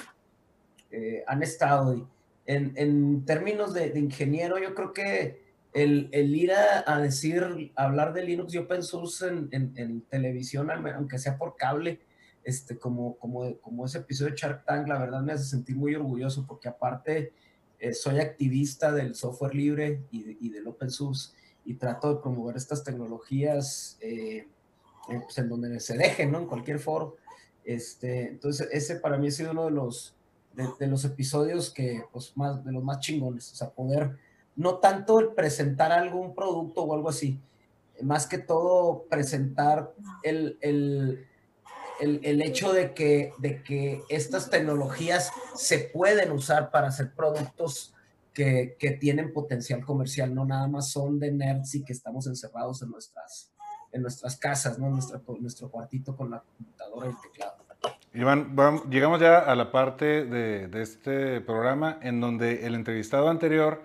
eh, 0.90 1.24
han 1.26 1.42
estado. 1.42 2.08
En, 2.46 3.24
términos 3.24 3.74
de, 3.74 3.90
de, 3.90 3.98
ingeniero, 3.98 4.58
yo 4.58 4.74
creo 4.74 4.92
que 4.92 5.44
el, 5.72 6.08
el 6.12 6.34
ir 6.36 6.52
a, 6.52 7.00
decir, 7.00 7.72
hablar 7.74 8.12
de 8.12 8.22
Linux 8.22 8.54
y 8.54 8.58
open 8.58 8.84
source 8.84 9.26
en 9.26 10.02
televisión, 10.02 10.70
aunque 10.70 11.18
sea 11.18 11.36
por 11.36 11.56
cable, 11.56 12.00
este, 12.46 12.78
como, 12.78 13.16
como, 13.16 13.58
como 13.58 13.86
ese 13.86 13.98
episodio 13.98 14.30
de 14.30 14.38
Shark 14.38 14.64
Tank, 14.64 14.86
la 14.86 15.00
verdad 15.00 15.20
me 15.20 15.32
hace 15.32 15.42
sentir 15.42 15.74
muy 15.74 15.96
orgulloso 15.96 16.46
porque 16.46 16.68
aparte 16.68 17.32
eh, 17.80 17.92
soy 17.92 18.20
activista 18.20 18.92
del 18.92 19.16
software 19.16 19.52
libre 19.52 20.04
y, 20.12 20.48
del 20.50 20.68
open 20.68 20.88
source 20.88 21.32
y 21.64 21.74
trato 21.74 22.14
de 22.14 22.20
promover 22.20 22.56
estas 22.56 22.84
tecnologías 22.84 23.98
eh, 24.00 24.46
pues, 25.08 25.36
en 25.38 25.48
donde 25.48 25.80
se 25.80 25.98
dejen, 25.98 26.30
¿no? 26.30 26.38
En 26.38 26.46
cualquier 26.46 26.78
foro. 26.78 27.16
Este, 27.64 28.28
entonces, 28.28 28.68
ese 28.70 29.00
para 29.00 29.18
mí 29.18 29.26
ha 29.26 29.32
sido 29.32 29.50
uno 29.50 29.64
de 29.64 29.72
los, 29.72 30.14
de, 30.78 30.86
los 30.86 31.04
episodios 31.04 31.70
que, 31.70 32.04
pues, 32.12 32.36
más, 32.36 32.64
de 32.64 32.70
los 32.70 32.84
más 32.84 33.00
chingones, 33.00 33.52
o 33.52 33.56
sea, 33.56 33.70
poder, 33.70 34.16
no 34.54 34.76
tanto 34.76 35.18
el 35.18 35.32
presentar 35.32 35.90
algún 35.90 36.32
producto 36.32 36.84
o 36.84 36.94
algo 36.94 37.08
así, 37.08 37.40
más 38.02 38.28
que 38.28 38.38
todo 38.38 39.06
presentar 39.10 39.92
el, 40.22 40.58
el 40.60 41.26
el, 42.00 42.42
hecho 42.42 42.72
de 42.72 42.94
que, 42.94 43.32
de 43.38 43.62
que 43.62 44.02
estas 44.08 44.50
tecnologías 44.50 45.30
se 45.54 45.78
pueden 45.78 46.30
usar 46.32 46.70
para 46.70 46.88
hacer 46.88 47.12
productos 47.14 47.94
que, 48.32 48.98
tienen 49.00 49.32
potencial 49.32 49.84
comercial, 49.84 50.34
no 50.34 50.44
nada 50.44 50.68
más 50.68 50.90
son 50.90 51.18
de 51.18 51.32
nerds 51.32 51.74
y 51.74 51.84
que 51.84 51.92
estamos 51.92 52.26
encerrados 52.26 52.82
en 52.82 52.90
nuestras, 52.90 53.50
en 53.92 54.02
nuestras 54.02 54.36
casas, 54.36 54.78
¿no? 54.78 54.90
Nuestra, 54.90 55.20
nuestro 55.40 55.70
cuartito 55.70 56.14
con 56.14 56.30
la 56.30 56.40
computadora 56.40 57.06
y 57.06 57.10
el 57.10 57.16
teclado. 57.20 57.66
Iván, 58.12 58.56
llegamos 58.88 59.20
ya 59.20 59.38
a 59.38 59.54
la 59.54 59.70
parte 59.70 60.24
de, 60.24 60.70
este 60.80 61.40
programa 61.42 61.98
en 62.02 62.20
donde 62.20 62.66
el 62.66 62.74
entrevistado 62.74 63.28
anterior 63.28 63.82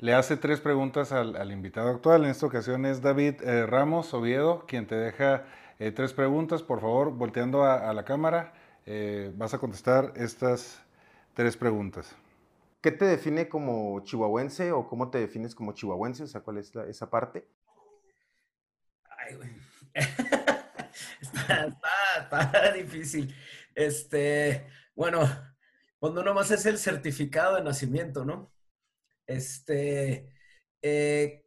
le 0.00 0.14
hace 0.14 0.36
tres 0.36 0.60
preguntas 0.60 1.12
al, 1.12 1.52
invitado 1.52 1.90
actual. 1.90 2.24
En 2.24 2.30
esta 2.30 2.46
ocasión 2.46 2.86
es 2.86 3.02
David 3.02 3.42
eh, 3.42 3.66
Ramos 3.66 4.12
Oviedo, 4.14 4.64
quien 4.66 4.86
te 4.86 4.96
deja 4.96 5.44
eh, 5.78 5.90
tres 5.90 6.12
preguntas, 6.12 6.62
por 6.62 6.80
favor, 6.80 7.10
volteando 7.12 7.64
a, 7.64 7.92
la 7.92 8.04
cámara, 8.04 8.52
eh, 8.86 9.32
vas 9.36 9.54
a 9.54 9.58
contestar 9.58 10.12
estas 10.16 10.82
tres 11.34 11.56
preguntas. 11.56 12.14
¿Qué 12.80 12.92
te 12.92 13.06
define 13.06 13.48
como 13.48 14.00
chihuahuense 14.00 14.72
o 14.72 14.86
cómo 14.86 15.10
te 15.10 15.18
defines 15.18 15.54
como 15.54 15.72
chihuahuense? 15.72 16.24
O 16.24 16.26
sea, 16.26 16.42
¿cuál 16.42 16.58
es 16.58 16.74
esa 16.76 17.08
parte? 17.08 17.48
Ay, 19.18 19.36
güey. 19.36 19.50
está, 22.24 22.72
difícil. 22.74 23.34
Este, 23.74 24.66
bueno, 24.94 25.20
cuando 25.98 26.22
nomás 26.22 26.50
es 26.50 26.66
el 26.66 26.78
certificado 26.78 27.56
de 27.56 27.62
nacimiento, 27.62 28.24
¿no? 28.24 28.52
Este, 29.26 30.30
eh, 30.82 31.46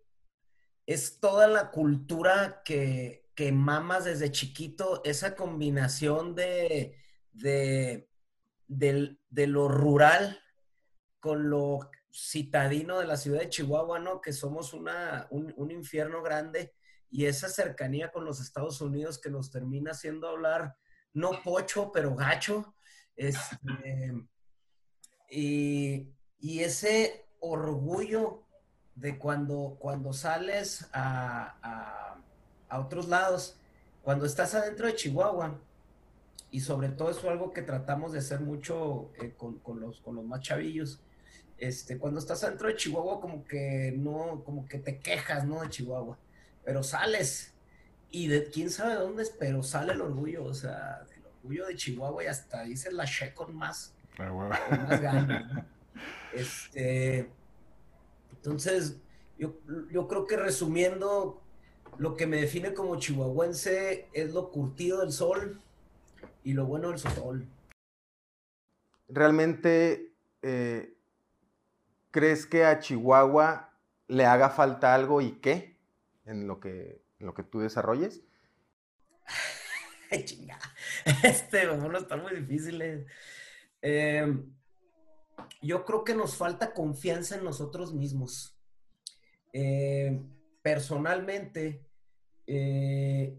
es 0.86 1.20
toda 1.20 1.48
la 1.48 1.70
cultura 1.70 2.62
que, 2.66 3.27
que 3.38 3.52
mamas 3.52 4.06
desde 4.06 4.32
chiquito 4.32 5.04
esa 5.06 5.36
combinación 5.36 6.34
de, 6.34 6.98
de, 7.34 8.08
lo 9.30 9.68
rural 9.68 10.42
con 11.20 11.48
lo 11.48 11.92
citadino 12.12 12.98
de 12.98 13.06
la 13.06 13.16
ciudad 13.16 13.42
de 13.42 13.50
Chihuahua, 13.50 14.00
¿no? 14.00 14.22
Que 14.22 14.34
somos 14.34 14.74
una, 14.74 15.28
un, 15.30 15.70
infierno 15.70 16.24
grande 16.24 16.74
y 17.12 17.26
esa 17.26 17.48
cercanía 17.48 18.12
con 18.12 18.26
los 18.26 18.42
Estados 18.42 18.82
Unidos 18.82 19.20
que 19.20 19.30
nos 19.30 19.52
termina 19.52 19.92
haciendo 19.92 20.30
hablar, 20.30 20.76
no 21.14 21.44
pocho, 21.44 21.92
pero 21.92 22.16
gacho. 22.16 22.74
Este, 23.16 24.16
y, 25.30 26.12
ese 26.40 27.28
orgullo 27.40 28.48
de 28.96 29.20
cuando, 29.20 29.78
cuando 29.80 30.12
sales 30.12 30.90
a 30.92 32.18
otros 32.70 33.08
lados. 33.08 33.58
Cuando 34.04 34.26
estás 34.26 34.54
adentro 34.56 34.88
de 34.88 34.96
Chihuahua, 34.96 35.60
y 36.52 36.62
sobre 36.62 36.90
todo 36.90 37.10
eso 37.10 37.22
es 37.22 37.26
algo 37.28 37.52
que 37.52 37.62
tratamos 37.62 38.14
de 38.14 38.20
hacer 38.20 38.40
mucho 38.40 39.12
eh, 39.22 39.34
con, 39.38 39.60
los, 39.80 40.00
con 40.02 40.16
los 40.16 40.26
más 40.26 40.42
chavillos, 40.42 41.00
Este, 41.58 41.98
cuando 41.98 42.20
estás 42.20 42.42
dentro 42.42 42.68
de 42.68 42.76
Chihuahua, 42.76 43.20
como 43.20 43.44
que 43.44 43.94
no, 43.98 44.44
como 44.46 44.66
que 44.68 44.78
te 44.80 45.00
quejas, 45.00 45.46
¿no? 45.46 45.62
De 45.62 45.70
Chihuahua. 45.70 46.18
Pero 46.64 46.84
sales 46.84 47.54
y 48.12 48.28
de 48.28 48.50
quién 48.50 48.70
sabe 48.70 48.96
dónde 48.96 49.24
es, 49.24 49.32
pero 49.32 49.64
sale 49.64 49.94
el 49.94 50.02
orgullo, 50.02 50.46
o 50.46 50.54
sea, 50.54 51.06
el 51.16 51.26
orgullo 51.26 51.66
de 51.68 51.76
Chihuahua 51.76 52.24
y 52.24 52.28
hasta 52.28 52.64
dice 52.64 52.92
la 52.92 53.06
che 53.06 53.34
con 53.34 53.56
más, 53.56 53.94
ah, 54.20 54.30
con 54.30 54.88
más 54.88 55.02
ganas, 55.02 55.66
Este, 56.34 57.30
entonces, 58.32 58.98
yo, 59.38 59.56
yo 59.92 60.08
creo 60.08 60.26
que 60.26 60.38
resumiendo, 60.38 61.42
lo 62.00 62.16
que 62.16 62.28
me 62.28 62.38
define 62.38 62.74
como 62.74 63.00
chihuahuense 63.00 64.10
es 64.14 64.34
lo 64.34 64.52
curtido 64.52 65.00
del 65.00 65.12
sol 65.12 65.62
y 66.44 66.54
lo 66.54 66.66
bueno 66.66 66.90
del 66.90 67.00
sol. 67.00 67.48
Realmente, 69.08 70.14
eh, 70.42 70.94
¿crees 72.12 72.46
que 72.46 72.66
a 72.66 72.80
Chihuahua 72.80 73.74
le 74.08 74.26
haga 74.26 74.50
falta 74.50 74.94
algo 74.94 75.22
y 75.22 75.34
qué 75.40 75.78
en 76.26 76.48
lo 76.48 76.60
que, 76.60 77.02
lo 77.20 77.34
que 77.34 77.44
tú 77.44 77.60
desarrolles? 77.60 78.22
Chinga. 80.26 80.60
Este, 81.24 81.68
bueno, 81.68 81.98
está 81.98 82.18
muy 82.18 82.36
difícil. 82.36 83.06
Eh, 83.82 84.44
yo 85.62 85.86
creo 85.86 86.04
que 86.04 86.16
nos 86.16 86.36
falta 86.36 86.74
confianza 86.74 87.38
en 87.38 87.44
nosotros 87.44 87.94
mismos. 87.94 88.58
Eh, 89.54 90.22
personalmente, 90.62 91.87
eh, 92.48 93.38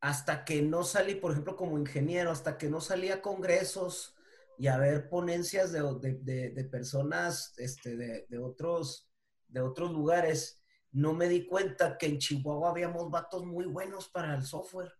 hasta 0.00 0.44
que 0.44 0.62
no 0.62 0.84
salí, 0.84 1.16
por 1.16 1.32
ejemplo, 1.32 1.56
como 1.56 1.78
ingeniero, 1.78 2.30
hasta 2.30 2.56
que 2.56 2.70
no 2.70 2.80
salí 2.80 3.10
a 3.10 3.20
congresos 3.20 4.14
y 4.56 4.68
a 4.68 4.78
ver 4.78 5.08
ponencias 5.08 5.72
de, 5.72 6.68
personas 6.70 7.52
este, 7.58 7.96
de, 7.96 8.38
otros, 8.38 9.10
de 9.48 9.60
otros 9.60 9.92
lugares, 9.92 10.62
no 10.92 11.12
me 11.12 11.28
di 11.28 11.46
cuenta 11.46 11.98
que 11.98 12.06
en 12.06 12.18
Chihuahua 12.18 12.70
habíamos 12.70 13.10
vatos 13.10 13.44
muy 13.44 13.66
buenos 13.66 14.08
para 14.08 14.34
el 14.34 14.42
software. 14.42 14.92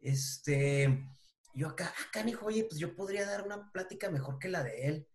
Este, 0.00 1.06
yo 1.54 1.68
acá, 1.68 1.92
acá, 2.08 2.28
hijo, 2.28 2.46
oye, 2.46 2.64
pues 2.64 2.78
yo 2.78 2.94
podría 2.94 3.24
dar 3.24 3.46
una 3.46 3.70
plática 3.70 4.10
mejor 4.10 4.38
que 4.38 4.48
la 4.48 4.62
de 4.62 4.88
él. 4.88 5.08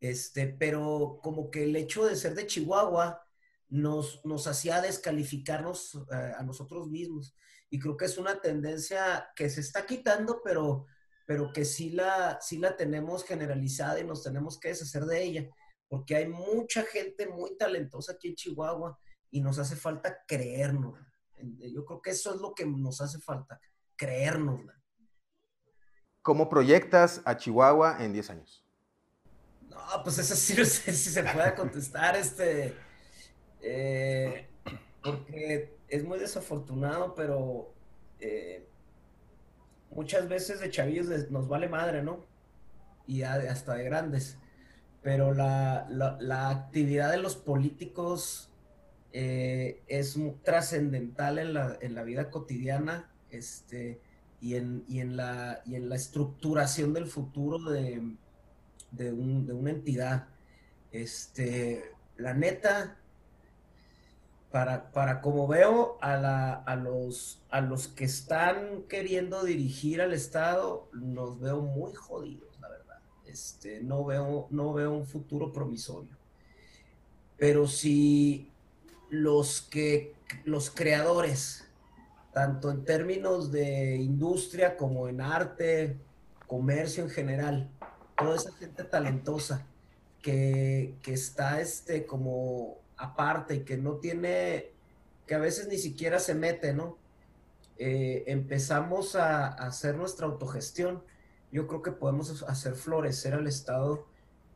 Este, 0.00 0.46
pero 0.46 1.18
como 1.22 1.50
que 1.50 1.64
el 1.64 1.74
hecho 1.74 2.04
de 2.04 2.14
ser 2.14 2.34
de 2.34 2.46
Chihuahua 2.46 3.25
nos, 3.68 4.24
nos 4.24 4.46
hacía 4.46 4.80
descalificarnos 4.80 5.94
eh, 6.12 6.32
a 6.36 6.42
nosotros 6.42 6.88
mismos. 6.88 7.34
Y 7.70 7.78
creo 7.78 7.96
que 7.96 8.04
es 8.04 8.18
una 8.18 8.40
tendencia 8.40 9.28
que 9.34 9.50
se 9.50 9.60
está 9.60 9.86
quitando, 9.86 10.40
pero, 10.42 10.86
pero 11.26 11.52
que 11.52 11.64
sí 11.64 11.90
la, 11.90 12.38
sí 12.40 12.58
la 12.58 12.76
tenemos 12.76 13.24
generalizada 13.24 14.00
y 14.00 14.04
nos 14.04 14.22
tenemos 14.22 14.58
que 14.58 14.68
deshacer 14.68 15.04
de 15.04 15.22
ella, 15.22 15.48
porque 15.88 16.16
hay 16.16 16.28
mucha 16.28 16.84
gente 16.84 17.26
muy 17.26 17.56
talentosa 17.56 18.12
aquí 18.12 18.28
en 18.28 18.34
Chihuahua 18.36 18.98
y 19.30 19.40
nos 19.40 19.58
hace 19.58 19.76
falta 19.76 20.24
creernos. 20.26 20.98
Yo 21.72 21.84
creo 21.84 22.00
que 22.00 22.10
eso 22.10 22.34
es 22.34 22.40
lo 22.40 22.54
que 22.54 22.64
nos 22.64 23.00
hace 23.00 23.18
falta, 23.20 23.60
creernos. 23.96 24.60
¿Cómo 26.22 26.48
proyectas 26.48 27.20
a 27.24 27.36
Chihuahua 27.36 28.02
en 28.02 28.12
10 28.12 28.30
años? 28.30 28.64
No, 29.68 29.78
pues 30.02 30.18
eso 30.18 30.34
sí 30.34 30.54
no 30.56 30.64
sé 30.64 30.92
si 30.92 31.10
se 31.10 31.22
puede 31.22 31.54
contestar, 31.54 32.16
este, 32.16 32.74
eh, 33.68 34.46
porque 35.02 35.76
es 35.88 36.04
muy 36.04 36.20
desafortunado, 36.20 37.14
pero 37.16 37.72
eh, 38.20 38.64
muchas 39.90 40.28
veces 40.28 40.60
de 40.60 40.70
chavillos 40.70 41.08
nos 41.30 41.48
vale 41.48 41.68
madre, 41.68 42.02
¿no? 42.02 42.24
Y 43.08 43.22
hasta 43.22 43.74
de 43.74 43.84
grandes. 43.84 44.38
Pero 45.02 45.34
la, 45.34 46.48
actividad 46.50 47.10
de 47.10 47.18
los 47.18 47.34
políticos 47.34 48.50
eh, 49.12 49.82
es 49.88 50.16
trascendental 50.42 51.38
en 51.38 51.54
la, 51.54 51.76
en 51.80 51.94
la, 51.94 52.04
vida 52.04 52.30
cotidiana 52.30 53.10
este, 53.30 54.00
y, 54.40 54.54
en, 54.54 54.84
y, 54.88 55.00
en 55.00 55.16
la, 55.16 55.62
y 55.64 55.74
en 55.74 55.88
la 55.88 55.96
estructuración 55.96 56.92
del 56.92 57.06
futuro 57.06 57.58
de, 57.70 58.00
de, 58.92 59.12
un, 59.12 59.46
de 59.46 59.52
una 59.52 59.70
entidad. 59.70 60.28
Este, 60.92 61.92
la 62.16 62.34
neta, 62.34 62.96
para, 64.50 64.90
para 64.92 65.20
como 65.20 65.46
veo 65.46 65.98
a, 66.00 66.16
la, 66.16 66.54
a, 66.54 66.76
los, 66.76 67.42
a 67.50 67.60
los 67.60 67.88
que 67.88 68.04
están 68.04 68.84
queriendo 68.88 69.44
dirigir 69.44 70.00
al 70.00 70.12
Estado, 70.12 70.88
los 70.92 71.40
veo 71.40 71.60
muy 71.60 71.94
jodidos, 71.94 72.58
la 72.60 72.68
verdad. 72.68 72.98
Este, 73.26 73.80
no, 73.82 74.04
veo, 74.04 74.46
no 74.50 74.72
veo 74.72 74.92
un 74.92 75.06
futuro 75.06 75.52
promisorio. 75.52 76.16
Pero 77.36 77.66
si 77.66 78.50
los 79.10 79.60
que 79.62 80.14
los 80.44 80.70
creadores, 80.70 81.64
tanto 82.32 82.70
en 82.70 82.84
términos 82.84 83.52
de 83.52 83.96
industria 83.96 84.76
como 84.76 85.08
en 85.08 85.20
arte, 85.20 85.98
comercio 86.46 87.04
en 87.04 87.10
general, 87.10 87.70
toda 88.16 88.36
esa 88.36 88.52
gente 88.52 88.84
talentosa 88.84 89.66
que, 90.22 90.94
que 91.02 91.12
está 91.12 91.60
este, 91.60 92.06
como 92.06 92.78
aparte 92.96 93.56
y 93.56 93.60
que 93.64 93.76
no 93.76 93.96
tiene, 93.96 94.72
que 95.26 95.34
a 95.34 95.38
veces 95.38 95.68
ni 95.68 95.78
siquiera 95.78 96.18
se 96.18 96.34
mete, 96.34 96.72
¿no? 96.72 96.96
Eh, 97.78 98.24
empezamos 98.26 99.16
a, 99.16 99.48
hacer 99.48 99.96
nuestra 99.96 100.26
autogestión, 100.26 101.02
yo 101.52 101.66
creo 101.66 101.82
que 101.82 101.92
podemos 101.92 102.42
hacer 102.44 102.74
florecer 102.74 103.34
al 103.34 103.46
Estado 103.46 104.06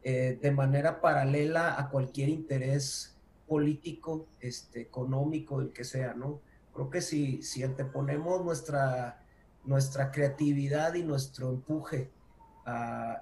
eh, 0.03 0.38
de 0.41 0.51
manera 0.51 1.01
paralela 1.01 1.78
a 1.78 1.91
cualquier 1.91 2.28
interés 2.30 3.16
político, 3.47 4.26
este, 4.41 4.80
económico, 4.80 5.61
el 5.61 5.72
que 5.72 5.84
sea, 5.84 6.14
¿no? 6.14 6.41
Creo 6.72 6.88
que 6.88 7.01
si, 7.01 7.43
si 7.43 7.62
anteponemos 7.62 8.45
nuestra, 8.45 9.22
nuestra 9.64 10.11
creatividad 10.11 10.95
y 10.95 11.03
nuestro 11.03 11.51
empuje 11.51 12.11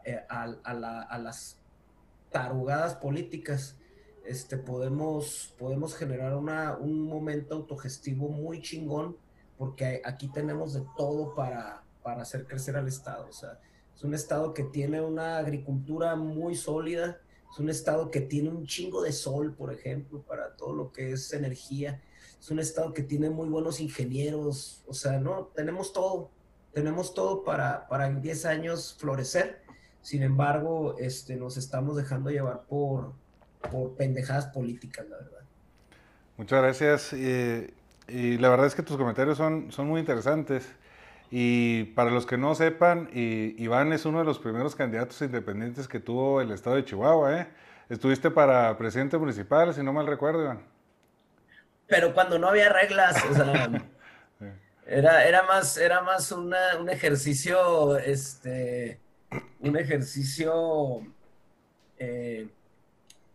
eh, 0.05 0.21
a, 0.29 1.19
las 1.19 1.59
tarugadas 2.31 2.95
políticas, 2.95 3.77
este, 4.29 4.59
podemos, 4.59 5.55
podemos 5.59 5.95
generar 5.95 6.37
una, 6.37 6.77
un 6.77 7.03
momento 7.03 7.55
autogestivo 7.55 8.29
muy 8.29 8.61
chingón, 8.61 9.17
porque 9.57 10.03
aquí 10.05 10.29
tenemos 10.29 10.75
de 10.75 10.83
todo 10.97 11.35
para, 11.35 11.83
para 12.03 12.23
hacer 12.23 12.47
crecer 12.47 12.77
al 12.77 12.89
Estado. 12.89 13.27
O 13.29 13.33
sea, 13.33 13.59
es 13.95 14.05
un 14.05 14.15
Estado 14.15 14.55
que 14.55 14.65
tiene 14.65 15.01
una 15.01 15.39
agricultura 15.39 16.15
muy 16.15 16.55
sólida, 16.55 17.21
es 17.51 17.59
un 17.59 17.71
Estado 17.71 18.11
que 18.11 18.21
tiene 18.21 18.51
un 18.51 18.67
chingo 18.67 19.03
de 19.03 19.13
sol, 19.13 19.55
por 19.55 19.73
ejemplo, 19.73 20.23
para 20.23 20.55
todo 20.57 20.75
lo 20.75 20.93
que 20.93 21.13
es 21.13 21.33
energía. 21.33 22.03
Es 22.39 22.51
un 22.51 22.59
Estado 22.61 22.93
que 22.93 23.03
tiene 23.03 23.31
muy 23.31 23.49
buenos 23.49 23.81
ingenieros, 23.81 24.85
o 24.87 24.95
sea, 24.95 25.19
no, 25.19 25.47
tenemos 25.55 25.93
todo 25.93 26.31
tenemos 26.73 27.15
todo 27.15 27.43
para, 27.43 27.89
para 27.89 28.07
en 28.07 28.21
10 28.21 28.45
años 28.47 28.95
florecer. 28.99 29.63
Sin 30.01 30.23
embargo, 30.23 30.97
este, 30.99 31.37
nos 31.37 31.57
estamos 31.57 31.97
dejando 31.97 32.31
llevar 32.31 32.67
por, 32.67 33.15
por 33.71 33.95
pendejadas 33.97 34.47
políticas, 34.47 35.07
la 35.09 35.17
verdad. 35.17 35.41
Muchas 36.37 36.63
gracias. 36.63 37.13
y 37.13 38.39
la 38.39 38.49
verdad 38.49 38.67
es 38.67 38.75
que 38.75 38.83
tus 38.83 38.97
comentarios 38.97 39.37
son, 39.37 39.71
son 39.73 39.87
muy 39.87 40.01
interesantes. 40.01 40.67
Y 41.31 41.85
para 41.95 42.11
los 42.11 42.25
que 42.25 42.39
no 42.39 42.55
sepan, 42.55 43.11
Iván 43.13 43.93
es 43.93 44.07
uno 44.07 44.21
de 44.21 44.25
los 44.25 44.39
primeros 44.39 44.75
candidatos 44.75 45.21
independientes 45.21 45.87
que 45.87 46.01
tuvo 46.01 46.41
el 46.41 46.51
estado 46.53 46.77
de 46.77 46.85
Chihuahua. 46.85 47.41
¿eh? 47.41 47.49
Estuviste 47.89 48.31
para 48.31 48.77
presidente 48.79 49.19
municipal, 49.19 49.75
si 49.75 49.83
no 49.83 49.93
mal 49.93 50.07
recuerdo, 50.07 50.43
Iván. 50.43 50.63
Pero 51.87 52.15
cuando 52.15 52.39
no 52.39 52.49
había 52.49 52.71
reglas, 52.71 53.23
o 53.31 53.35
sea, 53.35 53.71
Era, 54.91 55.29
era 55.29 55.43
más, 55.43 55.77
era 55.77 56.01
más 56.01 56.33
un 56.33 56.55
ejercicio, 56.89 57.99
este, 57.99 58.99
un 59.61 59.77
ejercicio 59.77 61.03
eh, 61.99 62.49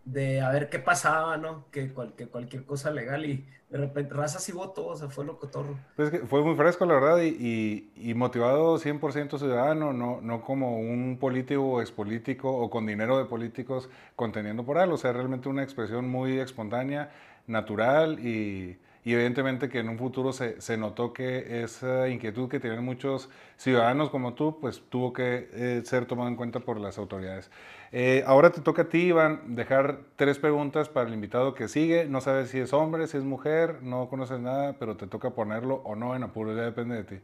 de 0.05 0.41
a 0.41 0.49
ver 0.49 0.69
qué 0.69 0.79
pasaba, 0.79 1.37
¿no? 1.37 1.65
Que, 1.71 1.91
cualquier 1.91 2.65
cosa 2.65 2.91
legal 2.91 3.25
y 3.25 3.45
de 3.69 3.77
repente 3.77 4.13
raza 4.13 4.39
sí 4.39 4.51
votó, 4.51 4.87
o 4.87 4.95
sea, 4.95 5.09
fue 5.09 5.25
lo 5.25 5.39
cotorro. 5.39 5.75
Pues 5.95 6.11
fue 6.29 6.43
muy 6.43 6.55
fresco, 6.55 6.85
la 6.85 6.93
verdad, 6.93 7.21
y, 7.23 7.91
y, 7.95 8.13
motivado 8.13 8.77
100% 8.77 9.39
ciudadano, 9.39 9.93
no, 9.93 10.21
no 10.21 10.41
como 10.41 10.77
un 10.77 11.17
político 11.19 11.63
o 11.63 11.81
expolítico 11.81 12.55
o 12.55 12.69
con 12.69 12.85
dinero 12.85 13.17
de 13.17 13.25
políticos 13.25 13.89
conteniendo 14.15 14.63
por 14.63 14.77
algo, 14.77 14.95
o 14.95 14.97
sea, 14.97 15.11
realmente 15.13 15.49
una 15.49 15.63
expresión 15.63 16.07
muy 16.07 16.39
espontánea, 16.39 17.11
natural 17.47 18.19
y 18.19 18.77
y 19.05 19.13
evidentemente 19.13 19.69
que 19.69 19.79
en 19.79 19.89
un 19.89 19.97
futuro 19.97 20.31
se, 20.31 20.61
se, 20.61 20.77
notó 20.77 21.11
que 21.11 21.63
esa 21.63 22.07
inquietud 22.07 22.49
que 22.49 22.59
tienen 22.59 22.83
muchos 22.83 23.29
ciudadanos 23.57 24.09
como 24.09 24.33
tú, 24.33 24.59
pues 24.61 24.81
tuvo 24.89 25.11
que 25.11 25.49
eh, 25.51 25.81
ser 25.83 26.05
tomado 26.05 26.29
en 26.29 26.35
cuenta 26.35 26.61
por 26.61 26.79
las 26.79 26.97
autoridades. 26.97 27.51
Eh, 27.91 28.23
ahora 28.25 28.51
te 28.51 28.61
toca 28.61 28.83
a 28.83 28.89
ti, 28.89 29.07
Iván, 29.07 29.55
dejar 29.55 29.99
tres 30.15 30.39
preguntas 30.39 30.89
para 30.89 31.07
el 31.07 31.13
invitado 31.13 31.53
que 31.53 31.67
sigue. 31.67 32.05
No 32.05 32.21
sabes 32.21 32.49
si 32.49 32.59
es 32.59 32.71
hombre, 32.71 33.07
si 33.07 33.17
es 33.17 33.23
mujer, 33.23 33.83
no 33.83 34.07
conoces 34.09 34.39
nada, 34.39 34.77
pero 34.79 34.95
te 34.95 35.07
toca 35.07 35.31
ponerlo 35.31 35.81
o 35.83 35.95
no 35.95 36.15
en 36.15 36.23
apuro, 36.23 36.55
ya 36.55 36.63
depende 36.63 36.95
de 36.95 37.03
ti. 37.03 37.19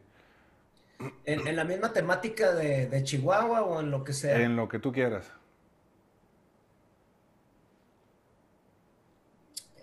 ¿En, 1.24 1.46
en 1.46 1.56
la 1.56 1.64
misma 1.64 1.92
temática 1.92 2.52
de, 2.52 2.86
de 2.88 3.02
Chihuahua 3.04 3.62
o 3.62 3.80
en 3.80 3.90
lo 3.90 4.04
que 4.04 4.12
sea? 4.12 4.38
En 4.38 4.54
lo 4.54 4.68
que 4.68 4.78
tú 4.78 4.92
quieras. 4.92 5.32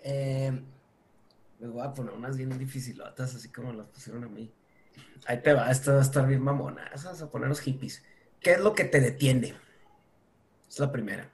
Eh, 0.04 0.52
me 1.58 1.68
voy 1.68 1.82
a 1.84 1.92
poner 1.92 2.14
unas 2.14 2.36
bien 2.36 2.56
dificilotas, 2.58 3.34
así 3.34 3.50
como 3.50 3.72
las 3.72 3.86
pusieron 3.88 4.24
a 4.24 4.28
mí. 4.28 4.52
Ahí 5.26 5.42
te 5.42 5.52
va, 5.52 5.70
esto 5.70 5.92
va 5.92 5.98
a 5.98 6.02
estar 6.02 6.26
bien 6.26 6.42
mamona. 6.42 6.90
Vamos 7.04 7.22
a 7.22 7.30
poner 7.30 7.48
los 7.48 7.60
hippies. 7.60 8.04
¿Qué 8.40 8.52
es 8.52 8.60
lo 8.60 8.74
que 8.74 8.84
te 8.84 9.00
detiene? 9.00 9.54
Es 10.68 10.78
la 10.78 10.92
primera. 10.92 11.30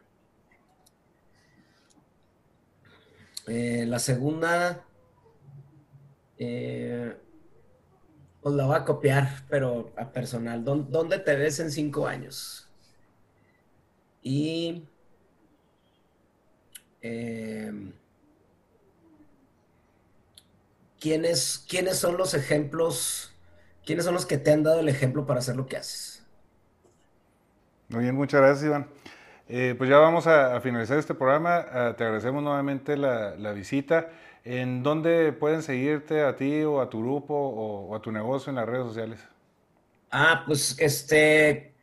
Eh, 3.46 3.84
la 3.86 3.98
segunda, 3.98 4.84
eh, 6.38 7.14
pues 8.40 8.54
la 8.54 8.64
voy 8.64 8.76
a 8.76 8.84
copiar, 8.84 9.44
pero 9.50 9.92
a 9.96 10.10
personal. 10.10 10.64
¿Dónde 10.64 11.18
te 11.18 11.36
ves 11.36 11.60
en 11.60 11.70
cinco 11.70 12.06
años? 12.06 12.68
Y 14.22 14.88
eh, 17.02 17.70
¿quiénes, 21.04 21.62
¿quiénes 21.68 21.98
son 21.98 22.16
los 22.16 22.32
ejemplos? 22.32 23.30
¿Quiénes 23.84 24.06
son 24.06 24.14
los 24.14 24.24
que 24.24 24.38
te 24.38 24.50
han 24.50 24.62
dado 24.62 24.80
el 24.80 24.88
ejemplo 24.88 25.26
para 25.26 25.40
hacer 25.40 25.54
lo 25.54 25.66
que 25.66 25.76
haces? 25.76 26.24
Muy 27.90 28.04
bien, 28.04 28.14
muchas 28.14 28.40
gracias, 28.40 28.64
Iván. 28.64 28.86
Eh, 29.46 29.74
pues 29.76 29.90
ya 29.90 29.98
vamos 29.98 30.26
a, 30.26 30.58
finalizar 30.62 30.98
este 30.98 31.12
programa. 31.12 31.56
Ah, 31.70 31.94
te 31.94 32.04
agradecemos 32.04 32.42
nuevamente 32.42 32.96
la, 32.96 33.52
visita. 33.52 34.08
¿En 34.44 34.82
dónde 34.82 35.34
pueden 35.34 35.62
seguirte 35.62 36.22
a 36.22 36.36
ti 36.36 36.62
o 36.62 36.80
a 36.80 36.88
tu 36.88 37.02
grupo 37.02 37.34
o, 37.34 37.94
a 37.94 38.00
tu 38.00 38.10
negocio 38.10 38.48
en 38.48 38.56
las 38.56 38.66
redes 38.66 38.86
sociales? 38.86 39.20
Ah, 40.10 40.44
pues 40.46 40.74
este, 40.78 41.73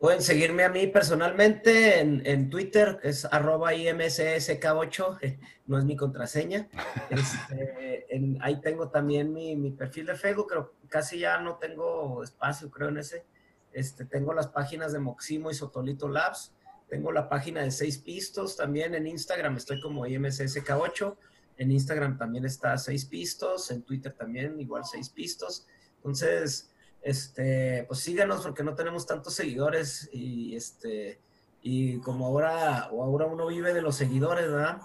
pueden 0.00 0.22
seguirme 0.22 0.64
a 0.64 0.68
mí 0.68 0.88
personalmente 0.88 2.00
en, 2.00 2.50
Twitter, 2.50 2.98
es 3.04 3.24
arroba 3.26 3.74
IMSSK8, 3.74 5.38
no 5.66 5.78
es 5.78 5.84
mi 5.84 5.96
contraseña. 5.96 6.68
Este, 7.10 8.06
ahí 8.40 8.60
tengo 8.60 8.88
también 8.88 9.32
mi, 9.32 9.54
mi, 9.54 9.70
perfil 9.70 10.06
de 10.06 10.16
Facebook, 10.16 10.46
pero 10.48 10.74
casi 10.88 11.20
ya 11.20 11.38
no 11.38 11.56
tengo 11.56 12.24
espacio, 12.24 12.70
creo, 12.70 12.88
en 12.88 12.98
ese. 12.98 13.24
Este, 13.72 14.04
tengo 14.04 14.34
las 14.34 14.48
páginas 14.48 14.92
de 14.92 14.98
Moximo 14.98 15.50
y 15.50 15.54
Sotolito 15.54 16.08
Labs 16.08 16.52
tengo 16.90 17.12
la 17.12 17.28
página 17.28 17.62
de 17.62 17.70
Seis 17.70 17.98
Pistos 17.98 18.56
también 18.56 18.96
en 18.96 19.06
Instagram, 19.06 19.56
estoy 19.56 19.80
como 19.80 20.06
IMSSK8. 20.06 21.16
En 21.58 21.70
Instagram 21.70 22.18
también 22.18 22.44
está 22.44 22.76
Seis 22.78 23.04
Pistos, 23.04 23.70
en 23.70 23.82
Twitter 23.82 24.12
también 24.12 24.60
igual 24.60 24.84
Seis 24.84 25.08
Pistos. 25.08 25.68
Entonces, 25.98 26.69
este, 27.02 27.84
pues 27.88 28.00
síganos 28.00 28.42
porque 28.42 28.62
no 28.62 28.74
tenemos 28.74 29.06
tantos 29.06 29.34
seguidores 29.34 30.08
y 30.12 30.54
este, 30.56 31.20
y 31.62 31.98
como 32.00 32.26
ahora, 32.26 32.88
o 32.90 33.02
ahora 33.02 33.26
uno 33.26 33.46
vive 33.46 33.72
de 33.72 33.82
los 33.82 33.96
seguidores, 33.96 34.50
¿verdad? 34.50 34.80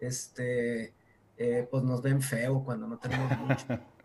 Este, 0.00 0.94
eh, 1.36 1.68
pues 1.70 1.82
nos 1.82 2.02
ven 2.02 2.22
feo 2.22 2.62
cuando 2.64 2.86
no 2.86 2.98
tenemos 2.98 3.38
mucho. 3.38 3.66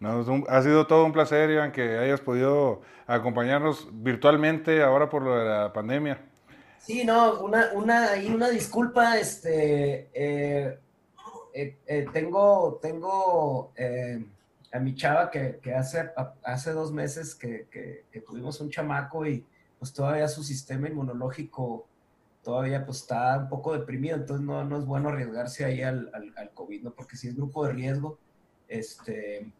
No, 0.00 0.24
ha 0.48 0.62
sido 0.62 0.86
todo 0.86 1.04
un 1.04 1.12
placer, 1.12 1.50
Iván, 1.50 1.72
que 1.72 1.98
hayas 1.98 2.20
podido 2.20 2.82
acompañarnos 3.08 3.88
virtualmente 3.90 4.80
ahora 4.80 5.10
por 5.10 5.22
lo 5.22 5.36
de 5.36 5.44
la 5.44 5.72
pandemia. 5.72 6.24
Sí, 6.78 7.04
no, 7.04 7.40
una, 7.40 7.70
una, 7.74 8.10
una 8.32 8.48
disculpa, 8.48 9.18
este, 9.18 10.08
eh, 10.14 10.78
eh, 11.52 11.76
eh, 11.86 12.06
tengo, 12.12 12.78
tengo 12.80 13.72
a 14.72 14.78
mi 14.78 14.94
chava 14.94 15.30
que, 15.30 15.60
hace, 15.74 16.10
hace 16.42 16.72
dos 16.72 16.92
meses 16.92 17.34
que, 17.34 18.04
tuvimos 18.26 18.60
un 18.60 18.70
chamaco 18.70 19.26
y 19.26 19.46
pues 19.78 19.92
todavía 19.92 20.28
su 20.28 20.42
sistema 20.42 20.88
inmunológico 20.88 21.86
todavía 22.42 22.84
pues 22.84 22.98
está 22.98 23.38
un 23.38 23.48
poco 23.48 23.76
deprimido, 23.76 24.16
entonces 24.16 24.44
no, 24.44 24.64
no 24.64 24.78
es 24.78 24.86
bueno 24.86 25.10
arriesgarse 25.10 25.64
ahí 25.64 25.82
al, 25.82 26.10
al, 26.14 26.32
al 26.36 26.50
COVID, 26.52 26.82
¿no? 26.82 26.90
Porque 26.92 27.16
si 27.16 27.28
es 27.28 27.36
grupo 27.36 27.66
de 27.66 27.72
riesgo, 27.72 28.18
este, 28.68 29.52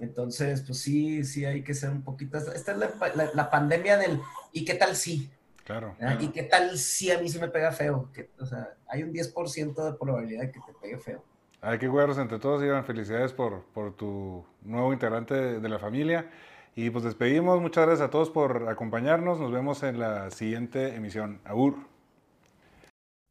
entonces, 0.00 0.62
pues 0.62 0.78
sí, 0.78 1.24
sí 1.24 1.44
hay 1.44 1.62
que 1.62 1.74
ser 1.74 1.90
un 1.90 2.02
poquito. 2.02 2.38
Esta 2.38 2.72
es 2.72 3.34
la, 3.34 3.50
pandemia 3.50 3.96
del 3.96 4.20
¿y 4.52 4.64
qué 4.64 4.74
tal 4.74 4.96
si? 4.96 5.30
Claro, 5.64 5.96
¿Y 6.20 6.28
qué 6.28 6.44
tal 6.44 6.78
si 6.78 7.10
a 7.10 7.18
mí 7.18 7.28
sí 7.28 7.38
me 7.38 7.48
pega 7.48 7.72
feo? 7.72 8.10
Que, 8.12 8.30
o 8.38 8.46
sea, 8.46 8.74
hay 8.86 9.02
un 9.02 9.12
10% 9.12 9.84
de 9.84 9.98
probabilidad 9.98 10.42
de 10.42 10.52
que 10.52 10.60
te 10.60 10.72
pegue 10.80 10.98
feo. 10.98 11.24
Hay 11.62 11.78
que 11.78 11.88
cuidarnos 11.88 12.18
entre 12.18 12.38
todos, 12.38 12.62
Iván. 12.62 12.84
Felicidades 12.84 13.32
por, 13.32 13.62
por 13.74 13.92
tu 13.94 14.44
nuevo 14.62 14.92
integrante 14.92 15.60
de, 15.60 15.68
la 15.68 15.78
familia. 15.78 16.30
Y 16.74 16.90
pues 16.90 17.04
despedimos. 17.04 17.60
Muchas 17.60 17.86
gracias 17.86 18.08
a 18.08 18.10
todos 18.10 18.30
por 18.30 18.68
acompañarnos. 18.68 19.40
Nos 19.40 19.50
vemos 19.50 19.82
en 19.82 19.98
la 19.98 20.30
siguiente 20.30 20.94
emisión. 20.94 21.40
Agur. 21.44 21.76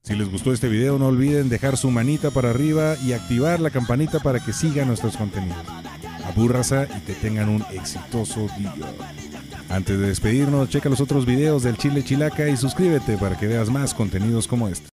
Si 0.03 0.15
les 0.15 0.29
gustó 0.29 0.53
este 0.53 0.67
video, 0.67 0.99
no 0.99 1.07
olviden 1.07 1.49
dejar 1.49 1.77
su 1.77 1.89
manita 1.89 2.29
para 2.31 2.51
arriba 2.51 2.95
y 3.03 3.13
activar 3.13 3.59
la 3.59 3.71
campanita 3.71 4.19
para 4.19 4.39
que 4.39 4.53
sigan 4.53 4.87
nuestros 4.87 5.17
contenidos 5.17 5.65
abúrrasa 6.25 6.87
y 6.97 7.01
que 7.01 7.13
tengan 7.13 7.49
un 7.49 7.63
exitoso 7.71 8.47
día. 8.57 8.73
Antes 9.69 9.99
de 9.99 10.07
despedirnos, 10.07 10.69
checa 10.69 10.89
los 10.89 11.01
otros 11.01 11.25
videos 11.25 11.63
del 11.63 11.77
Chile 11.77 12.03
Chilaca 12.03 12.47
y 12.49 12.57
suscríbete 12.57 13.17
para 13.17 13.37
que 13.37 13.47
veas 13.47 13.69
más 13.69 13.93
contenidos 13.93 14.47
como 14.47 14.67
este. 14.67 14.83